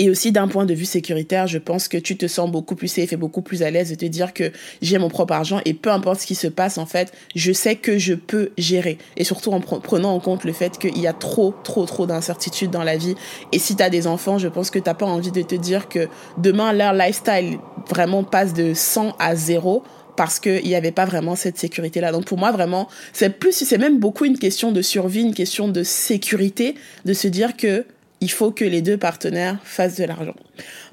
et 0.00 0.08
aussi 0.08 0.32
d'un 0.32 0.48
point 0.48 0.64
de 0.64 0.72
vue 0.72 0.86
sécuritaire, 0.86 1.46
je 1.46 1.58
pense 1.58 1.86
que 1.86 1.98
tu 1.98 2.16
te 2.16 2.26
sens 2.26 2.50
beaucoup 2.50 2.74
plus 2.74 2.88
safe 2.88 3.12
et 3.12 3.16
beaucoup 3.16 3.42
plus 3.42 3.62
à 3.62 3.70
l'aise 3.70 3.90
de 3.90 3.96
te 3.96 4.06
dire 4.06 4.32
que 4.32 4.50
j'ai 4.80 4.96
mon 4.96 5.10
propre 5.10 5.34
argent 5.34 5.60
et 5.66 5.74
peu 5.74 5.90
importe 5.90 6.20
ce 6.20 6.26
qui 6.26 6.34
se 6.34 6.46
passe, 6.46 6.78
en 6.78 6.86
fait, 6.86 7.12
je 7.36 7.52
sais 7.52 7.76
que 7.76 7.98
je 7.98 8.14
peux 8.14 8.48
gérer. 8.56 8.96
Et 9.18 9.24
surtout 9.24 9.52
en 9.52 9.60
prenant 9.60 10.14
en 10.14 10.18
compte 10.18 10.44
le 10.44 10.54
fait 10.54 10.78
qu'il 10.78 10.98
y 10.98 11.06
a 11.06 11.12
trop, 11.12 11.54
trop, 11.64 11.84
trop 11.84 12.06
d'incertitudes 12.06 12.70
dans 12.70 12.82
la 12.82 12.96
vie. 12.96 13.14
Et 13.52 13.58
si 13.58 13.76
tu 13.76 13.82
as 13.82 13.90
des 13.90 14.06
enfants, 14.06 14.38
je 14.38 14.48
pense 14.48 14.70
que 14.70 14.78
t'as 14.78 14.94
pas 14.94 15.04
envie 15.04 15.32
de 15.32 15.42
te 15.42 15.54
dire 15.54 15.86
que 15.90 16.08
demain, 16.38 16.72
leur 16.72 16.94
lifestyle 16.94 17.58
vraiment 17.90 18.24
passe 18.24 18.54
de 18.54 18.72
100 18.72 19.16
à 19.18 19.36
0 19.36 19.82
parce 20.16 20.40
qu'il 20.40 20.64
n'y 20.64 20.74
avait 20.74 20.92
pas 20.92 21.04
vraiment 21.04 21.36
cette 21.36 21.58
sécurité-là. 21.58 22.10
Donc 22.10 22.24
pour 22.24 22.38
moi, 22.38 22.52
vraiment, 22.52 22.88
c'est 23.12 23.38
plus, 23.38 23.52
c'est 23.52 23.76
même 23.76 23.98
beaucoup 23.98 24.24
une 24.24 24.38
question 24.38 24.72
de 24.72 24.80
survie, 24.80 25.20
une 25.20 25.34
question 25.34 25.68
de 25.68 25.82
sécurité, 25.82 26.74
de 27.04 27.12
se 27.12 27.28
dire 27.28 27.54
que 27.58 27.84
il 28.20 28.30
faut 28.30 28.50
que 28.50 28.64
les 28.64 28.82
deux 28.82 28.96
partenaires 28.96 29.58
fassent 29.64 29.96
de 29.96 30.04
l'argent. 30.04 30.34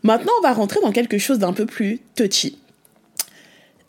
Maintenant, 0.03 0.31
on 0.39 0.41
va 0.41 0.53
rentrer 0.53 0.79
dans 0.81 0.91
quelque 0.91 1.17
chose 1.17 1.39
d'un 1.39 1.53
peu 1.53 1.65
plus 1.65 1.99
touchy. 2.15 2.57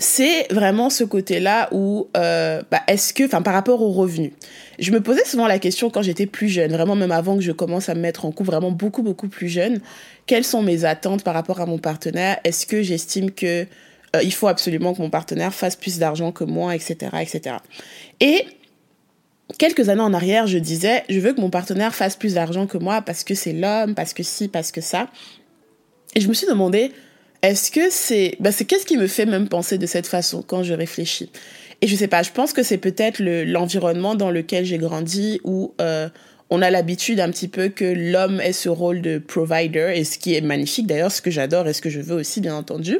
c'est 0.00 0.46
vraiment 0.52 0.90
ce 0.90 1.02
côté-là 1.02 1.68
où, 1.72 2.08
euh, 2.16 2.62
bah, 2.70 2.82
est-ce 2.86 3.12
que, 3.12 3.24
enfin, 3.24 3.42
par 3.42 3.52
rapport 3.52 3.82
aux 3.82 3.90
revenus, 3.90 4.30
je 4.78 4.92
me 4.92 5.00
posais 5.00 5.24
souvent 5.24 5.48
la 5.48 5.58
question 5.58 5.90
quand 5.90 6.02
j'étais 6.02 6.26
plus 6.26 6.48
jeune, 6.48 6.72
vraiment 6.72 6.94
même 6.94 7.10
avant 7.10 7.34
que 7.34 7.42
je 7.42 7.50
commence 7.50 7.88
à 7.88 7.96
me 7.96 8.00
mettre 8.00 8.24
en 8.24 8.30
couple, 8.30 8.50
vraiment 8.50 8.70
beaucoup, 8.70 9.02
beaucoup 9.02 9.26
plus 9.26 9.48
jeune, 9.48 9.80
quelles 10.26 10.44
sont 10.44 10.62
mes 10.62 10.84
attentes 10.84 11.24
par 11.24 11.34
rapport 11.34 11.60
à 11.60 11.66
mon 11.66 11.78
partenaire? 11.78 12.38
Est-ce 12.44 12.64
que 12.64 12.80
j'estime 12.80 13.32
que 13.32 13.66
euh, 14.16 14.22
il 14.22 14.32
faut 14.32 14.46
absolument 14.46 14.94
que 14.94 15.02
mon 15.02 15.10
partenaire 15.10 15.52
fasse 15.52 15.76
plus 15.76 15.98
d'argent 15.98 16.32
que 16.32 16.44
moi, 16.44 16.74
etc., 16.74 17.10
etc. 17.20 17.56
Et 18.20 18.46
quelques 19.56 19.88
années 19.88 20.02
en 20.02 20.12
arrière, 20.12 20.46
je 20.46 20.58
disais, 20.58 21.04
je 21.08 21.20
veux 21.20 21.32
que 21.32 21.40
mon 21.40 21.50
partenaire 21.50 21.94
fasse 21.94 22.16
plus 22.16 22.34
d'argent 22.34 22.66
que 22.66 22.78
moi 22.78 23.00
parce 23.02 23.24
que 23.24 23.34
c'est 23.34 23.52
l'homme, 23.52 23.94
parce 23.94 24.12
que 24.12 24.22
si, 24.22 24.48
parce 24.48 24.72
que 24.72 24.80
ça. 24.80 25.08
Et 26.14 26.20
je 26.20 26.28
me 26.28 26.34
suis 26.34 26.46
demandé, 26.46 26.92
est-ce 27.42 27.70
que 27.70 27.90
c'est, 27.90 28.36
bah 28.40 28.52
c'est 28.52 28.64
qu'est-ce 28.64 28.86
qui 28.86 28.96
me 28.96 29.06
fait 29.06 29.26
même 29.26 29.48
penser 29.48 29.78
de 29.78 29.86
cette 29.86 30.06
façon 30.06 30.42
quand 30.42 30.62
je 30.62 30.74
réfléchis? 30.74 31.30
Et 31.80 31.86
je 31.86 31.94
sais 31.94 32.08
pas, 32.08 32.22
je 32.22 32.32
pense 32.32 32.52
que 32.52 32.62
c'est 32.62 32.78
peut-être 32.78 33.22
l'environnement 33.22 34.16
dans 34.16 34.30
lequel 34.30 34.64
j'ai 34.64 34.78
grandi 34.78 35.40
où 35.44 35.74
euh, 35.80 36.08
on 36.50 36.60
a 36.60 36.70
l'habitude 36.70 37.20
un 37.20 37.30
petit 37.30 37.46
peu 37.46 37.68
que 37.68 37.84
l'homme 37.84 38.40
ait 38.40 38.52
ce 38.52 38.68
rôle 38.68 39.00
de 39.00 39.18
provider 39.18 39.92
et 39.94 40.04
ce 40.04 40.18
qui 40.18 40.34
est 40.34 40.40
magnifique 40.40 40.86
d'ailleurs, 40.86 41.12
ce 41.12 41.22
que 41.22 41.30
j'adore 41.30 41.68
et 41.68 41.72
ce 41.72 41.80
que 41.80 41.90
je 41.90 42.00
veux 42.00 42.16
aussi 42.16 42.40
bien 42.40 42.56
entendu. 42.56 42.98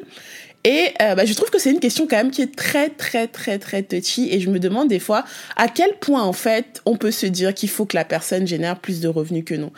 Et 0.64 0.88
euh, 1.00 1.14
bah, 1.14 1.24
je 1.24 1.32
trouve 1.34 1.50
que 1.50 1.58
c'est 1.58 1.70
une 1.70 1.78
question 1.78 2.06
quand 2.08 2.16
même 2.16 2.30
qui 2.30 2.42
est 2.42 2.54
très 2.54 2.90
très 2.90 3.28
très 3.28 3.58
très 3.58 3.82
touchy 3.82 4.28
et 4.32 4.40
je 4.40 4.50
me 4.50 4.58
demande 4.58 4.88
des 4.88 4.98
fois 4.98 5.24
à 5.56 5.68
quel 5.68 5.94
point 6.00 6.22
en 6.22 6.32
fait 6.32 6.82
on 6.84 6.96
peut 6.96 7.12
se 7.12 7.26
dire 7.26 7.54
qu'il 7.54 7.68
faut 7.68 7.86
que 7.86 7.96
la 7.96 8.04
personne 8.04 8.46
génère 8.46 8.78
plus 8.78 9.00
de 9.00 9.08
revenus 9.08 9.44
que 9.44 9.54
nous. 9.54 9.70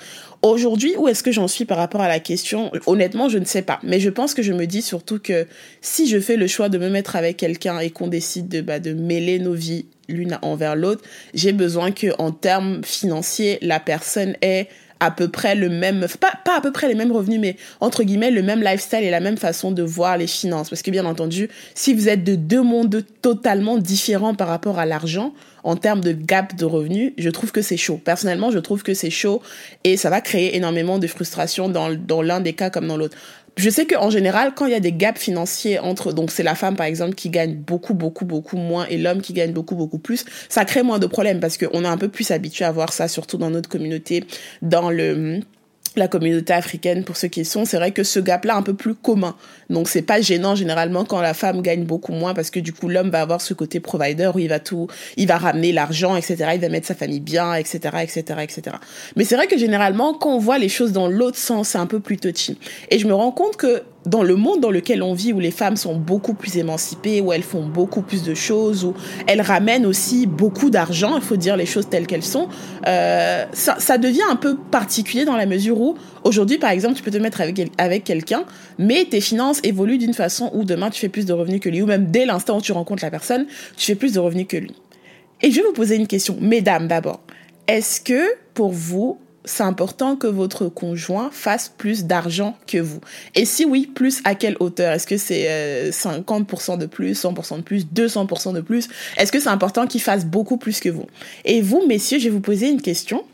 Aujourd'hui, 0.43 0.95
où 0.97 1.07
est-ce 1.07 1.23
que 1.23 1.33
j'en 1.33 1.49
suis 1.49 1.67
par 1.67 1.77
rapport 1.77 2.01
à 2.01 2.09
la 2.09 2.19
question? 2.19 2.73
Honnêtement, 2.87 3.29
je 3.29 3.37
ne 3.37 3.45
sais 3.45 3.61
pas. 3.61 3.79
Mais 3.83 4.01
je 4.01 4.09
pense 4.09 4.33
que 4.33 4.43
je 4.43 4.55
me 4.55 4.67
dis 4.67 4.81
surtout 4.81 5.19
que 5.19 5.47
si 5.83 6.09
je 6.09 6.19
fais 6.19 6.37
le 6.37 6.47
choix 6.47 6.71
de 6.71 6.79
me 6.79 6.89
mettre 6.89 7.15
avec 7.15 7.37
quelqu'un 7.37 7.79
et 7.79 7.91
qu'on 7.91 8.09
décide 8.09 8.49
de, 8.49 8.63
bah, 8.63 8.79
de 8.79 8.95
mêler 8.95 9.39
nos 9.39 9.53
vies 9.53 9.85
l'une 10.09 10.39
envers 10.41 10.77
l'autre, 10.77 11.03
j'ai 11.35 11.53
besoin 11.53 11.93
que 11.93 12.09
en 12.19 12.31
termes 12.31 12.83
financiers, 12.85 13.59
la 13.61 13.81
personne 13.81 14.35
ait 14.41 14.69
à 15.01 15.11
peu 15.11 15.29
près 15.29 15.55
le 15.55 15.69
même, 15.69 16.07
pas, 16.21 16.33
pas 16.45 16.59
à 16.59 16.61
peu 16.61 16.73
près 16.73 16.87
les 16.89 16.95
mêmes 16.95 17.11
revenus, 17.11 17.41
mais 17.41 17.57
entre 17.81 18.05
guillemets 18.05 18.31
le 18.31 18.43
même 18.43 18.63
lifestyle 18.63 19.03
et 19.03 19.11
la 19.11 19.21
même 19.21 19.39
façon 19.39 19.73
de 19.73 19.83
voir 19.83 20.19
les 20.19 20.27
finances. 20.27 20.69
Parce 20.69 20.83
que 20.83 20.91
bien 20.91 21.07
entendu, 21.07 21.49
si 21.75 21.95
vous 21.95 22.09
êtes 22.09 22.23
de 22.23 22.35
deux 22.35 22.63
mondes 22.63 23.05
totalement 23.23 23.79
différents 23.79 24.35
par 24.35 24.49
rapport 24.49 24.79
à 24.79 24.87
l'argent, 24.87 25.33
en 25.65 25.77
termes 25.77 26.01
de 26.01 26.13
gap 26.13 26.55
de 26.57 26.65
revenus, 26.65 27.13
je 27.19 27.29
trouve 27.31 27.53
que 27.53 27.63
c'est 27.63 27.77
chaud. 27.77 28.01
Personnellement, 28.03 28.51
je 28.51 28.59
trouve 28.59 28.83
que 28.83 28.95
c'est 28.95 29.11
chaud 29.11 29.43
et 29.85 29.97
ça 29.97 30.11
va 30.11 30.21
créer 30.21 30.57
énormément 30.57 30.99
de 30.99 31.07
frustration 31.07 31.69
dans, 31.69 31.95
dans 31.95 32.23
l'un 32.23 32.41
des 32.41 32.53
cas 32.53 32.71
comme 32.71 32.87
dans 32.87 32.97
l'autre. 32.97 33.17
Je 33.61 33.69
sais 33.69 33.87
qu'en 33.87 34.09
général, 34.09 34.55
quand 34.55 34.65
il 34.65 34.73
y 34.73 34.75
a 34.75 34.81
des 34.81 34.91
gaps 34.91 35.21
financiers 35.21 35.79
entre, 35.79 36.15
donc 36.15 36.31
c'est 36.31 36.43
la 36.43 36.55
femme 36.55 36.77
par 36.77 36.87
exemple 36.87 37.15
qui 37.15 37.29
gagne 37.29 37.57
beaucoup, 37.57 37.93
beaucoup, 37.93 38.25
beaucoup 38.25 38.57
moins 38.57 38.87
et 38.87 38.97
l'homme 38.97 39.21
qui 39.21 39.35
gagne 39.35 39.53
beaucoup, 39.53 39.75
beaucoup 39.75 39.99
plus, 39.99 40.25
ça 40.49 40.65
crée 40.65 40.83
moins 40.83 40.99
de 40.99 41.07
problèmes 41.07 41.41
parce 41.41 41.59
qu'on 41.59 41.85
est 41.85 41.89
un 41.89 41.99
peu 41.99 42.09
plus 42.09 42.31
habitué 42.31 42.65
à 42.65 42.73
voir 42.73 42.95
ça, 42.95 43.07
surtout 43.07 43.37
dans 43.37 43.51
notre 43.51 43.69
communauté, 43.69 44.25
dans 44.63 44.89
le 44.89 45.41
la 45.97 46.09
communauté 46.09 46.53
africaine 46.53 47.05
pour 47.05 47.17
ceux 47.17 47.29
qui 47.29 47.45
sont, 47.45 47.65
c'est 47.65 47.77
vrai 47.77 47.91
que 47.91 48.05
ce 48.05 48.21
gap-là 48.21 48.57
un 48.57 48.63
peu 48.63 48.75
plus 48.75 48.95
commun. 48.95 49.35
Donc 49.69 49.89
c'est 49.89 50.03
pas 50.03 50.21
gênant 50.21 50.55
généralement 50.55 51.05
quand 51.05 51.21
la 51.21 51.35
femme 51.35 51.63
gagne 51.63 51.85
beaucoup 51.85 52.13
moins 52.13 52.35
parce 52.35 52.51
que 52.51 52.61
du 52.61 52.73
coup 52.73 52.89
l'homme 52.89 53.11
va 53.11 53.21
avoir 53.21 53.41
ce 53.41 53.55
côté 53.55 53.81
provider 53.81 54.31
où 54.35 54.39
il 54.39 54.49
va 54.49 54.61
tout, 54.61 54.89
il 55.17 55.27
va 55.27 55.39
ramener 55.39 55.73
l'argent, 55.73 56.17
etc. 56.17 56.51
Il 56.55 56.61
va 56.61 56.69
mettre 56.69 56.87
sa 56.87 56.95
famille 56.95 57.21
bien, 57.21 57.55
etc., 57.55 57.79
etc., 58.03 58.23
etc. 58.43 58.77
Mais 59.17 59.25
c'est 59.25 59.37
vrai 59.37 59.47
que 59.47 59.59
généralement 59.59 60.15
quand 60.15 60.35
on 60.35 60.39
voit 60.39 60.59
les 60.59 60.69
choses 60.69 60.93
dans 60.93 61.09
l'autre 61.09 61.39
sens, 61.39 61.71
c'est 61.71 61.79
un 61.79 61.87
peu 61.87 62.01
plus 62.01 62.19
touchy. 62.19 62.59
Et 62.91 62.99
je 62.99 63.07
me 63.07 63.15
rends 63.15 63.33
compte 63.33 63.57
que 63.57 63.83
dans 64.11 64.25
le 64.25 64.35
monde 64.35 64.61
dans 64.61 64.71
lequel 64.71 65.03
on 65.03 65.15
vit, 65.15 65.33
où 65.33 65.39
les 65.39 65.53
femmes 65.53 65.77
sont 65.77 65.95
beaucoup 65.95 66.35
plus 66.35 66.57
émancipées, 66.57 67.21
où 67.21 67.33
elles 67.33 67.45
font 67.45 67.65
beaucoup 67.65 68.03
plus 68.03 68.25
de 68.25 68.35
choses, 68.35 68.85
où 68.85 68.95
elles 69.29 69.41
ramènent 69.41 69.87
aussi 69.87 70.27
beaucoup 70.27 70.69
d'argent, 70.69 71.15
il 71.15 71.23
faut 71.23 71.37
dire 71.37 71.57
les 71.57 71.65
choses 71.65 71.89
telles 71.89 72.09
qu'elles 72.09 72.25
sont, 72.25 72.49
euh, 72.89 73.45
ça, 73.53 73.77
ça, 73.79 73.99
devient 73.99 74.25
un 74.29 74.37
peu 74.37 74.57
particulier 74.57 75.25
dans 75.25 75.37
la 75.37 75.47
mesure 75.47 75.81
où 75.81 75.97
aujourd'hui, 76.25 76.59
par 76.59 76.71
exemple, 76.71 76.97
tu 76.97 77.03
peux 77.03 77.13
te 77.13 77.19
mettre 77.19 77.41
avec, 77.41 77.71
avec 77.79 78.03
quelqu'un, 78.03 78.45
mais 78.79 79.05
tes 79.05 79.21
finances 79.21 79.61
évoluent 79.63 79.99
d'une 79.99 80.15
façon 80.15 80.51
où 80.55 80.65
demain 80.65 80.91
tu 80.91 81.01
fais 81.01 81.09
plus 81.09 81.25
de 81.25 81.33
revenus 81.33 81.61
que 81.61 81.69
lui, 81.69 81.81
ou 81.81 81.87
même 81.87 82.11
dès 82.11 82.27
l'instant 82.27 82.59
où 82.59 82.61
tu 82.61 82.73
rencontres 82.73 83.05
la 83.05 83.11
personne, 83.11 83.47
tu 83.77 83.87
fais 83.87 83.95
plus 83.95 84.15
de 84.15 84.19
revenus 84.19 84.47
que 84.49 84.57
lui. 84.57 84.75
Et 85.41 85.53
je 85.53 85.57
vais 85.57 85.67
vous 85.67 85.73
poser 85.73 85.95
une 85.95 86.09
question, 86.09 86.37
mesdames 86.41 86.89
d'abord. 86.89 87.21
Est-ce 87.69 88.01
que 88.01 88.25
pour 88.55 88.73
vous, 88.73 89.19
c'est 89.45 89.63
important 89.63 90.17
que 90.17 90.27
votre 90.27 90.69
conjoint 90.69 91.31
fasse 91.33 91.73
plus 91.77 92.05
d'argent 92.05 92.57
que 92.67 92.79
vous. 92.79 93.01
Et 93.35 93.45
si 93.45 93.65
oui, 93.65 93.87
plus 93.87 94.21
à 94.25 94.35
quelle 94.35 94.57
hauteur? 94.61 94.93
Est-ce 94.93 95.07
que 95.07 95.17
c'est 95.17 95.91
50% 95.91 96.73
euh, 96.73 96.77
de 96.77 96.87
plus, 96.87 97.23
100% 97.23 97.57
de 97.57 97.63
plus, 97.63 97.87
200% 97.87 98.53
de 98.53 98.61
plus? 98.61 98.89
Est-ce 99.17 99.33
que 99.33 99.41
c'est 99.41 99.49
important 99.49 99.87
qu'il 99.87 100.01
fasse 100.01 100.27
beaucoup 100.27 100.57
plus 100.57 100.81
que 100.81 100.89
vous? 100.89 101.07
Et 101.45 101.63
vous, 101.63 101.87
messieurs, 101.87 102.19
je 102.19 102.25
vais 102.25 102.31
vous 102.31 102.41
poser 102.41 102.69
une 102.69 102.83
question. 102.83 103.25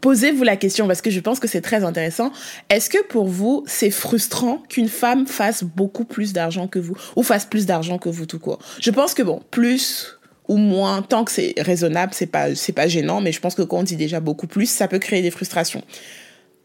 Posez-vous 0.00 0.42
la 0.42 0.56
question 0.56 0.86
parce 0.86 1.02
que 1.02 1.10
je 1.10 1.20
pense 1.20 1.38
que 1.38 1.48
c'est 1.48 1.60
très 1.60 1.84
intéressant. 1.84 2.32
Est-ce 2.70 2.88
que 2.88 3.02
pour 3.04 3.26
vous, 3.26 3.64
c'est 3.66 3.90
frustrant 3.90 4.62
qu'une 4.68 4.88
femme 4.88 5.26
fasse 5.26 5.64
beaucoup 5.64 6.04
plus 6.04 6.32
d'argent 6.32 6.66
que 6.66 6.78
vous 6.78 6.96
ou 7.14 7.22
fasse 7.22 7.44
plus 7.44 7.66
d'argent 7.66 7.98
que 7.98 8.08
vous 8.08 8.26
tout 8.26 8.38
court? 8.38 8.58
Je 8.80 8.90
pense 8.90 9.14
que 9.14 9.22
bon, 9.22 9.42
plus 9.50 10.15
ou 10.48 10.56
moins, 10.56 11.02
tant 11.02 11.24
que 11.24 11.32
c'est 11.32 11.54
raisonnable, 11.58 12.14
c'est 12.14 12.26
pas, 12.26 12.54
c'est 12.54 12.72
pas 12.72 12.88
gênant, 12.88 13.20
mais 13.20 13.32
je 13.32 13.40
pense 13.40 13.54
que 13.54 13.62
quand 13.62 13.78
on 13.78 13.82
dit 13.82 13.96
déjà 13.96 14.20
beaucoup 14.20 14.46
plus, 14.46 14.66
ça 14.66 14.88
peut 14.88 14.98
créer 14.98 15.22
des 15.22 15.30
frustrations. 15.30 15.82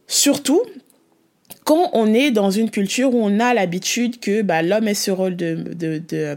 Surtout 0.07 0.61
quand 1.63 1.91
on 1.93 2.13
est 2.13 2.31
dans 2.31 2.49
une 2.49 2.71
culture 2.71 3.13
où 3.13 3.19
on 3.21 3.39
a 3.39 3.53
l'habitude 3.53 4.19
que 4.19 4.41
bah, 4.41 4.61
l'homme 4.63 4.87
ait 4.87 4.93
ce 4.95 5.11
rôle 5.11 5.35
de, 5.35 5.55
de, 5.55 5.99
de, 5.99 6.03
euh, 6.13 6.35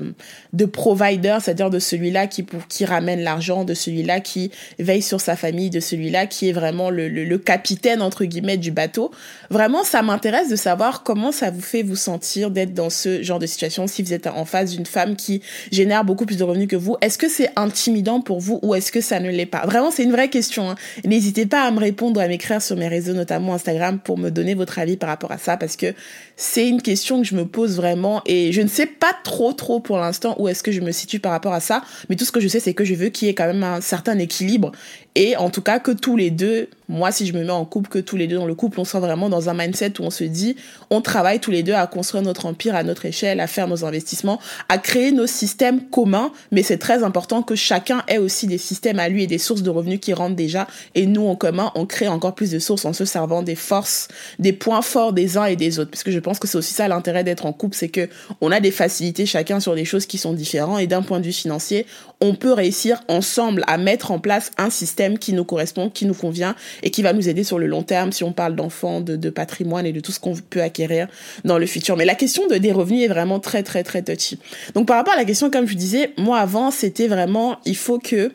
de 0.53 0.65
provider, 0.67 1.39
c'est-à-dire 1.41 1.71
de 1.71 1.79
celui-là 1.79 2.27
qui, 2.27 2.45
qui 2.69 2.85
ramène 2.85 3.21
l'argent, 3.23 3.65
de 3.65 3.73
celui-là 3.73 4.21
qui 4.21 4.51
veille 4.79 5.03
sur 5.03 5.21
sa 5.21 5.35
famille, 5.35 5.71
de 5.71 5.81
celui-là 5.81 6.27
qui 6.27 6.51
est 6.51 6.53
vraiment 6.53 6.91
le, 6.91 7.09
le, 7.09 7.25
le 7.25 7.39
capitaine, 7.39 8.03
entre 8.03 8.25
guillemets, 8.25 8.59
du 8.59 8.71
bateau, 8.71 9.11
vraiment, 9.51 9.83
ça 9.83 10.03
m'intéresse 10.03 10.51
de 10.51 10.57
savoir 10.57 11.03
comment 11.03 11.33
ça 11.33 11.51
vous 11.51 11.63
fait 11.63 11.83
vous 11.83 11.97
sentir 11.97 12.51
d'être 12.51 12.75
dans 12.75 12.91
ce 12.91 13.23
genre 13.23 13.39
de 13.39 13.47
situation 13.47 13.87
si 13.87 14.03
vous 14.03 14.13
êtes 14.13 14.27
en 14.27 14.45
face 14.45 14.73
d'une 14.73 14.87
femme 14.87 15.17
qui 15.17 15.41
génère 15.73 16.05
beaucoup 16.05 16.27
plus 16.27 16.37
de 16.37 16.45
revenus 16.45 16.69
que 16.69 16.77
vous. 16.77 16.97
Est-ce 17.01 17.17
que 17.17 17.29
c'est 17.31 17.51
intimidant 17.57 18.21
pour 18.21 18.41
vous 18.41 18.61
ou 18.63 18.75
est-ce 18.75 18.93
que 18.93 19.01
ça 19.01 19.21
ne 19.21 19.31
l'est 19.31 19.47
pas? 19.47 19.65
Vraiment, 19.65 19.91
c'est 19.91 20.05
une 20.05 20.13
vraie 20.13 20.29
question. 20.29 20.71
Hein. 20.71 20.75
N'hésitez 21.05 21.47
pas 21.47 21.63
à 21.63 21.71
me 21.71 21.81
répondre, 21.81 22.21
à 22.21 22.29
m'écrire 22.29 22.61
sur 22.61 22.77
mes 22.77 22.89
réseaux, 22.89 23.15
notamment 23.15 23.55
Instagram, 23.55 23.99
pour 23.99 24.19
me 24.19 24.31
donner 24.31 24.55
votre 24.55 24.79
avis 24.79 24.97
par 24.97 25.09
rapport 25.15 25.33
à 25.33 25.39
ça 25.39 25.57
parce 25.57 25.77
que 25.77 25.95
c'est 26.37 26.69
une 26.69 26.83
question 26.83 27.23
que 27.23 27.27
je 27.27 27.35
me 27.35 27.47
pose 27.47 27.77
vraiment 27.77 28.23
et 28.27 28.53
je 28.53 28.61
ne 28.61 28.69
sais 28.69 28.87
pas 28.87 29.13
trop 29.25 29.53
trop 29.53 29.81
pour 29.81 29.99
l'instant 29.99 30.37
où 30.39 30.49
est-ce 30.49 30.63
que 30.63 30.73
je 30.73 30.81
me 30.81 30.93
situe 30.93 31.21
par 31.21 31.33
rapport 31.33 31.55
à 31.55 31.61
ça, 31.61 31.83
mais 32.09 32.17
tout 32.17 32.25
ce 32.25 32.33
que 32.33 32.41
je 32.41 32.49
sais 32.49 32.61
c'est 32.61 32.75
que 32.75 32.85
je 32.85 32.95
veux 32.95 33.09
qu'il 33.09 33.29
y 33.29 33.31
ait 33.31 33.35
quand 33.35 33.47
même 33.47 33.65
un 33.65 33.81
certain 33.81 34.19
équilibre 34.19 34.73
et 35.15 35.37
en 35.37 35.51
tout 35.51 35.63
cas 35.63 35.79
que 35.79 35.93
tous 35.93 36.17
les 36.17 36.31
deux, 36.31 36.69
moi 36.89 37.13
si 37.13 37.27
je 37.27 37.33
me 37.33 37.45
mets 37.45 37.51
en 37.51 37.65
couple, 37.65 37.89
que 37.89 37.99
tous 37.99 38.17
les 38.17 38.27
deux 38.27 38.37
dans 38.37 38.47
le 38.47 38.55
couple, 38.55 38.81
on 38.81 38.85
soit 38.85 39.01
vraiment 39.01 39.29
dans 39.29 39.49
un 39.49 39.55
mindset 39.55 40.01
où 40.01 40.05
on 40.05 40.11
se 40.11 40.25
dit, 40.25 40.57
on 40.91 41.01
travaille 41.01 41.41
tous 41.41 41.51
les 41.51 41.63
deux 41.63 41.73
à 41.73 41.87
construire 41.87 42.23
notre 42.23 42.47
empire 42.47 42.75
à 42.75 42.83
notre 42.83 43.07
échelle, 43.07 43.41
à 43.41 43.47
faire 43.47 43.69
nos 43.69 43.85
investissements, 43.85 44.41
à 44.69 44.79
créer 44.79 45.13
nos 45.13 45.27
systèmes 45.27 45.89
communs, 45.89 46.33
mais 46.53 46.63
c'est 46.63 46.79
très 46.79 47.03
important 47.03 47.43
que 47.43 47.55
chacun 47.55 48.03
ait 48.09 48.19
aussi 48.19 48.47
des 48.47 48.59
systèmes 48.59 48.99
à 48.99 49.09
lui 49.09 49.23
et 49.23 49.27
des 49.27 49.39
sources 49.39 49.63
de 49.63 49.71
revenus 49.71 50.01
qui 50.01 50.13
rentrent 50.13 50.37
déjà, 50.37 50.67
et 50.95 51.07
nous 51.07 51.27
en 51.27 51.37
commun, 51.37 51.73
on 51.75 51.87
crée 51.87 52.09
encore 52.09 52.35
plus 52.35 52.51
de 52.51 52.59
sources 52.59 52.85
en 52.85 52.93
se 52.93 53.05
servant 53.05 53.43
des 53.43 53.55
forces, 53.55 54.09
des 54.39 54.53
points 54.53 54.83
forts 54.83 55.13
des 55.13 55.37
uns 55.39 55.47
et 55.47 55.57
des 55.57 55.79
autres, 55.79 55.91
parce 55.91 56.03
que 56.03 56.11
je 56.11 56.19
pense 56.19 56.39
que 56.39 56.47
c'est 56.47 56.59
aussi 56.59 56.75
ça 56.75 56.89
l'intérêt 56.89 57.25
d'être 57.25 57.47
en 57.47 57.53
couple, 57.53 57.77
c'est 57.77 57.89
que 57.89 58.09
on 58.41 58.51
a 58.51 58.61
des 58.61 58.71
facilités 58.71 59.27
chacun 59.27 59.61
sur 59.61 59.75
des 59.75 59.85
choses 59.85 60.07
qui 60.07 60.19
sont 60.19 60.33
différentes, 60.33 60.81
et 60.81 60.87
d'un 60.87 61.03
point 61.03 61.21
de 61.21 61.25
vue 61.25 61.33
financier, 61.33 61.87
on 62.21 62.35
peut 62.35 62.53
réussir 62.53 63.03
ensemble 63.09 63.65
à 63.67 63.77
mettre 63.77 64.11
en 64.11 64.19
place 64.19 64.51
un 64.57 64.71
système 64.71 65.19
qui 65.19 65.33
nous 65.33 65.45
correspond, 65.45 65.91
qui 65.91 66.07
nous 66.07 66.15
convient 66.15 66.55
et 66.83 66.91
qui 66.91 67.03
va 67.03 67.13
nous 67.13 67.29
aider 67.29 67.45
sur 67.45 67.59
le 67.59 67.67
long 67.67 67.83
terme 67.83 68.13
si 68.13 68.25
on 68.25 68.33
parle 68.33 68.55
d'enfants, 68.55 69.01
de, 69.01 69.31
patrimoine 69.31 69.87
et 69.87 69.93
de 69.93 70.01
tout 70.01 70.13
ce 70.13 70.21
qu'on 70.21 70.35
peut 70.35 70.63
acquérir 70.63 71.09
dans 71.45 71.59
le 71.59 71.67
futur. 71.67 71.97
Mais 71.97 72.05
la 72.05 72.15
question 72.15 72.47
de, 72.47 72.57
des 72.57 72.73
revenus 72.73 73.05
est 73.05 73.09
vraiment 73.09 73.41
très, 73.41 73.63
très, 73.63 73.83
très 73.83 74.03
touchy. 74.03 74.39
Donc 74.75 74.87
par 74.87 74.97
rapport 74.97 75.15
à 75.15 75.17
la 75.17 75.25
question, 75.25 75.51
comme 75.51 75.67
je 75.67 75.75
disais, 75.75 76.13
moi 76.17 76.39
avant, 76.39 76.71
c'était 76.71 77.09
vraiment, 77.09 77.59
il 77.65 77.77
faut 77.77 77.99
que 77.99 78.33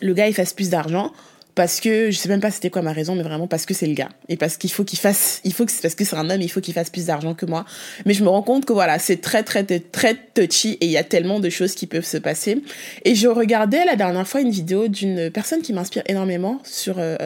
le 0.00 0.14
gars 0.14 0.28
il 0.28 0.34
fasse 0.34 0.52
plus 0.52 0.70
d'argent 0.70 1.12
parce 1.54 1.80
que 1.80 2.10
je 2.10 2.16
sais 2.16 2.28
même 2.28 2.40
pas 2.40 2.50
c'était 2.50 2.70
quoi 2.70 2.82
ma 2.82 2.92
raison 2.92 3.14
mais 3.14 3.22
vraiment 3.22 3.46
parce 3.46 3.66
que 3.66 3.74
c'est 3.74 3.86
le 3.86 3.94
gars. 3.94 4.08
Et 4.28 4.36
parce 4.36 4.56
qu'il 4.56 4.70
faut 4.70 4.84
qu'il 4.84 4.98
fasse 4.98 5.40
il 5.44 5.52
faut 5.52 5.64
que 5.66 5.72
parce 5.82 5.94
que 5.94 6.04
c'est 6.04 6.16
un 6.16 6.28
homme 6.30 6.40
il 6.40 6.50
faut 6.50 6.60
qu'il 6.60 6.74
fasse 6.74 6.90
plus 6.90 7.06
d'argent 7.06 7.34
que 7.34 7.46
moi. 7.46 7.64
Mais 8.06 8.14
je 8.14 8.24
me 8.24 8.28
rends 8.28 8.42
compte 8.42 8.64
que 8.64 8.72
voilà 8.72 8.98
c'est 8.98 9.20
très 9.20 9.42
très 9.42 9.64
très 9.64 10.16
touchy 10.34 10.78
et 10.80 10.86
il 10.86 10.90
y 10.90 10.96
a 10.96 11.04
tellement 11.04 11.40
de 11.40 11.50
choses 11.50 11.74
qui 11.74 11.86
peuvent 11.86 12.04
se 12.04 12.18
passer. 12.18 12.62
Et 13.04 13.14
je 13.14 13.28
regardais 13.28 13.84
la 13.84 13.96
dernière 13.96 14.26
fois 14.26 14.40
une 14.40 14.50
vidéo 14.50 14.88
d'une 14.88 15.30
personne 15.30 15.62
qui 15.62 15.72
m'inspire 15.72 16.02
énormément 16.06 16.60
sur 16.64 16.96
euh, 16.98 17.16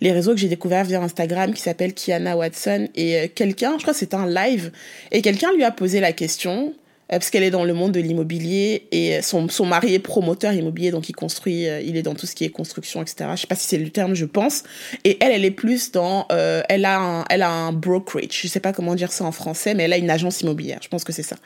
les 0.00 0.12
réseaux 0.12 0.32
que 0.32 0.40
j'ai 0.40 0.48
découvert 0.48 0.84
via 0.84 1.02
Instagram 1.02 1.54
qui 1.54 1.62
s'appelle 1.62 1.94
Kiana 1.94 2.36
Watson. 2.36 2.88
Et 2.94 3.16
euh, 3.16 3.26
quelqu'un 3.34 3.74
je 3.78 3.82
crois 3.82 3.94
c'était 3.94 4.16
un 4.16 4.28
live 4.28 4.70
et 5.12 5.22
quelqu'un 5.22 5.52
lui 5.54 5.64
a 5.64 5.70
posé 5.70 6.00
la 6.00 6.12
question 6.12 6.58
euh, 6.58 6.87
parce 7.08 7.30
qu'elle 7.30 7.42
est 7.42 7.50
dans 7.50 7.64
le 7.64 7.72
monde 7.72 7.92
de 7.92 8.00
l'immobilier 8.00 8.86
et 8.92 9.22
son, 9.22 9.48
son 9.48 9.64
mari 9.64 9.94
est 9.94 9.98
promoteur 9.98 10.52
immobilier, 10.52 10.90
donc 10.90 11.08
il 11.08 11.14
construit, 11.14 11.66
euh, 11.66 11.80
il 11.80 11.96
est 11.96 12.02
dans 12.02 12.14
tout 12.14 12.26
ce 12.26 12.34
qui 12.34 12.44
est 12.44 12.50
construction, 12.50 13.00
etc. 13.00 13.30
Je 13.34 13.40
sais 13.40 13.46
pas 13.46 13.54
si 13.54 13.66
c'est 13.66 13.78
le 13.78 13.90
terme, 13.90 14.14
je 14.14 14.26
pense. 14.26 14.64
Et 15.04 15.16
elle, 15.20 15.32
elle 15.32 15.44
est 15.44 15.50
plus 15.50 15.90
dans, 15.90 16.26
euh, 16.30 16.62
elle 16.68 16.84
a 16.84 16.98
un, 16.98 17.24
elle 17.30 17.42
a 17.42 17.50
un 17.50 17.72
brokerage. 17.72 18.28
Je 18.30 18.48
sais 18.48 18.60
pas 18.60 18.72
comment 18.72 18.94
dire 18.94 19.10
ça 19.10 19.24
en 19.24 19.32
français, 19.32 19.74
mais 19.74 19.84
elle 19.84 19.92
a 19.92 19.98
une 19.98 20.10
agence 20.10 20.42
immobilière. 20.42 20.80
Je 20.82 20.88
pense 20.88 21.04
que 21.04 21.12
c'est 21.12 21.22
ça. 21.22 21.36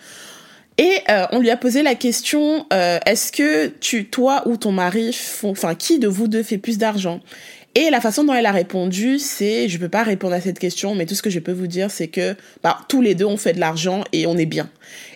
Et 0.78 0.98
euh, 1.10 1.26
on 1.32 1.38
lui 1.38 1.50
a 1.50 1.56
posé 1.56 1.82
la 1.82 1.94
question 1.94 2.66
euh, 2.72 2.98
est-ce 3.04 3.30
que 3.30 3.66
tu, 3.66 4.06
toi 4.06 4.42
ou 4.46 4.56
ton 4.56 4.72
mari 4.72 5.12
font, 5.12 5.50
enfin 5.50 5.74
qui 5.74 5.98
de 5.98 6.08
vous 6.08 6.28
deux 6.28 6.42
fait 6.42 6.58
plus 6.58 6.78
d'argent? 6.78 7.20
Et 7.74 7.88
la 7.90 8.00
façon 8.00 8.24
dont 8.24 8.34
elle 8.34 8.46
a 8.46 8.52
répondu, 8.52 9.18
c'est 9.18 9.68
je 9.68 9.78
peux 9.78 9.88
pas 9.88 10.02
répondre 10.02 10.34
à 10.34 10.40
cette 10.40 10.58
question, 10.58 10.94
mais 10.94 11.06
tout 11.06 11.14
ce 11.14 11.22
que 11.22 11.30
je 11.30 11.38
peux 11.38 11.52
vous 11.52 11.66
dire, 11.66 11.90
c'est 11.90 12.08
que 12.08 12.36
bah, 12.62 12.78
tous 12.88 13.00
les 13.00 13.14
deux 13.14 13.24
on 13.24 13.36
fait 13.36 13.54
de 13.54 13.60
l'argent 13.60 14.04
et 14.12 14.26
on 14.26 14.36
est 14.36 14.46
bien. 14.46 14.68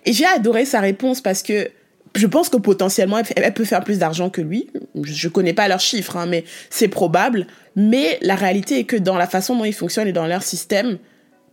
Et 0.07 0.12
j'ai 0.12 0.25
adoré 0.25 0.64
sa 0.64 0.81
réponse 0.81 1.21
parce 1.21 1.42
que 1.42 1.69
je 2.14 2.27
pense 2.27 2.49
que 2.49 2.57
potentiellement 2.57 3.21
elle 3.37 3.53
peut 3.53 3.64
faire 3.64 3.85
plus 3.85 3.99
d'argent 3.99 4.31
que 4.31 4.40
lui. 4.40 4.71
Je 5.03 5.29
connais 5.29 5.53
pas 5.53 5.69
leurs 5.69 5.81
chiffres, 5.81 6.16
hein, 6.16 6.27
mais 6.27 6.45
c'est 6.71 6.88
probable. 6.88 7.47
Mais 7.77 8.19
la 8.23 8.37
réalité 8.37 8.79
est 8.79 8.85
que 8.85 8.97
dans 8.97 9.19
la 9.19 9.27
façon 9.27 9.55
dont 9.57 9.64
ils 9.64 9.75
fonctionnent 9.75 10.09
et 10.09 10.12
dans 10.12 10.27
leur 10.27 10.42
système, 10.42 10.99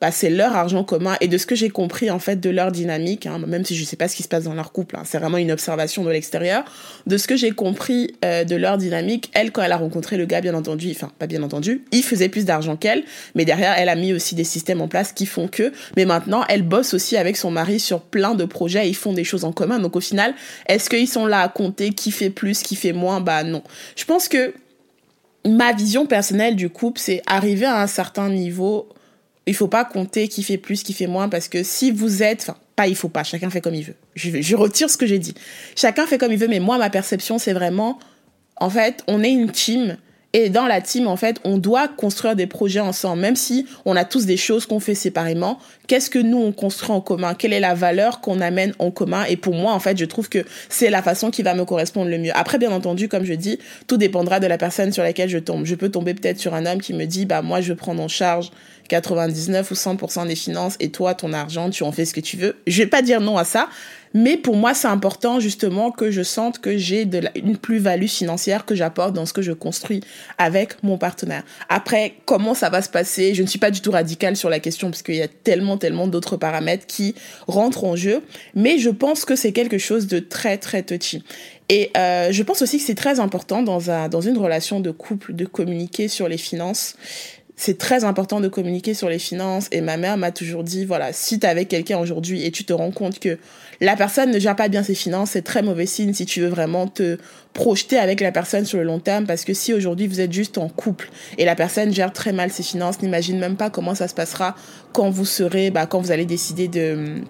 bah, 0.04 0.12
c'est 0.12 0.30
leur 0.30 0.54
argent 0.54 0.84
commun 0.84 1.16
et 1.22 1.30
de 1.30 1.38
ce 1.38 1.46
que 1.46 1.56
j'ai 1.56 1.70
compris 1.70 2.12
en 2.12 2.20
fait 2.20 2.36
de 2.36 2.50
leur 2.50 2.74
dynamique, 2.74 3.26
hein, 3.26 3.40
même 3.48 3.64
si 3.64 3.74
je 3.74 3.86
sais 3.86 3.96
pas 3.96 4.10
ce 4.10 4.18
qui 4.18 4.24
se 4.24 4.28
passe 4.28 4.44
dans 4.44 4.54
leur 4.54 4.74
couple, 4.74 4.98
hein, 4.98 5.04
c'est 5.06 5.18
vraiment 5.18 5.38
une 5.38 5.50
observation 5.50 6.04
de 6.04 6.10
l'extérieur. 6.10 6.66
De 7.08 7.16
ce 7.16 7.26
que 7.26 7.38
j'ai 7.38 7.52
compris 7.52 8.14
euh, 8.26 8.44
de 8.44 8.58
leur 8.58 8.78
dynamique, 8.78 9.32
elle 9.34 9.54
quand 9.54 9.62
elle 9.62 9.72
a 9.72 9.78
rencontré 9.78 10.18
le 10.18 10.26
gars, 10.26 10.42
bien 10.42 10.56
entendu, 10.56 10.92
enfin 10.92 11.10
pas 11.20 11.26
bien 11.26 11.42
entendu, 11.42 11.86
il 11.94 12.04
faisait 12.04 12.28
plus 12.28 12.44
d'argent 12.44 12.76
qu'elle, 12.76 13.06
mais 13.34 13.46
derrière 13.46 13.76
elle 13.78 13.88
a 13.88 13.96
mis 13.96 14.12
aussi 14.12 14.36
des 14.36 14.44
systèmes 14.44 14.82
en 14.82 14.90
place 14.90 15.14
qui 15.14 15.26
font 15.26 15.48
que. 15.48 15.72
Mais 15.96 16.04
maintenant 16.04 16.44
elle 16.50 16.64
bosse 16.64 16.94
aussi 16.94 17.16
avec 17.16 17.38
son 17.38 17.50
mari 17.50 17.80
sur 17.80 18.02
plein 18.02 18.36
de 18.36 18.44
projets, 18.44 18.90
ils 18.90 18.98
font 18.98 19.14
des 19.14 19.24
choses 19.24 19.46
en 19.46 19.54
commun. 19.54 19.80
Donc 19.80 19.96
au 19.96 20.02
final, 20.02 20.36
est-ce 20.68 20.90
qu'ils 20.90 21.08
sont 21.08 21.28
là 21.28 21.44
à 21.44 21.48
compter 21.48 21.92
qui 21.92 22.12
fait 22.12 22.30
plus, 22.30 22.62
qui 22.62 22.76
fait 22.76 22.92
moins? 22.92 23.22
Bah 23.22 23.46
non. 23.46 23.64
Je 23.96 24.04
pense 24.04 24.28
que 24.28 24.54
ma 25.48 25.72
vision 25.72 26.06
personnelle 26.08 26.58
du 26.58 26.70
couple, 26.70 27.00
c'est 27.00 27.22
arriver 27.26 27.68
à 27.68 27.82
un 27.82 27.88
certain 27.88 28.28
niveau 28.28 28.90
il 29.46 29.56
faut 29.56 29.68
pas 29.68 29.86
compter 29.86 30.28
qui 30.28 30.44
fait 30.44 30.58
plus, 30.58 30.84
qui 30.84 30.94
fait 30.94 31.08
moins, 31.08 31.30
parce 31.30 31.48
que 31.48 31.64
si 31.64 31.92
vous 31.92 32.24
êtes, 32.24 32.42
enfin, 32.42 32.58
pas 32.76 32.88
il 32.88 32.96
faut 32.96 33.10
pas, 33.10 33.24
chacun 33.24 33.50
fait 33.50 33.62
comme 33.62 33.76
il 33.76 33.84
veut. 33.84 33.96
Je, 34.16 34.42
je 34.42 34.56
retire 34.56 34.90
ce 34.90 34.98
que 34.98 35.06
j'ai 35.06 35.20
dit. 35.20 35.34
Chacun 35.76 36.06
fait 36.06 36.18
comme 36.18 36.32
il 36.32 36.38
veut, 36.38 36.48
mais 36.48 36.60
moi, 36.60 36.78
ma 36.78 36.90
perception, 36.90 37.38
c'est 37.38 37.54
vraiment, 37.54 38.00
en 38.58 38.70
fait, 38.70 39.04
on 39.08 39.24
est 39.24 39.32
une 39.32 39.52
team 39.52 39.98
et 40.36 40.50
dans 40.50 40.66
la 40.66 40.82
team, 40.82 41.08
en 41.08 41.16
fait, 41.16 41.40
on 41.44 41.60
doit 41.60 41.88
construire 41.88 42.36
des 42.36 42.48
projets 42.48 42.80
ensemble, 42.80 43.22
même 43.22 43.36
si 43.36 43.68
on 43.86 43.96
a 43.96 44.04
tous 44.04 44.26
des 44.26 44.36
choses 44.36 44.66
qu'on 44.66 44.80
fait 44.80 44.96
séparément. 44.96 45.60
Qu'est-ce 45.86 46.10
que 46.10 46.18
nous, 46.18 46.40
on 46.40 46.52
construit 46.52 46.90
en 46.90 47.02
commun? 47.02 47.36
Quelle 47.36 47.54
est 47.54 47.60
la 47.60 47.76
valeur 47.76 48.20
qu'on 48.20 48.42
amène 48.42 48.74
en 48.80 48.90
commun? 48.90 49.26
Et 49.30 49.38
pour 49.38 49.54
moi, 49.54 49.74
en 49.74 49.80
fait, 49.80 49.96
je 49.96 50.06
trouve 50.06 50.30
que 50.30 50.44
c'est 50.70 50.90
la 50.90 51.04
façon 51.04 51.30
qui 51.30 51.44
va 51.44 51.54
me 51.54 51.66
correspondre 51.66 52.10
le 52.10 52.18
mieux. 52.18 52.32
Après, 52.34 52.58
bien 52.58 52.72
entendu, 52.72 53.08
comme 53.08 53.26
je 53.26 53.36
dis, 53.36 53.60
tout 53.86 53.98
dépendra 53.98 54.40
de 54.40 54.48
la 54.48 54.58
personne 54.58 54.92
sur 54.92 55.04
laquelle 55.04 55.30
je 55.30 55.38
tombe. 55.38 55.66
Je 55.66 55.76
peux 55.76 55.90
tomber 55.90 56.16
peut-être 56.16 56.40
sur 56.40 56.56
un 56.56 56.66
homme 56.66 56.82
qui 56.82 56.94
me 56.94 57.06
dit, 57.06 57.28
bah, 57.28 57.44
moi, 57.44 57.62
je 57.62 57.74
prends 57.74 57.98
en 58.00 58.08
charge 58.08 58.50
99 58.94 59.72
ou 59.72 59.74
100% 59.74 60.28
des 60.28 60.36
finances 60.36 60.76
et 60.80 60.90
toi, 60.90 61.16
ton 61.16 61.34
argent, 61.34 61.72
tu 61.72 61.82
en 61.82 61.92
fais 61.92 62.06
ce 62.06 62.14
que 62.14 62.20
tu 62.20 62.38
veux. 62.38 62.56
Je 62.68 62.84
vais 62.84 62.88
pas 62.88 63.02
dire 63.02 63.22
non 63.22 63.38
à 63.38 63.44
ça, 63.44 63.70
mais 64.14 64.38
pour 64.38 64.56
moi, 64.56 64.76
c'est 64.76 64.88
important 64.88 65.40
justement 65.40 65.90
que 65.90 66.12
je 66.12 66.22
sente 66.22 66.60
que 66.60 66.78
j'ai 66.78 67.10
une 67.36 67.58
plus-value 67.58 68.06
financière 68.06 68.66
que 68.66 68.76
j'apporte 68.76 69.14
dans 69.14 69.26
ce 69.26 69.34
que 69.34 69.42
je 69.42 69.52
construis 69.52 70.02
avec 70.38 70.84
mon 70.84 71.00
partenaire. 71.00 71.44
Après, 71.70 72.14
comment 72.26 72.54
ça 72.54 72.70
va 72.70 72.84
se 72.84 72.90
passer 72.90 73.34
Je 73.34 73.42
ne 73.42 73.48
suis 73.48 73.58
pas 73.58 73.72
du 73.72 73.82
tout 73.82 73.90
radicale 73.90 74.38
sur 74.38 74.52
la 74.52 74.60
question 74.60 74.92
parce 74.92 75.02
qu'il 75.02 75.16
y 75.16 75.24
a 75.24 75.28
tellement, 75.28 75.78
tellement 75.78 76.08
d'autres 76.08 76.38
paramètres 76.38 76.86
qui 76.86 77.16
rentrent 77.48 77.86
en 77.86 77.96
jeu, 77.96 78.22
mais 78.54 78.78
je 78.78 78.92
pense 78.92 79.26
que 79.26 79.36
c'est 79.36 79.54
quelque 79.54 79.80
chose 79.80 80.06
de 80.06 80.20
très, 80.20 80.60
très 80.60 80.84
touchy. 80.84 81.24
Et 81.70 81.90
euh, 81.98 82.32
je 82.32 82.44
pense 82.44 82.62
aussi 82.62 82.78
que 82.78 82.84
c'est 82.84 82.94
très 82.94 83.20
important 83.20 83.64
dans, 83.64 83.90
un, 83.90 84.10
dans 84.10 84.22
une 84.22 84.38
relation 84.38 84.80
de 84.80 84.92
couple 84.92 85.34
de 85.34 85.46
communiquer 85.46 86.08
sur 86.08 86.28
les 86.28 86.38
finances 86.38 86.96
c'est 87.64 87.78
très 87.78 88.04
important 88.04 88.42
de 88.42 88.50
communiquer 88.50 88.94
sur 88.94 89.08
les 89.08 89.20
finances. 89.20 89.70
Et 89.72 89.80
ma 89.80 89.96
mère 89.96 90.18
m'a 90.18 90.34
toujours 90.34 90.66
dit 90.66 90.84
voilà 90.84 91.14
si 91.14 91.40
tu 91.40 91.48
avec 91.48 91.70
quelqu'un 91.70 91.98
aujourd'hui 91.98 92.46
et 92.46 92.52
tu 92.52 92.66
te 92.66 92.74
rends 92.74 92.92
compte 92.92 93.20
que 93.20 93.38
la 93.80 93.96
personne 93.96 94.32
ne 94.32 94.40
gère 94.40 94.58
pas 94.58 94.68
bien 94.68 94.84
ses 94.84 94.96
finances 94.96 95.32
c'est 95.32 95.44
très 95.44 95.62
mauvais 95.62 95.86
signe 95.86 96.14
si 96.14 96.26
tu 96.26 96.42
veux 96.42 96.50
vraiment 96.50 96.88
te 96.88 97.18
projeter 97.54 97.98
avec 97.98 98.20
la 98.20 98.34
personne 98.34 98.66
sur 98.66 98.80
le 98.80 98.84
long 98.84 99.00
terme. 99.00 99.26
Parce 99.26 99.46
que 99.46 99.54
si 99.54 99.74
aujourd'hui 99.74 100.08
vous 100.08 100.20
êtes 100.20 100.34
juste 100.34 100.58
en 100.58 100.68
couple 100.68 101.10
et 101.38 101.46
la 101.46 101.56
personne 101.56 101.94
gère 101.94 102.12
très 102.12 102.34
mal 102.34 102.52
ses 102.52 102.64
finances 102.64 103.02
n'imagine 103.02 103.40
même 103.40 103.56
pas 103.56 103.70
comment 103.70 103.96
ça 103.96 104.10
se 104.10 104.14
passera 104.14 104.58
quand 104.92 105.10
vous 105.10 105.26
serez 105.26 105.72
bah, 105.72 105.86
quand 105.86 106.02
vous 106.02 106.12
allez 106.12 106.26
décider 106.26 106.68
de 106.68 107.22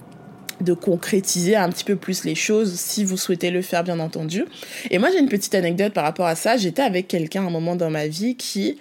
de 0.62 0.74
concrétiser 0.74 1.56
un 1.56 1.69
petit 1.69 1.84
peu 1.84 1.96
plus 1.96 2.24
les 2.24 2.36
choses 2.36 2.74
si 2.74 3.04
vous 3.04 3.17
souhaitez 3.17 3.52
le 3.52 3.62
faire 3.62 3.84
bien 3.84 4.00
entendu. 4.00 4.46
Et 4.89 4.98
moi 4.98 5.10
j'ai 5.12 5.19
une 5.19 5.30
petite 5.30 5.54
anecdote 5.54 5.93
par 5.93 6.04
rapport 6.04 6.26
à 6.26 6.34
ça, 6.36 6.58
j'étais 6.58 6.82
avec 6.82 7.08
quelqu'un 7.08 7.43
à 7.43 7.48
un 7.48 7.52
moment 7.52 7.76
dans 7.76 7.91
ma 7.91 8.08
vie 8.08 8.36
qui 8.36 8.80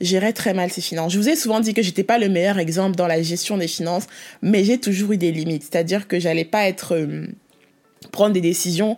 gérait 0.00 0.32
très 0.32 0.54
mal 0.54 0.70
ses 0.70 0.80
finances. 0.80 1.12
Je 1.12 1.18
vous 1.18 1.28
ai 1.28 1.36
souvent 1.36 1.60
dit 1.60 1.74
que 1.74 1.82
j'étais 1.82 2.02
pas 2.02 2.18
le 2.18 2.28
meilleur 2.28 2.58
exemple 2.58 2.96
dans 2.96 3.06
la 3.06 3.22
gestion 3.22 3.56
des 3.56 3.68
finances, 3.68 4.06
mais 4.42 4.64
j'ai 4.64 4.78
toujours 4.78 5.12
eu 5.12 5.16
des 5.16 5.32
limites. 5.32 5.62
C'est-à-dire 5.62 6.08
que 6.08 6.18
j'allais 6.18 6.44
pas 6.44 6.66
être 6.66 6.94
euh, 6.94 7.26
prendre 8.10 8.32
des 8.32 8.40
décisions 8.40 8.96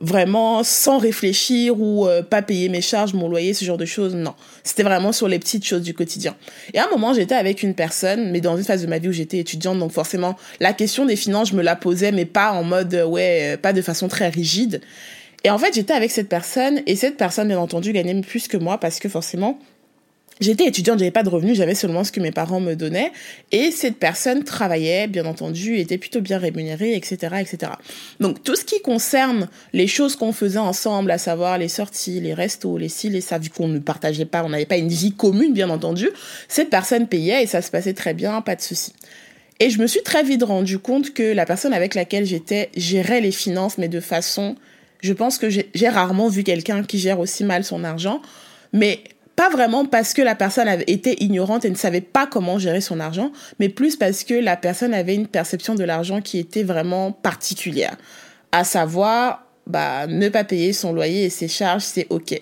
vraiment 0.00 0.64
sans 0.64 0.98
réfléchir 0.98 1.80
ou 1.80 2.06
euh, 2.06 2.22
pas 2.22 2.42
payer 2.42 2.68
mes 2.68 2.80
charges, 2.80 3.14
mon 3.14 3.28
loyer, 3.28 3.54
ce 3.54 3.64
genre 3.64 3.78
de 3.78 3.84
choses. 3.84 4.14
Non, 4.14 4.34
c'était 4.64 4.82
vraiment 4.82 5.12
sur 5.12 5.28
les 5.28 5.38
petites 5.38 5.64
choses 5.64 5.82
du 5.82 5.94
quotidien. 5.94 6.34
Et 6.72 6.78
à 6.78 6.86
un 6.86 6.90
moment, 6.90 7.14
j'étais 7.14 7.34
avec 7.34 7.62
une 7.62 7.74
personne, 7.74 8.30
mais 8.30 8.40
dans 8.40 8.56
une 8.56 8.64
phase 8.64 8.82
de 8.82 8.86
ma 8.86 8.98
vie 8.98 9.08
où 9.08 9.12
j'étais 9.12 9.38
étudiante, 9.38 9.78
donc 9.78 9.92
forcément, 9.92 10.36
la 10.60 10.72
question 10.72 11.06
des 11.06 11.16
finances, 11.16 11.50
je 11.50 11.56
me 11.56 11.62
la 11.62 11.76
posais, 11.76 12.12
mais 12.12 12.24
pas 12.24 12.52
en 12.52 12.64
mode 12.64 12.94
euh, 12.94 13.06
ouais, 13.06 13.56
pas 13.56 13.72
de 13.72 13.82
façon 13.82 14.08
très 14.08 14.28
rigide. 14.28 14.80
Et 15.44 15.50
en 15.50 15.58
fait, 15.58 15.74
j'étais 15.74 15.92
avec 15.92 16.10
cette 16.10 16.28
personne 16.28 16.80
et 16.86 16.96
cette 16.96 17.16
personne, 17.16 17.48
bien 17.48 17.58
entendu, 17.58 17.92
gagnait 17.92 18.18
plus 18.22 18.48
que 18.48 18.56
moi 18.56 18.78
parce 18.78 18.98
que 18.98 19.10
forcément, 19.10 19.58
J'étais 20.40 20.66
étudiante, 20.66 20.98
j'avais 20.98 21.12
pas 21.12 21.22
de 21.22 21.28
revenus, 21.28 21.56
j'avais 21.56 21.76
seulement 21.76 22.02
ce 22.02 22.10
que 22.10 22.18
mes 22.18 22.32
parents 22.32 22.58
me 22.58 22.74
donnaient. 22.74 23.12
Et 23.52 23.70
cette 23.70 23.96
personne 23.96 24.42
travaillait, 24.42 25.06
bien 25.06 25.26
entendu, 25.26 25.78
était 25.78 25.98
plutôt 25.98 26.20
bien 26.20 26.38
rémunérée, 26.38 26.96
etc., 26.96 27.36
etc. 27.40 27.72
Donc, 28.18 28.42
tout 28.42 28.56
ce 28.56 28.64
qui 28.64 28.80
concerne 28.82 29.48
les 29.72 29.86
choses 29.86 30.16
qu'on 30.16 30.32
faisait 30.32 30.58
ensemble, 30.58 31.12
à 31.12 31.18
savoir 31.18 31.56
les 31.56 31.68
sorties, 31.68 32.20
les 32.20 32.34
restos, 32.34 32.78
les 32.78 32.88
ci, 32.88 33.10
les 33.10 33.20
ça, 33.20 33.38
vu 33.38 33.48
qu'on 33.48 33.68
ne 33.68 33.78
partageait 33.78 34.24
pas, 34.24 34.42
on 34.42 34.48
n'avait 34.48 34.66
pas 34.66 34.76
une 34.76 34.88
vie 34.88 35.12
commune, 35.12 35.52
bien 35.52 35.70
entendu, 35.70 36.08
cette 36.48 36.70
personne 36.70 37.06
payait 37.06 37.44
et 37.44 37.46
ça 37.46 37.62
se 37.62 37.70
passait 37.70 37.94
très 37.94 38.14
bien, 38.14 38.40
pas 38.40 38.56
de 38.56 38.60
souci. 38.60 38.92
Et 39.60 39.70
je 39.70 39.78
me 39.78 39.86
suis 39.86 40.02
très 40.02 40.24
vite 40.24 40.42
rendu 40.42 40.80
compte 40.80 41.14
que 41.14 41.22
la 41.22 41.46
personne 41.46 41.72
avec 41.72 41.94
laquelle 41.94 42.26
j'étais 42.26 42.70
gérait 42.76 43.20
les 43.20 43.30
finances, 43.30 43.78
mais 43.78 43.88
de 43.88 44.00
façon, 44.00 44.56
je 45.00 45.12
pense 45.12 45.38
que 45.38 45.48
j'ai 45.48 45.88
rarement 45.88 46.28
vu 46.28 46.42
quelqu'un 46.42 46.82
qui 46.82 46.98
gère 46.98 47.20
aussi 47.20 47.44
mal 47.44 47.62
son 47.62 47.84
argent. 47.84 48.20
Mais 48.72 49.04
pas 49.36 49.50
vraiment 49.50 49.84
parce 49.84 50.14
que 50.14 50.22
la 50.22 50.34
personne 50.34 50.68
avait 50.68 50.84
été 50.86 51.22
ignorante 51.22 51.64
et 51.64 51.70
ne 51.70 51.74
savait 51.74 52.00
pas 52.00 52.26
comment 52.26 52.58
gérer 52.58 52.80
son 52.80 53.00
argent, 53.00 53.32
mais 53.58 53.68
plus 53.68 53.96
parce 53.96 54.24
que 54.24 54.34
la 54.34 54.56
personne 54.56 54.94
avait 54.94 55.14
une 55.14 55.26
perception 55.26 55.74
de 55.74 55.84
l'argent 55.84 56.20
qui 56.20 56.38
était 56.38 56.62
vraiment 56.62 57.12
particulière. 57.12 57.96
À 58.52 58.64
savoir, 58.64 59.44
bah, 59.66 60.06
ne 60.06 60.28
pas 60.28 60.44
payer 60.44 60.72
son 60.72 60.92
loyer 60.92 61.24
et 61.24 61.30
ses 61.30 61.48
charges, 61.48 61.82
c'est 61.82 62.06
ok. 62.10 62.38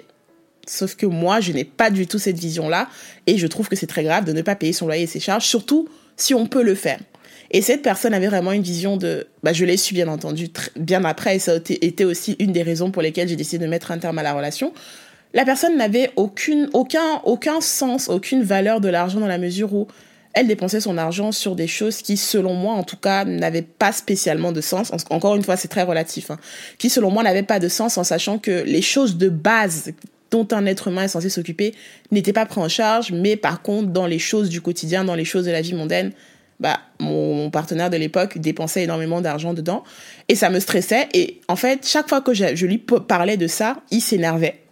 Sauf 0.66 0.94
que 0.94 1.06
moi, 1.06 1.40
je 1.40 1.52
n'ai 1.52 1.64
pas 1.64 1.90
du 1.90 2.06
tout 2.06 2.18
cette 2.18 2.38
vision-là 2.38 2.88
et 3.26 3.38
je 3.38 3.46
trouve 3.46 3.68
que 3.68 3.76
c'est 3.76 3.86
très 3.86 4.04
grave 4.04 4.24
de 4.24 4.32
ne 4.32 4.42
pas 4.42 4.54
payer 4.54 4.72
son 4.72 4.86
loyer 4.86 5.04
et 5.04 5.08
ses 5.08 5.20
charges, 5.20 5.46
surtout 5.46 5.88
si 6.16 6.34
on 6.34 6.46
peut 6.46 6.62
le 6.62 6.74
faire. 6.74 7.00
Et 7.50 7.60
cette 7.60 7.82
personne 7.82 8.14
avait 8.14 8.28
vraiment 8.28 8.52
une 8.52 8.62
vision 8.62 8.96
de, 8.96 9.26
bah, 9.42 9.52
je 9.52 9.64
l'ai 9.64 9.76
su 9.76 9.92
bien 9.92 10.08
entendu 10.08 10.48
bien 10.76 11.04
après 11.04 11.36
et 11.36 11.38
ça 11.38 11.52
a 11.52 11.56
été 11.56 12.04
aussi 12.04 12.34
une 12.38 12.52
des 12.52 12.62
raisons 12.62 12.90
pour 12.90 13.02
lesquelles 13.02 13.28
j'ai 13.28 13.36
décidé 13.36 13.64
de 13.64 13.70
mettre 13.70 13.90
un 13.90 13.98
terme 13.98 14.18
à 14.18 14.22
la 14.22 14.32
relation 14.32 14.72
la 15.34 15.44
personne 15.44 15.76
n'avait 15.76 16.10
aucun, 16.16 16.68
aucun 17.24 17.60
sens, 17.60 18.08
aucune 18.08 18.42
valeur 18.42 18.80
de 18.80 18.88
l'argent 18.88 19.20
dans 19.20 19.26
la 19.26 19.38
mesure 19.38 19.72
où 19.72 19.88
elle 20.34 20.46
dépensait 20.46 20.80
son 20.80 20.96
argent 20.96 21.32
sur 21.32 21.54
des 21.54 21.66
choses 21.66 22.00
qui, 22.02 22.16
selon 22.16 22.54
moi, 22.54 22.74
en 22.74 22.84
tout 22.84 22.96
cas, 22.96 23.24
n'avaient 23.24 23.62
pas 23.62 23.92
spécialement 23.92 24.52
de 24.52 24.60
sens. 24.60 24.90
Encore 25.10 25.36
une 25.36 25.42
fois, 25.42 25.56
c'est 25.56 25.68
très 25.68 25.82
relatif. 25.82 26.30
Hein. 26.30 26.38
Qui, 26.78 26.88
selon 26.88 27.10
moi, 27.10 27.22
n'avaient 27.22 27.42
pas 27.42 27.58
de 27.58 27.68
sens 27.68 27.98
en 27.98 28.04
sachant 28.04 28.38
que 28.38 28.62
les 28.64 28.82
choses 28.82 29.18
de 29.18 29.28
base 29.28 29.92
dont 30.30 30.48
un 30.52 30.64
être 30.64 30.88
humain 30.88 31.04
est 31.04 31.08
censé 31.08 31.28
s'occuper 31.28 31.74
n'étaient 32.10 32.32
pas 32.32 32.46
prises 32.46 32.64
en 32.64 32.68
charge, 32.68 33.12
mais 33.12 33.36
par 33.36 33.60
contre, 33.60 33.90
dans 33.90 34.06
les 34.06 34.18
choses 34.18 34.48
du 34.48 34.62
quotidien, 34.62 35.04
dans 35.04 35.14
les 35.14 35.26
choses 35.26 35.44
de 35.44 35.50
la 35.50 35.60
vie 35.60 35.74
mondaine, 35.74 36.12
bah, 36.58 36.80
mon, 37.00 37.50
partenaire 37.50 37.90
de 37.90 37.96
l'époque 37.96 38.38
dépensait 38.38 38.84
énormément 38.84 39.20
d'argent 39.20 39.52
dedans 39.52 39.82
et 40.28 40.34
ça 40.34 40.48
me 40.48 40.60
stressait. 40.60 41.08
Et 41.12 41.40
en 41.48 41.56
fait, 41.56 41.86
chaque 41.86 42.08
fois 42.08 42.22
que 42.22 42.32
je 42.32 42.66
lui 42.66 42.78
parlais 42.78 43.36
de 43.36 43.46
ça, 43.46 43.82
il 43.90 44.00
s'énervait 44.00 44.62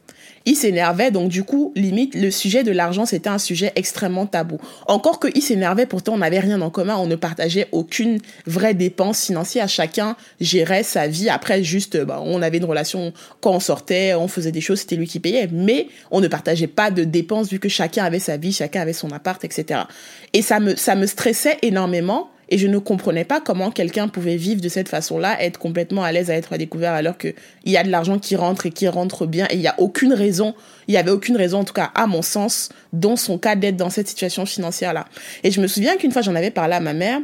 il 0.47 0.57
s'énervait, 0.57 1.11
donc 1.11 1.29
du 1.29 1.45
coup, 1.45 1.73
limite, 1.77 2.15
le 2.15 2.31
sujet 2.31 2.65
de 2.65 2.73
l'argent, 2.73 3.05
c'était 3.05 3.29
un 3.29 3.39
sujet 3.39 3.73
extrêmement 3.77 4.27
tabou. 4.27 4.59
Encore 4.87 5.21
qu'il 5.21 5.43
s'énervait, 5.43 5.87
pourtant, 5.87 6.15
on 6.15 6.19
n'avait 6.19 6.41
rien 6.41 6.61
en 6.63 6.71
commun, 6.71 6.97
on 6.97 7.07
ne 7.07 7.17
partageait 7.17 7.69
aucune 7.73 8.19
vraie 8.47 8.75
dépense 8.75 9.27
financière, 9.27 9.69
chacun 9.69 10.17
gérait 10.41 10.83
sa 10.83 11.09
vie. 11.09 11.29
Après, 11.29 11.63
juste, 11.63 12.03
bah, 12.03 12.23
on 12.25 12.41
avait 12.41 12.59
une 12.59 12.65
relation, 12.65 13.13
quand 13.41 13.53
on 13.53 13.61
sortait, 13.61 14.15
on 14.15 14.29
faisait 14.29 14.53
des 14.53 14.63
choses, 14.63 14.81
c'était 14.81 14.97
lui 14.97 15.07
qui 15.07 15.21
payait, 15.21 15.49
mais 15.53 15.89
on 16.11 16.21
ne 16.21 16.29
partageait 16.29 16.67
pas 16.67 16.91
de 16.91 17.05
dépenses 17.05 17.51
vu 17.51 17.59
que 17.59 17.69
chacun 17.69 18.05
avait 18.05 18.19
sa 18.19 18.39
vie, 18.39 18.53
chacun 18.53 18.81
avait 18.81 18.95
son 18.95 19.13
appart, 19.13 19.45
etc. 19.45 19.81
Et 20.33 20.43
ça 20.43 20.59
me, 20.59 20.75
ça 20.75 20.95
me 20.95 21.07
stressait 21.07 21.59
énormément 21.63 22.31
et 22.51 22.59
je 22.59 22.67
ne 22.67 22.79
comprenais 22.79 23.25
pas 23.25 23.41
comment 23.41 23.71
quelqu'un 23.71 24.09
pouvait 24.09 24.37
vivre 24.37 24.61
de 24.61 24.69
cette 24.69 24.89
façon-là, 24.89 25.41
être 25.43 25.59
complètement 25.59 26.03
à 26.03 26.13
l'aise 26.13 26.31
à 26.31 26.35
être 26.35 26.53
à 26.53 26.59
découvert 26.59 26.93
alors 26.93 27.17
qu'il 27.17 27.35
y 27.65 27.77
a 27.77 27.85
de 27.85 27.91
l'argent 27.91 28.19
qui 28.19 28.37
rentre 28.37 28.67
et 28.67 28.71
qui 28.71 28.89
rentre 28.89 29.27
bien 29.27 29.47
et 29.51 29.55
il 29.55 29.61
n'y 29.61 29.69
a 29.69 29.75
aucune 29.79 30.13
raison, 30.13 30.55
il 30.89 30.93
n'y 30.93 30.99
avait 30.99 31.13
aucune 31.13 31.37
raison, 31.37 31.61
en 31.61 31.65
tout 31.65 31.73
cas 31.73 31.91
à 31.95 32.07
mon 32.07 32.23
sens, 32.23 32.71
dans 32.93 33.17
son 33.17 33.39
cas 33.39 33.55
d'être 33.55 33.77
dans 33.77 33.91
cette 33.91 34.09
situation 34.09 34.45
financière-là. 34.47 35.07
Et 35.45 35.51
je 35.51 35.61
me 35.61 35.69
souviens 35.69 35.97
qu'une 35.97 36.11
fois 36.11 36.23
j'en 36.23 36.35
avais 36.35 36.51
parlé 36.51 36.75
à 36.75 36.81
ma 36.81 36.93
mère 36.93 37.21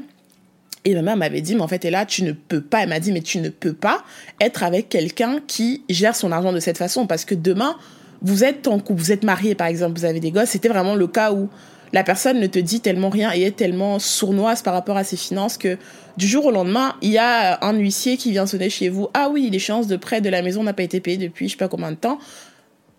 Et 0.84 0.94
ma 0.94 1.02
mère 1.02 1.16
m'avait 1.16 1.40
dit, 1.40 1.56
mais 1.56 1.62
en 1.62 1.68
fait, 1.68 1.84
là, 1.84 2.06
tu 2.06 2.22
ne 2.22 2.30
peux 2.30 2.60
pas. 2.60 2.84
Elle 2.84 2.90
m'a 2.90 3.00
dit, 3.00 3.10
mais 3.10 3.22
tu 3.22 3.38
ne 3.38 3.48
peux 3.48 3.72
pas 3.72 4.04
être 4.40 4.62
avec 4.62 4.88
quelqu'un 4.88 5.40
qui 5.44 5.82
gère 5.88 6.14
son 6.14 6.30
argent 6.30 6.52
de 6.52 6.60
cette 6.60 6.78
façon 6.78 7.08
parce 7.08 7.24
que 7.24 7.34
demain, 7.34 7.76
vous 8.22 8.44
êtes 8.44 8.68
en 8.68 8.78
couple, 8.78 9.00
vous 9.00 9.12
êtes 9.12 9.24
marié, 9.24 9.56
par 9.56 9.66
exemple, 9.66 9.98
vous 9.98 10.04
avez 10.04 10.20
des 10.20 10.30
gosses. 10.30 10.50
C'était 10.50 10.68
vraiment 10.68 10.94
le 10.94 11.08
cas 11.08 11.32
où 11.32 11.48
la 11.92 12.04
personne 12.04 12.40
ne 12.40 12.46
te 12.46 12.58
dit 12.58 12.80
tellement 12.80 13.08
rien 13.08 13.32
et 13.34 13.42
est 13.42 13.56
tellement 13.56 13.98
sournoise 13.98 14.62
par 14.62 14.74
rapport 14.74 14.96
à 14.96 15.04
ses 15.04 15.16
finances 15.16 15.58
que 15.58 15.78
du 16.16 16.26
jour 16.26 16.46
au 16.46 16.50
lendemain, 16.50 16.96
il 17.02 17.10
y 17.10 17.18
a 17.18 17.64
un 17.64 17.74
huissier 17.74 18.16
qui 18.16 18.30
vient 18.30 18.46
sonner 18.46 18.70
chez 18.70 18.88
vous. 18.88 19.08
Ah 19.14 19.28
oui, 19.30 19.48
l'échéance 19.50 19.86
de 19.86 19.96
prêt 19.96 20.20
de 20.20 20.28
la 20.28 20.42
maison 20.42 20.62
n'a 20.62 20.72
pas 20.72 20.82
été 20.82 21.00
payée 21.00 21.18
depuis 21.18 21.48
je 21.48 21.52
sais 21.52 21.58
pas 21.58 21.68
combien 21.68 21.90
de 21.90 21.96
temps. 21.96 22.18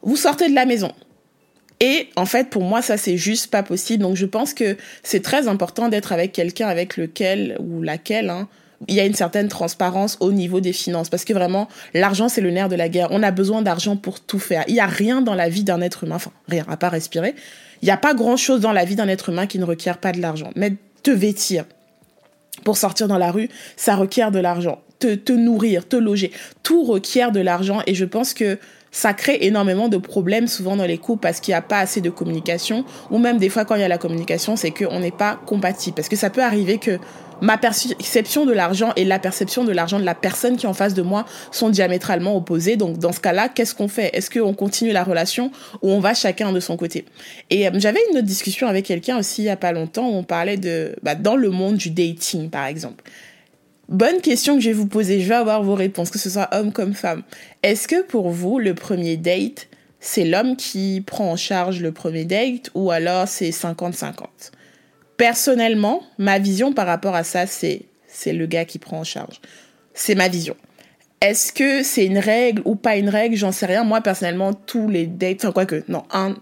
Vous 0.04 0.16
sortez 0.16 0.50
de 0.50 0.56
la 0.56 0.66
maison. 0.66 0.92
Et 1.80 2.10
en 2.16 2.26
fait, 2.26 2.50
pour 2.50 2.64
moi, 2.64 2.82
ça, 2.82 2.98
c'est 2.98 3.18
juste 3.18 3.52
pas 3.52 3.64
possible. 3.64 4.04
Donc, 4.04 4.16
je 4.16 4.26
pense 4.26 4.54
que 4.54 4.78
c'est 5.04 5.22
très 5.22 5.48
important 5.48 5.90
d'être 5.90 6.12
avec 6.12 6.32
quelqu'un 6.32 6.68
avec 6.68 6.98
lequel 6.98 7.58
ou 7.60 7.84
laquelle 7.84 8.30
hein, 8.30 8.48
il 8.88 8.96
y 8.96 9.00
a 9.00 9.06
une 9.06 9.14
certaine 9.14 9.48
transparence 9.48 10.18
au 10.20 10.32
niveau 10.32 10.60
des 10.60 10.74
finances. 10.74 11.10
Parce 11.10 11.24
que 11.24 11.34
vraiment, 11.34 11.68
l'argent, 11.94 12.30
c'est 12.30 12.42
le 12.42 12.50
nerf 12.50 12.70
de 12.70 12.76
la 12.76 12.90
guerre. 12.90 13.10
On 13.12 13.22
a 13.22 13.32
besoin 13.32 13.62
d'argent 13.62 13.96
pour 13.96 14.20
tout 14.20 14.40
faire. 14.40 14.64
Il 14.68 14.74
n'y 14.74 14.80
a 14.80 14.88
rien 14.88 15.22
dans 15.22 15.36
la 15.36 15.50
vie 15.50 15.64
d'un 15.64 15.82
être 15.82 16.04
humain, 16.04 16.16
enfin, 16.16 16.32
rien, 16.48 16.66
à 16.68 16.78
part 16.78 16.92
respirer. 16.92 17.36
Il 17.82 17.86
n'y 17.86 17.92
a 17.92 17.98
pas 17.98 18.14
grand-chose 18.14 18.62
dans 18.62 18.72
la 18.72 18.86
vie 18.86 18.96
d'un 18.96 19.08
être 19.08 19.30
humain 19.30 19.48
qui 19.48 19.60
ne 19.60 19.66
requiert 19.66 19.98
pas 19.98 20.12
de 20.12 20.22
l'argent. 20.22 20.52
Mais 20.56 20.74
te 21.04 21.12
vêtir 21.12 21.66
pour 22.64 22.78
sortir 22.78 23.08
dans 23.08 23.18
la 23.18 23.32
rue, 23.32 23.50
ça 23.76 23.96
requiert 23.96 24.32
de 24.32 24.40
l'argent. 24.40 24.82
Te, 25.00 25.14
te 25.14 25.32
nourrir, 25.32 25.88
te 25.88 25.96
loger, 25.96 26.32
tout 26.64 26.84
requiert 26.84 27.32
de 27.32 27.40
l'argent. 27.40 27.82
Et 27.86 27.94
je 27.94 28.06
pense 28.06 28.34
que 28.34 28.58
ça 28.92 29.14
crée 29.14 29.38
énormément 29.42 29.90
de 29.90 29.98
problèmes 29.98 30.48
souvent 30.48 30.76
dans 30.76 30.86
les 30.86 30.98
couples 30.98 31.22
parce 31.22 31.40
qu'il 31.40 31.52
n'y 31.52 31.58
a 31.58 31.62
pas 31.62 31.80
assez 31.80 32.02
de 32.02 32.10
communication 32.10 32.84
ou 33.12 33.20
même 33.20 33.38
des 33.38 33.50
fois 33.50 33.64
quand 33.64 33.76
il 33.76 33.82
y 33.82 33.84
a 33.84 33.88
la 33.88 33.98
communication 33.98 34.56
c'est 34.56 34.72
qu'on 34.72 35.00
n'est 35.00 35.12
pas 35.12 35.40
compatible 35.46 35.96
parce 35.96 36.10
que 36.10 36.16
ça 36.16 36.30
peut 36.30 36.42
arriver 36.42 36.80
que 36.80 36.98
ma 37.42 37.58
perception 37.58 38.46
de 38.46 38.54
l'argent 38.54 38.94
et 38.96 39.06
la 39.06 39.20
perception 39.20 39.64
de 39.64 39.72
l'argent 39.72 40.00
de 40.00 40.06
la 40.06 40.16
personne 40.16 40.58
qui 40.58 40.66
est 40.66 40.70
en 40.70 40.74
face 40.74 40.94
de 40.94 41.02
moi 41.02 41.26
sont 41.52 41.70
diamétralement 41.70 42.36
opposées. 42.36 42.78
Donc 42.78 42.98
dans 42.98 43.12
ce 43.12 43.20
cas-là, 43.20 43.50
qu'est-ce 43.50 43.76
qu'on 43.76 43.88
fait? 43.88 44.10
Est-ce 44.14 44.30
qu'on 44.30 44.54
continue 44.54 44.92
la 44.92 45.04
relation 45.04 45.52
ou 45.82 45.92
on 45.92 46.00
va 46.00 46.14
chacun 46.14 46.52
de 46.52 46.60
son 46.60 46.78
côté? 46.78 47.06
Et 47.50 47.68
euh, 47.68 47.72
j'avais 47.76 48.00
une 48.12 48.18
autre 48.18 48.28
discussion 48.28 48.68
avec 48.68 48.86
quelqu'un 48.86 49.18
aussi 49.20 49.44
il 49.44 49.46
y 49.46 49.50
a 49.50 49.58
pas 49.58 49.72
longtemps 49.72 50.08
où 50.10 50.14
on 50.14 50.24
parlait 50.24 50.58
de 50.58 50.96
bah, 51.04 51.16
dans 51.16 51.36
le 51.36 51.50
monde 51.50 51.78
du 51.78 51.90
dating 51.90 52.50
par 52.50 52.66
exemple. 52.66 53.04
Bonne 53.90 54.20
question 54.20 54.56
que 54.56 54.62
je 54.62 54.68
vais 54.68 54.74
vous 54.74 54.88
poser, 54.88 55.22
je 55.22 55.30
vais 55.30 55.36
avoir 55.36 55.64
vos 55.64 55.76
réponses, 55.76 56.10
que 56.10 56.20
ce 56.20 56.30
soit 56.30 56.50
homme 56.52 56.74
comme 56.74 56.94
femme. 56.94 57.24
Est-ce 57.64 57.88
que 57.88 58.04
pour 58.04 58.32
vous, 58.32 58.60
le 58.60 58.74
premier 58.74 59.16
date, 59.16 59.70
c'est 60.02 60.26
l'homme 60.26 60.58
qui 60.58 61.02
prend 61.08 61.32
en 61.32 61.36
charge 61.38 61.80
le 61.80 61.94
premier 61.94 62.26
date 62.26 62.70
ou 62.74 62.92
alors 62.92 63.30
c'est 63.30 63.50
50-50 63.50 64.52
Personnellement, 65.18 66.04
ma 66.18 66.40
vision 66.40 66.74
par 66.74 66.86
rapport 66.86 67.16
à 67.16 67.24
ça, 67.24 67.48
c'est 67.48 67.84
c'est 68.08 68.34
le 68.34 68.46
gars 68.48 68.66
qui 68.66 68.80
prend 68.80 69.00
en 69.00 69.04
charge. 69.04 69.42
C'est 69.94 70.16
ma 70.16 70.28
vision. 70.28 70.56
Est-ce 71.22 71.52
que 71.52 71.84
c'est 71.84 72.06
une 72.06 72.20
règle 72.20 72.62
ou 72.66 72.76
pas 72.76 72.96
une 72.96 73.10
règle? 73.10 73.36
J'en 73.36 73.52
sais 73.52 73.66
rien. 73.66 73.84
Moi, 73.84 74.02
personnellement, 74.02 74.54
tous 74.54 74.88
les 74.88 75.08
dates, 75.08 75.40
enfin 75.40 75.52
quoi 75.52 75.66
que, 75.66 75.84
non, 75.88 76.04
un, 76.12 76.36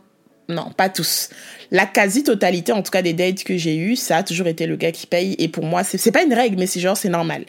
non, 0.50 0.72
pas 0.76 0.90
tous. 0.90 1.30
La 1.72 1.86
quasi-totalité, 1.86 2.72
en 2.72 2.82
tout 2.84 2.92
cas, 2.92 3.02
des 3.02 3.14
dates 3.14 3.44
que 3.44 3.58
j'ai 3.58 3.78
eues, 3.78 3.96
ça 3.96 4.18
a 4.18 4.24
toujours 4.24 4.48
été 4.48 4.68
le 4.68 4.76
gars 4.76 4.92
qui 4.92 5.08
paye. 5.08 5.36
Et 5.40 5.48
pour 5.48 5.66
moi, 5.66 5.84
c'est 5.84 6.12
pas 6.12 6.24
une 6.24 6.34
règle, 6.34 6.58
mais 6.58 6.68
c'est 6.68 6.80
genre, 6.80 6.98
c'est 6.98 7.10
normal. 7.10 7.46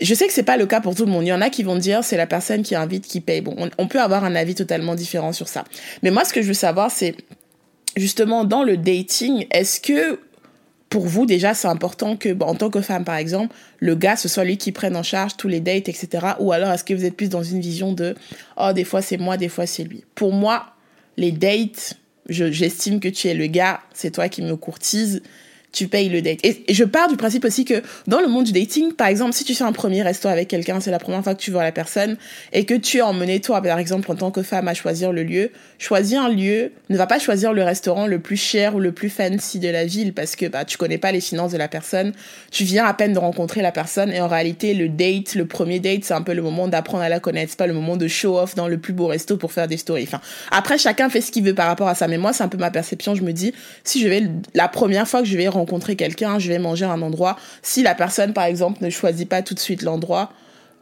Je 0.00 0.14
sais 0.14 0.26
que 0.26 0.32
c'est 0.32 0.42
pas 0.42 0.56
le 0.56 0.66
cas 0.66 0.80
pour 0.80 0.94
tout 0.94 1.04
le 1.04 1.12
monde. 1.12 1.24
Il 1.24 1.28
y 1.28 1.32
en 1.32 1.40
a 1.40 1.50
qui 1.50 1.62
vont 1.62 1.76
dire 1.76 2.04
c'est 2.04 2.16
la 2.16 2.26
personne 2.26 2.62
qui 2.62 2.74
invite 2.74 3.06
qui 3.06 3.20
paye. 3.20 3.40
Bon, 3.40 3.56
on, 3.78 3.88
peut 3.88 4.00
avoir 4.00 4.24
un 4.24 4.34
avis 4.34 4.54
totalement 4.54 4.94
différent 4.94 5.32
sur 5.32 5.48
ça. 5.48 5.64
Mais 6.02 6.10
moi, 6.10 6.24
ce 6.24 6.32
que 6.32 6.40
je 6.40 6.48
veux 6.48 6.54
savoir, 6.54 6.90
c'est 6.90 7.14
justement 7.96 8.44
dans 8.44 8.62
le 8.62 8.76
dating, 8.76 9.46
est-ce 9.50 9.80
que 9.80 10.20
pour 10.88 11.06
vous, 11.06 11.26
déjà, 11.26 11.54
c'est 11.54 11.68
important 11.68 12.16
que, 12.16 12.36
en 12.42 12.54
tant 12.54 12.70
que 12.70 12.80
femme, 12.80 13.04
par 13.04 13.16
exemple, 13.16 13.54
le 13.78 13.94
gars, 13.94 14.16
ce 14.16 14.28
soit 14.28 14.44
lui 14.44 14.56
qui 14.56 14.72
prenne 14.72 14.96
en 14.96 15.02
charge 15.02 15.36
tous 15.36 15.48
les 15.48 15.60
dates, 15.60 15.88
etc. 15.88 16.08
Ou 16.38 16.52
alors, 16.52 16.72
est-ce 16.72 16.84
que 16.84 16.94
vous 16.94 17.04
êtes 17.04 17.16
plus 17.16 17.28
dans 17.28 17.42
une 17.42 17.60
vision 17.60 17.92
de, 17.92 18.14
oh, 18.56 18.72
des 18.72 18.84
fois 18.84 19.02
c'est 19.02 19.18
moi, 19.18 19.36
des 19.36 19.48
fois 19.48 19.66
c'est 19.66 19.84
lui. 19.84 20.04
Pour 20.14 20.32
moi, 20.32 20.66
les 21.16 21.32
dates, 21.32 21.98
j'estime 22.28 23.00
que 23.00 23.08
tu 23.08 23.28
es 23.28 23.34
le 23.34 23.46
gars, 23.46 23.80
c'est 23.92 24.12
toi 24.12 24.28
qui 24.28 24.40
me 24.40 24.56
courtise, 24.56 25.22
tu 25.72 25.88
payes 25.88 26.08
le 26.08 26.22
date. 26.22 26.38
Et, 26.44 26.64
je 26.72 26.84
pars 26.84 27.08
du 27.08 27.16
principe 27.16 27.44
aussi 27.44 27.64
que 27.64 27.82
dans 28.06 28.20
le 28.20 28.28
monde 28.28 28.44
du 28.44 28.52
dating, 28.52 28.92
par 28.92 29.08
exemple, 29.08 29.32
si 29.32 29.44
tu 29.44 29.54
fais 29.54 29.64
un 29.64 29.72
premier 29.72 30.02
resto 30.02 30.28
avec 30.28 30.48
quelqu'un, 30.48 30.80
c'est 30.80 30.90
la 30.90 30.98
première 30.98 31.22
fois 31.22 31.34
que 31.34 31.40
tu 31.40 31.50
vois 31.50 31.62
la 31.62 31.72
personne 31.72 32.16
et 32.52 32.64
que 32.64 32.74
tu 32.74 32.98
es 32.98 33.02
emmené 33.02 33.40
toi, 33.40 33.60
par 33.60 33.78
exemple, 33.78 34.10
en 34.10 34.14
tant 34.14 34.30
que 34.30 34.42
femme, 34.42 34.68
à 34.68 34.74
choisir 34.74 35.12
le 35.12 35.22
lieu, 35.22 35.50
choisis 35.78 36.16
un 36.16 36.28
lieu, 36.28 36.72
ne 36.88 36.96
va 36.96 37.06
pas 37.06 37.18
choisir 37.18 37.52
le 37.52 37.62
restaurant 37.62 38.06
le 38.06 38.18
plus 38.18 38.36
cher 38.36 38.74
ou 38.74 38.80
le 38.80 38.92
plus 38.92 39.10
fancy 39.10 39.58
de 39.58 39.68
la 39.68 39.84
ville 39.84 40.12
parce 40.14 40.36
que 40.36 40.46
bah 40.46 40.64
tu 40.64 40.78
connais 40.78 40.98
pas 40.98 41.12
les 41.12 41.20
finances 41.20 41.52
de 41.52 41.58
la 41.58 41.68
personne, 41.68 42.12
tu 42.50 42.64
viens 42.64 42.86
à 42.86 42.94
peine 42.94 43.12
de 43.12 43.18
rencontrer 43.18 43.62
la 43.62 43.72
personne 43.72 44.10
et 44.10 44.20
en 44.20 44.28
réalité 44.28 44.74
le 44.74 44.88
date, 44.88 45.34
le 45.34 45.46
premier 45.46 45.80
date, 45.80 46.04
c'est 46.04 46.14
un 46.14 46.22
peu 46.22 46.34
le 46.34 46.42
moment 46.42 46.68
d'apprendre 46.68 47.04
à 47.04 47.08
la 47.08 47.20
connaître, 47.20 47.50
c'est 47.50 47.58
pas 47.58 47.66
le 47.66 47.74
moment 47.74 47.96
de 47.96 48.08
show 48.08 48.38
off 48.38 48.54
dans 48.54 48.68
le 48.68 48.78
plus 48.78 48.92
beau 48.92 49.06
resto 49.06 49.36
pour 49.36 49.52
faire 49.52 49.68
des 49.68 49.76
stories. 49.76 50.04
Enfin, 50.04 50.20
après 50.50 50.78
chacun 50.78 51.08
fait 51.10 51.20
ce 51.20 51.30
qu'il 51.30 51.44
veut 51.44 51.54
par 51.54 51.66
rapport 51.66 51.88
à 51.88 51.94
ça, 51.94 52.08
mais 52.08 52.18
moi 52.18 52.32
c'est 52.32 52.42
un 52.42 52.48
peu 52.48 52.58
ma 52.58 52.70
perception, 52.70 53.14
je 53.14 53.22
me 53.22 53.32
dis 53.32 53.52
si 53.84 54.00
je 54.00 54.08
vais 54.08 54.24
la 54.54 54.68
première 54.68 55.06
fois 55.06 55.20
que 55.20 55.28
je 55.28 55.36
vais 55.36 55.48
rencontrer 55.58 55.96
quelqu'un, 55.96 56.38
je 56.38 56.48
vais 56.48 56.58
manger 56.58 56.84
à 56.84 56.92
un 56.92 57.02
endroit. 57.02 57.36
Si 57.62 57.82
la 57.82 57.94
personne, 57.94 58.32
par 58.32 58.44
exemple, 58.44 58.82
ne 58.82 58.90
choisit 58.90 59.28
pas 59.28 59.42
tout 59.42 59.54
de 59.54 59.60
suite 59.60 59.82
l'endroit, 59.82 60.30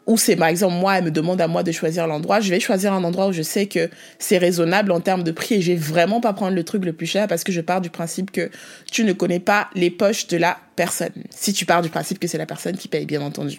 ou 0.07 0.17
c'est 0.17 0.37
par 0.37 0.49
exemple 0.49 0.75
moi, 0.75 0.99
elle 0.99 1.05
me 1.05 1.11
demande 1.11 1.41
à 1.41 1.49
moi 1.49 1.63
de 1.63 1.73
choisir 1.73 2.07
l'endroit, 2.07 2.41
je 2.41 2.51
vais 2.51 2.61
choisir 2.61 2.93
un 2.93 3.03
endroit 3.03 3.27
où 3.27 3.33
je 3.33 3.43
sais 3.43 3.67
que 3.67 3.91
c'est 4.19 4.39
raisonnable 4.39 4.93
en 4.93 5.01
termes 5.01 5.25
de 5.25 5.33
prix 5.33 5.57
et 5.57 5.61
je 5.61 5.73
vais 5.73 5.79
vraiment 5.79 6.21
pas 6.21 6.33
prendre 6.33 6.55
le 6.55 6.65
truc 6.65 6.85
le 6.85 6.93
plus 6.93 7.07
cher 7.07 7.27
parce 7.27 7.43
que 7.43 7.53
je 7.53 7.61
pars 7.61 7.81
du 7.81 7.91
principe 7.91 8.31
que 8.31 8.51
tu 8.91 9.05
ne 9.05 9.13
connais 9.13 9.41
pas 9.41 9.69
les 9.75 9.91
poches 9.91 10.29
de 10.29 10.37
la 10.37 10.59
personne. 10.77 11.25
Si 11.31 11.53
tu 11.53 11.67
pars 11.67 11.83
du 11.83 11.89
principe 11.89 12.19
que 12.21 12.29
c'est 12.29 12.39
la 12.39 12.47
personne 12.47 12.77
qui 12.77 12.89
paye, 12.89 13.05
bien 13.05 13.21
entendu. 13.21 13.59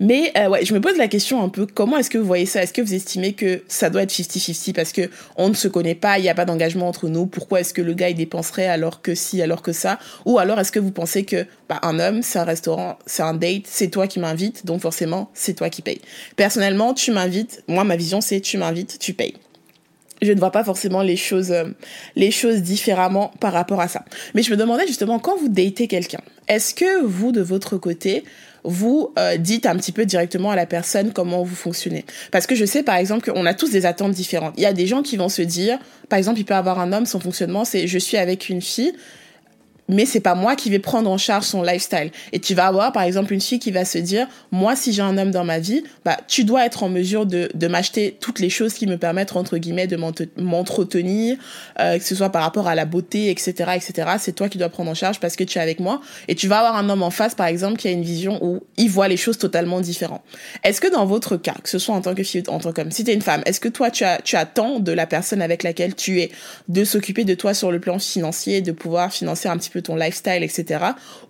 Mais 0.00 0.32
euh, 0.36 0.48
ouais, 0.48 0.64
je 0.64 0.74
me 0.74 0.80
pose 0.80 0.96
la 0.96 1.08
question 1.08 1.42
un 1.42 1.48
peu, 1.48 1.66
comment 1.66 1.98
est-ce 1.98 2.10
que 2.10 2.18
vous 2.18 2.26
voyez 2.26 2.46
ça? 2.46 2.62
Est-ce 2.62 2.72
que 2.72 2.82
vous 2.82 2.94
estimez 2.94 3.32
que 3.32 3.62
ça 3.68 3.90
doit 3.90 4.02
être 4.02 4.12
50-50 4.12 4.72
parce 4.72 4.92
que 4.92 5.10
on 5.36 5.48
ne 5.48 5.54
se 5.54 5.68
connaît 5.68 5.94
pas, 5.94 6.18
il 6.18 6.22
n'y 6.22 6.28
a 6.28 6.34
pas 6.34 6.44
d'engagement 6.44 6.88
entre 6.88 7.08
nous 7.08 7.26
Pourquoi 7.26 7.60
est-ce 7.60 7.74
que 7.74 7.82
le 7.82 7.94
gars 7.94 8.10
il 8.10 8.16
dépenserait 8.16 8.66
alors 8.66 9.02
que 9.02 9.14
si, 9.14 9.42
alors 9.42 9.62
que 9.62 9.72
ça? 9.72 9.98
Ou 10.24 10.38
alors 10.38 10.58
est-ce 10.58 10.72
que 10.72 10.78
vous 10.78 10.92
pensez 10.92 11.24
que 11.24 11.46
bah, 11.68 11.78
un 11.82 11.98
homme, 11.98 12.22
c'est 12.22 12.38
un 12.38 12.44
restaurant, 12.44 12.98
c'est 13.06 13.22
un 13.22 13.34
date, 13.34 13.64
c'est 13.66 13.88
toi 13.88 14.06
qui 14.06 14.20
m'invites, 14.20 14.66
donc 14.66 14.80
forcément 14.80 15.30
c'est 15.34 15.54
toi 15.54 15.70
qui 15.70 15.82
payes. 15.82 16.00
Personnellement, 16.36 16.94
tu 16.94 17.10
m'invites, 17.10 17.62
moi 17.68 17.84
ma 17.84 17.96
vision 17.96 18.20
c'est 18.20 18.40
tu 18.40 18.58
m'invites, 18.58 18.98
tu 18.98 19.14
payes 19.14 19.34
je 20.22 20.32
ne 20.32 20.38
vois 20.38 20.50
pas 20.50 20.64
forcément 20.64 21.02
les 21.02 21.16
choses 21.16 21.52
euh, 21.52 21.64
les 22.16 22.30
choses 22.30 22.62
différemment 22.62 23.32
par 23.40 23.52
rapport 23.52 23.80
à 23.80 23.88
ça. 23.88 24.04
Mais 24.34 24.42
je 24.42 24.50
me 24.50 24.56
demandais 24.56 24.86
justement 24.86 25.18
quand 25.18 25.36
vous 25.36 25.48
datez 25.48 25.86
quelqu'un, 25.88 26.20
est-ce 26.48 26.74
que 26.74 27.04
vous 27.04 27.32
de 27.32 27.40
votre 27.40 27.76
côté 27.76 28.24
vous 28.64 29.12
euh, 29.18 29.36
dites 29.36 29.66
un 29.66 29.76
petit 29.76 29.92
peu 29.92 30.04
directement 30.04 30.50
à 30.50 30.56
la 30.56 30.66
personne 30.66 31.12
comment 31.12 31.42
vous 31.42 31.56
fonctionnez. 31.56 32.04
Parce 32.30 32.46
que 32.46 32.54
je 32.54 32.64
sais 32.64 32.82
par 32.82 32.96
exemple 32.96 33.30
qu'on 33.30 33.46
a 33.46 33.54
tous 33.54 33.70
des 33.70 33.86
attentes 33.86 34.12
différentes. 34.12 34.54
Il 34.56 34.62
y 34.62 34.66
a 34.66 34.72
des 34.72 34.86
gens 34.86 35.02
qui 35.02 35.16
vont 35.16 35.28
se 35.28 35.42
dire, 35.42 35.78
par 36.08 36.18
exemple, 36.18 36.40
il 36.40 36.44
peut 36.44 36.54
avoir 36.54 36.78
un 36.80 36.92
homme, 36.92 37.06
son 37.06 37.20
fonctionnement, 37.20 37.64
c'est 37.64 37.86
je 37.86 37.98
suis 37.98 38.16
avec 38.16 38.48
une 38.48 38.62
fille, 38.62 38.92
mais 39.88 40.06
c'est 40.06 40.20
pas 40.20 40.34
moi 40.34 40.56
qui 40.56 40.70
vais 40.70 40.78
prendre 40.78 41.10
en 41.10 41.18
charge 41.18 41.44
son 41.44 41.62
lifestyle. 41.62 42.10
Et 42.32 42.40
tu 42.40 42.54
vas 42.54 42.66
avoir, 42.66 42.92
par 42.92 43.02
exemple, 43.02 43.32
une 43.32 43.40
fille 43.40 43.58
qui 43.58 43.70
va 43.70 43.84
se 43.84 43.98
dire, 43.98 44.26
moi, 44.50 44.76
si 44.76 44.92
j'ai 44.92 45.02
un 45.02 45.16
homme 45.16 45.30
dans 45.30 45.44
ma 45.44 45.58
vie, 45.58 45.82
bah, 46.04 46.18
tu 46.28 46.44
dois 46.44 46.66
être 46.66 46.82
en 46.82 46.88
mesure 46.88 47.26
de, 47.26 47.48
de 47.54 47.66
m'acheter 47.68 48.16
toutes 48.20 48.38
les 48.40 48.50
choses 48.50 48.74
qui 48.74 48.86
me 48.86 48.96
permettent, 48.96 49.34
entre 49.36 49.58
guillemets, 49.58 49.86
de 49.86 49.96
m'entretenir, 50.36 51.36
euh, 51.80 51.98
que 51.98 52.04
ce 52.04 52.14
soit 52.14 52.30
par 52.30 52.42
rapport 52.42 52.68
à 52.68 52.74
la 52.74 52.84
beauté, 52.84 53.30
etc., 53.30 53.72
etc. 53.76 54.10
C'est 54.18 54.34
toi 54.34 54.48
qui 54.48 54.58
dois 54.58 54.68
prendre 54.68 54.90
en 54.90 54.94
charge 54.94 55.20
parce 55.20 55.36
que 55.36 55.44
tu 55.44 55.58
es 55.58 55.60
avec 55.60 55.80
moi. 55.80 56.00
Et 56.28 56.34
tu 56.34 56.48
vas 56.48 56.58
avoir 56.58 56.76
un 56.76 56.88
homme 56.90 57.02
en 57.02 57.10
face, 57.10 57.34
par 57.34 57.46
exemple, 57.46 57.78
qui 57.78 57.88
a 57.88 57.90
une 57.90 58.02
vision 58.02 58.38
où 58.44 58.60
il 58.76 58.90
voit 58.90 59.08
les 59.08 59.16
choses 59.16 59.38
totalement 59.38 59.80
différentes. 59.80 60.22
Est-ce 60.64 60.80
que 60.80 60.88
dans 60.88 61.06
votre 61.06 61.36
cas, 61.36 61.54
que 61.62 61.68
ce 61.68 61.78
soit 61.78 61.94
en 61.94 62.00
tant 62.00 62.14
que 62.14 62.22
fille 62.22 62.42
en 62.48 62.58
tant 62.58 62.72
qu'homme, 62.72 62.90
si 62.90 63.04
tu 63.04 63.10
es 63.10 63.14
une 63.14 63.22
femme, 63.22 63.42
est-ce 63.46 63.60
que 63.60 63.68
toi, 63.68 63.90
tu, 63.90 64.04
as, 64.04 64.20
tu 64.22 64.36
attends 64.36 64.80
de 64.80 64.92
la 64.92 65.06
personne 65.06 65.42
avec 65.42 65.62
laquelle 65.62 65.94
tu 65.94 66.20
es 66.20 66.30
de 66.68 66.84
s'occuper 66.84 67.24
de 67.24 67.34
toi 67.34 67.54
sur 67.54 67.72
le 67.72 67.80
plan 67.80 67.98
financier, 67.98 68.60
de 68.60 68.72
pouvoir 68.72 69.12
financer 69.12 69.48
un 69.48 69.56
petit 69.56 69.70
peu 69.70 69.77
ton 69.80 69.96
lifestyle, 69.96 70.42
etc. 70.42 70.84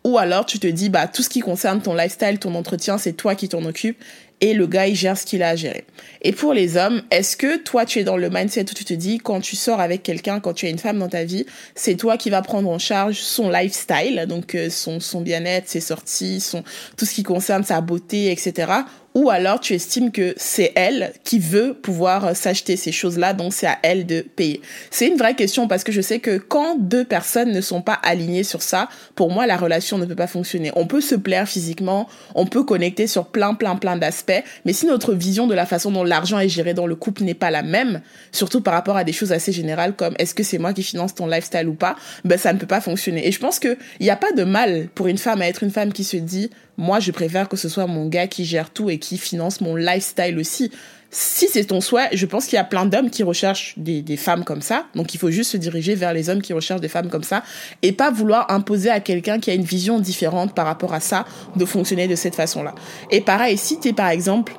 Ou 0.05 0.19
alors 0.19 0.47
tu 0.47 0.59
te 0.59 0.67
dis, 0.67 0.89
bah, 0.89 1.07
tout 1.07 1.23
ce 1.23 1.29
qui 1.29 1.41
concerne 1.41 1.81
ton 1.81 1.95
lifestyle, 1.95 2.39
ton 2.39 2.55
entretien, 2.55 2.99
c'est 2.99 3.13
toi 3.13 3.35
qui 3.35 3.49
t'en 3.49 3.65
occupes 3.65 4.03
et 4.41 4.55
le 4.55 4.67
gars, 4.67 4.87
il 4.87 4.95
gère 4.95 5.19
ce 5.19 5.27
qu'il 5.27 5.43
a 5.43 5.49
à 5.49 5.57
gérer. 5.57 5.85
Et 6.23 6.33
pour 6.33 6.53
les 6.55 6.77
hommes, 6.77 7.03
est-ce 7.11 7.37
que 7.37 7.57
toi, 7.57 7.85
tu 7.85 7.99
es 7.99 8.05
dans 8.05 8.17
le 8.17 8.31
mindset 8.31 8.71
où 8.71 8.75
tu 8.75 8.85
te 8.85 8.95
dis, 8.95 9.19
quand 9.19 9.41
tu 9.41 9.57
sors 9.57 9.81
avec 9.81 10.03
quelqu'un, 10.03 10.39
quand 10.39 10.53
tu 10.53 10.67
as 10.67 10.69
une 10.69 10.79
femme 10.79 10.99
dans 10.99 11.09
ta 11.09 11.25
vie, 11.25 11.45
c'est 11.75 11.97
toi 11.97 12.17
qui 12.17 12.31
vas 12.31 12.43
prendre 12.43 12.69
en 12.71 12.79
charge 12.79 13.17
son 13.17 13.51
lifestyle, 13.51 14.27
donc 14.29 14.55
euh, 14.55 14.71
son, 14.71 15.01
son 15.01 15.21
bien-être, 15.23 15.69
ses 15.69 15.81
sorties, 15.81 16.41
son, 16.41 16.63
tout 16.97 17.05
ce 17.05 17.15
qui 17.15 17.25
concerne 17.25 17.65
sa 17.65 17.81
beauté, 17.81 18.31
etc 18.31 18.83
ou 19.19 19.31
alors 19.31 19.61
tu 19.61 19.75
estimes 19.75 20.13
que 20.13 20.35
c'est 20.37 20.73
elle 20.77 21.13
qui 21.25 21.39
veut 21.39 21.75
pouvoir 21.75 22.27
euh, 22.27 22.35
s'acheter 22.35 22.77
ces 22.77 22.93
choses-là, 22.93 23.33
donc 23.33 23.53
c'est 23.53 23.67
à 23.67 23.79
elle 23.83 24.07
de 24.07 24.21
payer. 24.21 24.61
C'est 24.91 25.09
une 25.09 25.17
vraie 25.17 25.35
question 25.35 25.67
parce 25.67 25.83
que 25.83 25.93
je 25.93 26.01
sais 26.01 26.21
que 26.21 26.39
quand 26.39 26.77
deux 26.79 27.05
personnes 27.05 27.53
ne 27.53 27.61
sont 27.61 27.83
pas 27.83 27.99
alignées 28.03 28.45
sur 28.45 28.63
ça, 28.63 28.89
pour 29.15 29.31
moi 29.31 29.47
la 29.47 29.57
relation 29.57 29.99
ne 29.99 30.07
peut 30.07 30.15
pas 30.15 30.27
fonctionner. 30.27 30.71
On 30.77 30.87
peut 30.87 31.01
se 31.01 31.15
plaire 31.15 31.49
physiquement, 31.49 32.09
on 32.37 32.47
peut 32.47 32.63
connecter 32.63 33.07
sur 33.07 33.27
plein 33.27 33.55
plein 33.55 33.77
plein 33.77 33.97
d'aspects, 33.97 34.09
aspects. 34.09 34.45
Mais 34.65 34.73
si 34.73 34.87
notre 34.87 35.15
vision 35.15 35.47
de 35.47 35.55
la 35.55 35.67
façon 35.67 35.91
dont 35.91 36.05
l'argent 36.05 36.39
est 36.39 36.49
géré 36.49 36.75
dans 36.75 36.87
le 36.87 36.97
couple 36.97 37.25
n'est 37.25 37.35
pas 37.35 37.51
la 37.51 37.63
même, 37.63 38.01
surtout 38.33 38.61
par 38.61 38.75
rapport 38.75 38.97
à 38.97 39.05
des 39.05 39.13
choses 39.13 39.33
assez 39.33 39.53
générales 39.53 39.95
comme 39.95 40.15
est-ce 40.19 40.35
que 40.35 40.43
c'est 40.43 40.59
moi 40.59 40.73
qui 40.73 40.83
finance 40.83 41.15
ton 41.15 41.27
lifestyle 41.27 41.69
ou 41.69 41.75
pas, 41.75 41.97
ben 42.25 42.39
ça 42.39 42.53
ne 42.53 42.59
peut 42.59 42.67
pas 42.67 42.81
fonctionner. 42.81 43.27
Et 43.27 43.33
je 43.33 43.39
pense 43.39 43.59
qu'il 43.59 43.77
n'y 44.01 44.11
a 44.11 44.17
pas 44.17 44.33
de 44.33 44.45
mal 44.45 44.89
pour 44.95 45.09
une 45.09 45.19
femme 45.19 45.43
à 45.43 45.49
être 45.49 45.63
une 45.63 45.71
femme 45.71 45.93
qui 45.93 46.05
se 46.05 46.17
dit, 46.17 46.51
moi 46.79 47.01
je 47.01 47.11
préfère 47.11 47.49
que 47.49 47.59
ce 47.59 47.69
soit 47.69 47.87
mon 47.87 48.07
gars 48.07 48.27
qui 48.27 48.47
gère 48.47 48.71
tout 48.71 48.89
et 48.89 48.99
qui 48.99 49.19
finance 49.19 49.61
mon 49.61 49.77
lifestyle 49.77 50.39
aussi 50.39 50.71
si 51.11 51.49
c'est 51.49 51.65
ton 51.65 51.81
souhait, 51.81 52.11
je 52.13 52.27
pense 52.27 52.45
qu'il 52.45 52.57
y 52.57 52.59
a 52.59 52.65
plein 52.65 52.85
d'hommes 52.85 53.09
qui 53.09 53.23
recherchent 53.23 53.75
des, 53.79 54.17
femmes 54.17 54.45
comme 54.45 54.61
ça. 54.61 54.85
Donc 54.95 55.15
il 55.15 55.19
faut 55.19 55.31
juste 55.31 55.53
se 55.53 55.57
diriger 55.57 55.95
vers 55.95 56.13
les 56.13 56.29
hommes 56.29 56.43
qui 56.43 56.53
recherchent 56.53 56.83
des 56.83 56.89
femmes 56.89 57.09
comme 57.09 57.23
ça 57.23 57.43
et 57.83 57.93
pas 57.93 58.11
vouloir 58.11 58.51
imposer 58.51 58.91
à 58.91 59.01
quelqu'un 59.01 59.39
qui 59.39 59.51
a 59.51 59.55
une 59.55 59.63
vision 59.63 60.01
différente 60.01 60.55
par 60.55 60.67
rapport 60.67 60.93
à 60.93 61.01
ça 61.01 61.25
de 61.57 61.65
fonctionner 61.65 62.09
de 62.09 62.15
cette 62.15 62.35
façon-là. 62.35 62.75
Et 63.11 63.23
pareil, 63.23 63.57
si 63.57 63.81
tu 63.81 63.89
es 63.89 63.93
par 63.95 64.11
exemple 64.11 64.55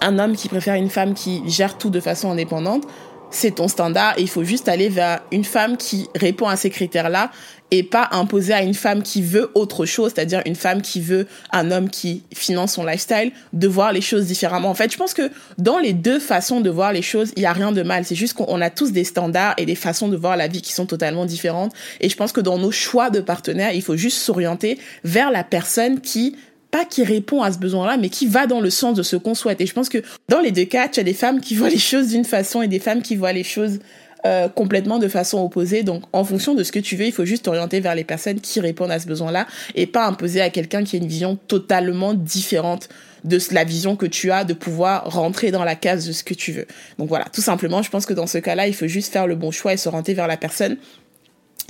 un 0.00 0.18
homme 0.18 0.34
qui 0.34 0.48
préfère 0.48 0.74
une 0.74 0.90
femme 0.90 1.14
qui 1.14 1.42
gère 1.48 1.78
tout 1.78 1.90
de 1.90 2.00
façon 2.00 2.30
indépendante, 2.30 2.84
c'est 3.30 3.56
ton 3.56 3.68
standard 3.68 4.14
et 4.18 4.22
il 4.22 4.28
faut 4.28 4.44
juste 4.44 4.68
aller 4.68 4.88
vers 4.88 5.20
une 5.32 5.44
femme 5.44 5.76
qui 5.76 6.08
répond 6.14 6.48
à 6.48 6.56
ces 6.56 6.70
critères-là 6.70 7.30
et 7.70 7.82
pas 7.82 8.08
imposer 8.12 8.54
à 8.54 8.62
une 8.62 8.74
femme 8.74 9.02
qui 9.02 9.20
veut 9.22 9.50
autre 9.54 9.84
chose, 9.84 10.12
c'est-à-dire 10.14 10.42
une 10.46 10.54
femme 10.54 10.80
qui 10.80 11.00
veut 11.00 11.26
un 11.52 11.70
homme 11.70 11.90
qui 11.90 12.22
finance 12.34 12.74
son 12.74 12.84
lifestyle, 12.84 13.32
de 13.52 13.68
voir 13.68 13.92
les 13.92 14.00
choses 14.00 14.26
différemment. 14.26 14.70
En 14.70 14.74
fait, 14.74 14.90
je 14.90 14.96
pense 14.96 15.12
que 15.12 15.30
dans 15.58 15.78
les 15.78 15.92
deux 15.92 16.18
façons 16.18 16.60
de 16.60 16.70
voir 16.70 16.92
les 16.92 17.02
choses, 17.02 17.32
il 17.36 17.42
y 17.42 17.46
a 17.46 17.52
rien 17.52 17.72
de 17.72 17.82
mal. 17.82 18.04
C'est 18.04 18.14
juste 18.14 18.34
qu'on 18.34 18.60
a 18.60 18.70
tous 18.70 18.92
des 18.92 19.04
standards 19.04 19.54
et 19.58 19.66
des 19.66 19.74
façons 19.74 20.08
de 20.08 20.16
voir 20.16 20.36
la 20.36 20.48
vie 20.48 20.62
qui 20.62 20.72
sont 20.72 20.86
totalement 20.86 21.26
différentes. 21.26 21.72
Et 22.00 22.08
je 22.08 22.16
pense 22.16 22.32
que 22.32 22.40
dans 22.40 22.58
nos 22.58 22.70
choix 22.70 23.10
de 23.10 23.20
partenaires, 23.20 23.72
il 23.72 23.82
faut 23.82 23.96
juste 23.96 24.18
s'orienter 24.18 24.78
vers 25.04 25.30
la 25.30 25.44
personne 25.44 26.00
qui 26.00 26.36
pas 26.70 26.84
qui 26.84 27.02
répond 27.04 27.42
à 27.42 27.52
ce 27.52 27.58
besoin-là, 27.58 27.96
mais 27.96 28.08
qui 28.08 28.26
va 28.26 28.46
dans 28.46 28.60
le 28.60 28.70
sens 28.70 28.94
de 28.94 29.02
ce 29.02 29.16
qu'on 29.16 29.34
souhaite. 29.34 29.60
Et 29.60 29.66
je 29.66 29.72
pense 29.72 29.88
que 29.88 30.02
dans 30.28 30.40
les 30.40 30.52
deux 30.52 30.64
cas, 30.64 30.88
tu 30.88 31.00
as 31.00 31.04
des 31.04 31.14
femmes 31.14 31.40
qui 31.40 31.54
voient 31.54 31.70
les 31.70 31.78
choses 31.78 32.08
d'une 32.08 32.24
façon 32.24 32.62
et 32.62 32.68
des 32.68 32.78
femmes 32.78 33.02
qui 33.02 33.16
voient 33.16 33.32
les 33.32 33.44
choses 33.44 33.80
euh, 34.26 34.48
complètement 34.48 34.98
de 34.98 35.08
façon 35.08 35.42
opposée. 35.42 35.82
Donc, 35.82 36.02
en 36.12 36.24
fonction 36.24 36.54
de 36.54 36.64
ce 36.64 36.72
que 36.72 36.78
tu 36.80 36.96
veux, 36.96 37.06
il 37.06 37.12
faut 37.12 37.24
juste 37.24 37.44
t'orienter 37.44 37.80
vers 37.80 37.94
les 37.94 38.04
personnes 38.04 38.40
qui 38.40 38.60
répondent 38.60 38.90
à 38.90 38.98
ce 38.98 39.06
besoin-là 39.06 39.46
et 39.74 39.86
pas 39.86 40.06
imposer 40.06 40.40
à 40.40 40.50
quelqu'un 40.50 40.84
qui 40.84 40.96
a 40.96 40.98
une 40.98 41.06
vision 41.06 41.38
totalement 41.46 42.14
différente 42.14 42.88
de 43.24 43.38
la 43.52 43.64
vision 43.64 43.96
que 43.96 44.06
tu 44.06 44.30
as 44.30 44.44
de 44.44 44.54
pouvoir 44.54 45.10
rentrer 45.12 45.50
dans 45.50 45.64
la 45.64 45.74
case 45.74 46.06
de 46.06 46.12
ce 46.12 46.24
que 46.24 46.34
tu 46.34 46.52
veux. 46.52 46.66
Donc 46.98 47.08
voilà, 47.08 47.26
tout 47.32 47.40
simplement, 47.40 47.82
je 47.82 47.90
pense 47.90 48.06
que 48.06 48.14
dans 48.14 48.26
ce 48.26 48.38
cas-là, 48.38 48.66
il 48.66 48.74
faut 48.74 48.86
juste 48.86 49.12
faire 49.12 49.26
le 49.26 49.36
bon 49.36 49.50
choix 49.50 49.72
et 49.72 49.76
s'orienter 49.76 50.14
vers 50.14 50.26
la 50.26 50.36
personne 50.36 50.76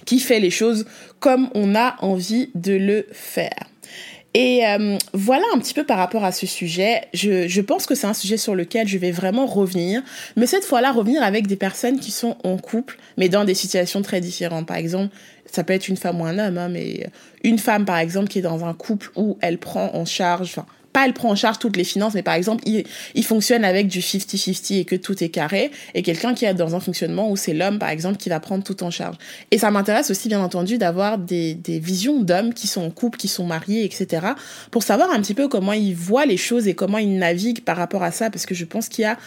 qui 0.04 0.18
fait 0.18 0.40
les 0.40 0.50
choses 0.50 0.86
comme 1.20 1.50
on 1.54 1.74
a 1.74 1.96
envie 2.00 2.50
de 2.54 2.72
le 2.72 3.06
faire. 3.12 3.66
Et 4.34 4.66
euh, 4.66 4.98
voilà 5.14 5.44
un 5.54 5.58
petit 5.58 5.74
peu 5.74 5.84
par 5.84 5.96
rapport 5.96 6.24
à 6.24 6.32
ce 6.32 6.46
sujet. 6.46 7.02
Je, 7.14 7.48
je 7.48 7.60
pense 7.60 7.86
que 7.86 7.94
c'est 7.94 8.06
un 8.06 8.14
sujet 8.14 8.36
sur 8.36 8.54
lequel 8.54 8.86
je 8.86 8.98
vais 8.98 9.10
vraiment 9.10 9.46
revenir, 9.46 10.02
mais 10.36 10.46
cette 10.46 10.64
fois-là 10.64 10.92
revenir 10.92 11.22
avec 11.22 11.46
des 11.46 11.56
personnes 11.56 11.98
qui 11.98 12.10
sont 12.10 12.36
en 12.44 12.58
couple, 12.58 12.98
mais 13.16 13.28
dans 13.28 13.44
des 13.44 13.54
situations 13.54 14.02
très 14.02 14.20
différentes. 14.20 14.66
Par 14.66 14.76
exemple, 14.76 15.14
ça 15.50 15.64
peut 15.64 15.72
être 15.72 15.88
une 15.88 15.96
femme 15.96 16.20
ou 16.20 16.26
un 16.26 16.38
homme, 16.38 16.58
hein, 16.58 16.68
mais 16.68 17.08
une 17.42 17.58
femme 17.58 17.86
par 17.86 17.98
exemple 17.98 18.28
qui 18.28 18.40
est 18.40 18.42
dans 18.42 18.64
un 18.64 18.74
couple 18.74 19.10
où 19.16 19.38
elle 19.40 19.58
prend 19.58 19.94
en 19.94 20.04
charge, 20.04 20.50
enfin 20.50 20.66
elle 21.06 21.12
prend 21.12 21.30
en 21.30 21.36
charge 21.36 21.58
toutes 21.58 21.76
les 21.76 21.84
finances, 21.84 22.14
mais 22.14 22.22
par 22.22 22.34
exemple, 22.34 22.64
il, 22.66 23.24
fonctionne 23.24 23.64
avec 23.64 23.88
du 23.88 24.00
50-50 24.00 24.78
et 24.78 24.84
que 24.84 24.96
tout 24.96 25.22
est 25.22 25.28
carré, 25.28 25.70
et 25.94 26.02
quelqu'un 26.02 26.34
qui 26.34 26.44
est 26.44 26.54
dans 26.54 26.74
un 26.74 26.80
fonctionnement 26.80 27.30
où 27.30 27.36
c'est 27.36 27.54
l'homme, 27.54 27.78
par 27.78 27.90
exemple, 27.90 28.16
qui 28.16 28.28
va 28.28 28.40
prendre 28.40 28.64
tout 28.64 28.82
en 28.82 28.90
charge. 28.90 29.16
Et 29.50 29.58
ça 29.58 29.70
m'intéresse 29.70 30.10
aussi, 30.10 30.28
bien 30.28 30.40
entendu, 30.40 30.78
d'avoir 30.78 31.18
des, 31.18 31.54
des 31.54 31.78
visions 31.78 32.22
d'hommes 32.22 32.54
qui 32.54 32.66
sont 32.66 32.82
en 32.82 32.90
couple, 32.90 33.18
qui 33.18 33.28
sont 33.28 33.44
mariés, 33.44 33.84
etc., 33.84 34.28
pour 34.70 34.82
savoir 34.82 35.10
un 35.10 35.20
petit 35.20 35.34
peu 35.34 35.48
comment 35.48 35.72
ils 35.72 35.94
voient 35.94 36.26
les 36.26 36.36
choses 36.36 36.68
et 36.68 36.74
comment 36.74 36.98
ils 36.98 37.18
naviguent 37.18 37.60
par 37.60 37.76
rapport 37.76 38.02
à 38.02 38.10
ça, 38.10 38.30
parce 38.30 38.46
que 38.46 38.54
je 38.54 38.64
pense 38.64 38.88
qu'il 38.88 39.02
y 39.02 39.06
a 39.06 39.18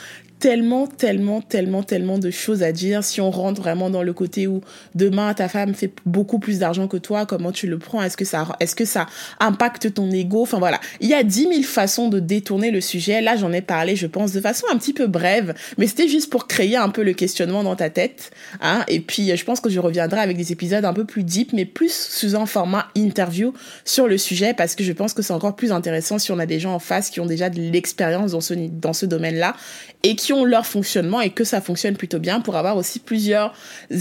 tellement, 0.41 0.87
tellement, 0.87 1.39
tellement, 1.39 1.83
tellement 1.83 2.17
de 2.17 2.31
choses 2.31 2.63
à 2.63 2.71
dire. 2.71 3.03
Si 3.03 3.21
on 3.21 3.29
rentre 3.29 3.61
vraiment 3.61 3.91
dans 3.91 4.01
le 4.01 4.11
côté 4.11 4.47
où 4.47 4.61
demain 4.95 5.33
ta 5.35 5.47
femme 5.47 5.75
fait 5.75 5.93
beaucoup 6.07 6.39
plus 6.39 6.57
d'argent 6.57 6.87
que 6.87 6.97
toi, 6.97 7.27
comment 7.27 7.51
tu 7.51 7.67
le 7.67 7.77
prends? 7.77 8.01
Est-ce 8.01 8.17
que 8.17 8.25
ça, 8.25 8.47
est-ce 8.59 8.75
que 8.75 8.83
ça 8.83 9.05
impacte 9.39 9.93
ton 9.93 10.09
ego? 10.09 10.41
Enfin 10.41 10.57
voilà, 10.57 10.81
il 10.99 11.07
y 11.07 11.13
a 11.13 11.21
dix 11.21 11.47
mille 11.47 11.63
façons 11.63 12.09
de 12.09 12.19
détourner 12.19 12.71
le 12.71 12.81
sujet. 12.81 13.21
Là, 13.21 13.37
j'en 13.37 13.53
ai 13.53 13.61
parlé, 13.61 13.95
je 13.95 14.07
pense, 14.07 14.31
de 14.31 14.41
façon 14.41 14.65
un 14.73 14.77
petit 14.77 14.93
peu 14.93 15.05
brève, 15.05 15.53
mais 15.77 15.85
c'était 15.85 16.07
juste 16.07 16.31
pour 16.31 16.47
créer 16.47 16.75
un 16.75 16.89
peu 16.89 17.03
le 17.03 17.13
questionnement 17.13 17.63
dans 17.63 17.75
ta 17.75 17.91
tête. 17.91 18.31
Hein 18.61 18.83
Et 18.87 18.99
puis, 18.99 19.37
je 19.37 19.45
pense 19.45 19.59
que 19.59 19.69
je 19.69 19.79
reviendrai 19.79 20.21
avec 20.21 20.37
des 20.37 20.51
épisodes 20.51 20.83
un 20.83 20.93
peu 20.93 21.05
plus 21.05 21.23
deep, 21.23 21.53
mais 21.53 21.65
plus 21.65 21.93
sous 21.93 22.35
un 22.35 22.47
format 22.47 22.87
interview 22.95 23.53
sur 23.85 24.07
le 24.07 24.17
sujet, 24.17 24.55
parce 24.55 24.73
que 24.73 24.83
je 24.83 24.91
pense 24.91 25.13
que 25.13 25.21
c'est 25.21 25.33
encore 25.33 25.55
plus 25.55 25.71
intéressant 25.71 26.17
si 26.17 26.31
on 26.31 26.39
a 26.39 26.47
des 26.47 26.59
gens 26.59 26.73
en 26.73 26.79
face 26.79 27.11
qui 27.11 27.19
ont 27.19 27.27
déjà 27.27 27.51
de 27.51 27.61
l'expérience 27.61 28.31
dans 28.31 28.41
ce 28.41 28.55
dans 28.55 28.93
ce 28.93 29.05
domaine-là 29.05 29.55
et 30.03 30.15
qui 30.15 30.30
leur 30.45 30.65
fonctionnement 30.65 31.21
et 31.21 31.29
que 31.29 31.43
ça 31.43 31.61
fonctionne 31.61 31.95
plutôt 31.95 32.19
bien 32.19 32.39
pour 32.41 32.55
avoir 32.55 32.77
aussi 32.77 32.99
plusieurs 32.99 33.53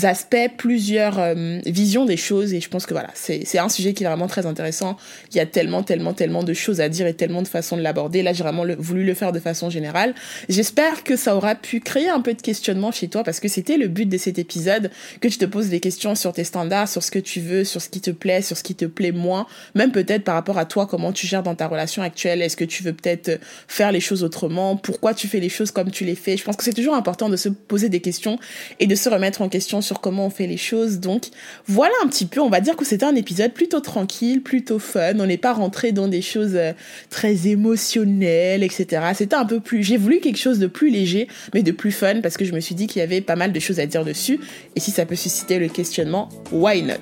aspects, 0.03 0.37
plusieurs 0.57 1.19
euh, 1.19 1.59
visions 1.66 2.05
des 2.05 2.16
choses. 2.16 2.53
Et 2.55 2.61
je 2.61 2.69
pense 2.69 2.87
que 2.87 2.95
voilà, 2.95 3.11
c'est 3.14 3.59
un 3.59 3.69
sujet 3.69 3.93
qui 3.95 4.05
est 4.05 4.07
vraiment 4.07 4.27
très 4.27 4.47
intéressant. 4.47 4.97
Il 5.31 5.37
y 5.37 5.40
a 5.40 5.47
tellement, 5.47 5.83
tellement, 5.83 6.14
tellement 6.14 6.43
de 6.43 6.55
choses 6.55 6.81
à 6.81 6.88
dire 6.88 7.07
et 7.07 7.14
tellement 7.14 7.43
de 7.43 7.49
façons 7.49 7.77
de 7.77 7.83
l'aborder. 7.83 8.23
Là, 8.23 8.33
j'ai 8.33 8.43
vraiment 8.43 8.64
voulu 8.79 9.05
le 9.05 9.14
faire 9.14 9.33
de 9.33 9.40
façon 9.40 9.71
générale. 9.71 10.14
J'espère 10.49 11.05
que 11.05 11.16
ça 11.16 11.37
aura 11.37 11.55
pu 11.55 11.81
créer 11.81 12.09
un 12.09 12.21
peu 12.21 12.35
de 12.35 12.43
questionnement 12.43 12.93
chez 12.93 13.09
toi 13.09 13.25
parce 13.25 13.40
que 13.40 13.49
c'était 13.49 13.77
le 13.77 13.88
but 13.88 14.07
de 14.07 14.19
cet 14.19 14.38
épisode, 14.38 14.90
que 15.21 15.29
tu 15.29 15.38
te 15.38 15.45
poses 15.45 15.69
des 15.69 15.81
questions 15.81 16.14
sur 16.14 16.33
tes 16.33 16.45
standards, 16.45 16.88
sur 16.88 17.03
ce 17.03 17.11
que 17.11 17.19
tu 17.19 17.40
veux, 17.40 17.64
sur 17.64 17.81
ce 17.81 17.88
qui 17.88 18.01
te 18.01 18.11
plaît, 18.11 18.43
sur 18.43 18.57
ce 18.57 18.62
qui 18.62 18.75
te 18.75 18.85
plaît 18.85 19.12
moins, 19.12 19.47
même 19.75 19.93
peut-être 19.93 20.25
par 20.25 20.35
rapport 20.35 20.59
à 20.59 20.64
toi, 20.64 20.87
comment 20.87 21.12
tu 21.12 21.27
gères 21.27 21.43
dans 21.43 21.55
ta 21.55 21.66
relation 21.66 22.03
actuelle. 22.03 22.43
Est-ce 22.43 22.57
que 22.57 22.64
tu 22.64 22.83
veux 22.83 22.93
peut-être 22.93 23.40
faire 23.69 23.93
les 23.93 24.01
choses 24.01 24.25
autrement? 24.25 24.77
Pourquoi 24.77 25.14
tu 25.14 25.29
fais 25.29 25.40
les 25.40 25.49
choses 25.49 25.71
comme 25.71 25.90
tu 25.90 26.05
les 26.05 26.14
Je 26.26 26.44
pense 26.44 26.56
que 26.56 26.64
c'est 26.64 26.72
toujours 26.72 26.94
important 26.94 27.28
de 27.28 27.37
se 27.37 27.48
poser 27.48 27.88
des 27.88 28.00
questions 28.00 28.38
et 28.78 28.87
de 28.87 28.94
se 28.94 29.09
remettre 29.09 29.42
en 29.42 29.48
question 29.48 29.80
sur 29.80 30.00
comment 30.00 30.26
on 30.26 30.30
fait 30.30 30.46
les 30.46 30.56
choses. 30.56 31.00
Donc 31.00 31.28
voilà 31.66 31.94
un 32.02 32.09
petit 32.09 32.26
peu, 32.26 32.40
on 32.40 32.48
va 32.48 32.61
dire 32.61 32.76
que 32.76 32.85
c'était 32.85 33.04
un 33.04 33.14
épisode 33.14 33.52
plutôt 33.52 33.80
tranquille, 33.80 34.42
plutôt 34.42 34.78
fun. 34.78 35.18
On 35.18 35.26
n'est 35.26 35.37
pas 35.37 35.52
rentré 35.52 35.92
dans 35.92 36.09
des 36.09 36.22
choses 36.22 36.54
euh, 36.54 36.72
très 37.09 37.48
émotionnelles, 37.48 38.62
etc. 38.62 39.02
C'était 39.14 39.37
un 39.37 39.44
peu 39.44 39.61
plus, 39.61 39.83
j'ai 39.83 39.96
voulu 39.96 40.20
quelque 40.20 40.38
chose 40.38 40.59
de 40.59 40.66
plus 40.66 40.90
léger, 40.90 41.28
mais 41.54 41.62
de 41.62 41.72
plus 41.72 41.92
fun 41.92 42.20
parce 42.20 42.37
que 42.37 42.44
je 42.44 42.52
me 42.52 42.61
suis 42.61 42.74
dit 42.74 42.87
qu'il 42.87 43.00
y 43.00 43.02
avait 43.02 43.20
pas 43.20 43.37
mal 43.37 43.52
de 43.52 43.61
choses 43.61 43.80
à 43.80 43.87
dire 43.87 44.04
dessus. 44.04 44.40
Et 44.76 44.80
si 44.80 44.90
ça 44.90 45.06
peut 45.06 45.16
susciter 45.16 45.59
le 45.59 45.68
questionnement, 45.68 46.28
why 46.52 46.83
not? 46.83 46.94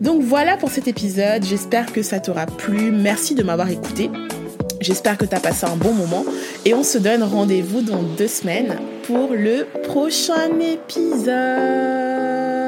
Donc 0.00 0.22
voilà 0.22 0.56
pour 0.56 0.70
cet 0.70 0.88
épisode. 0.88 1.44
J'espère 1.44 1.92
que 1.92 2.02
ça 2.02 2.20
t'aura 2.20 2.46
plu. 2.46 2.90
Merci 2.90 3.34
de 3.34 3.42
m'avoir 3.42 3.68
écouté. 3.68 4.10
J'espère 4.80 5.16
que 5.16 5.24
tu 5.24 5.34
as 5.34 5.40
passé 5.40 5.66
un 5.66 5.76
bon 5.76 5.92
moment 5.92 6.24
et 6.64 6.74
on 6.74 6.82
se 6.82 6.98
donne 6.98 7.22
rendez-vous 7.22 7.82
dans 7.82 8.02
deux 8.02 8.28
semaines 8.28 8.78
pour 9.06 9.30
le 9.32 9.66
prochain 9.82 10.50
épisode. 10.60 12.63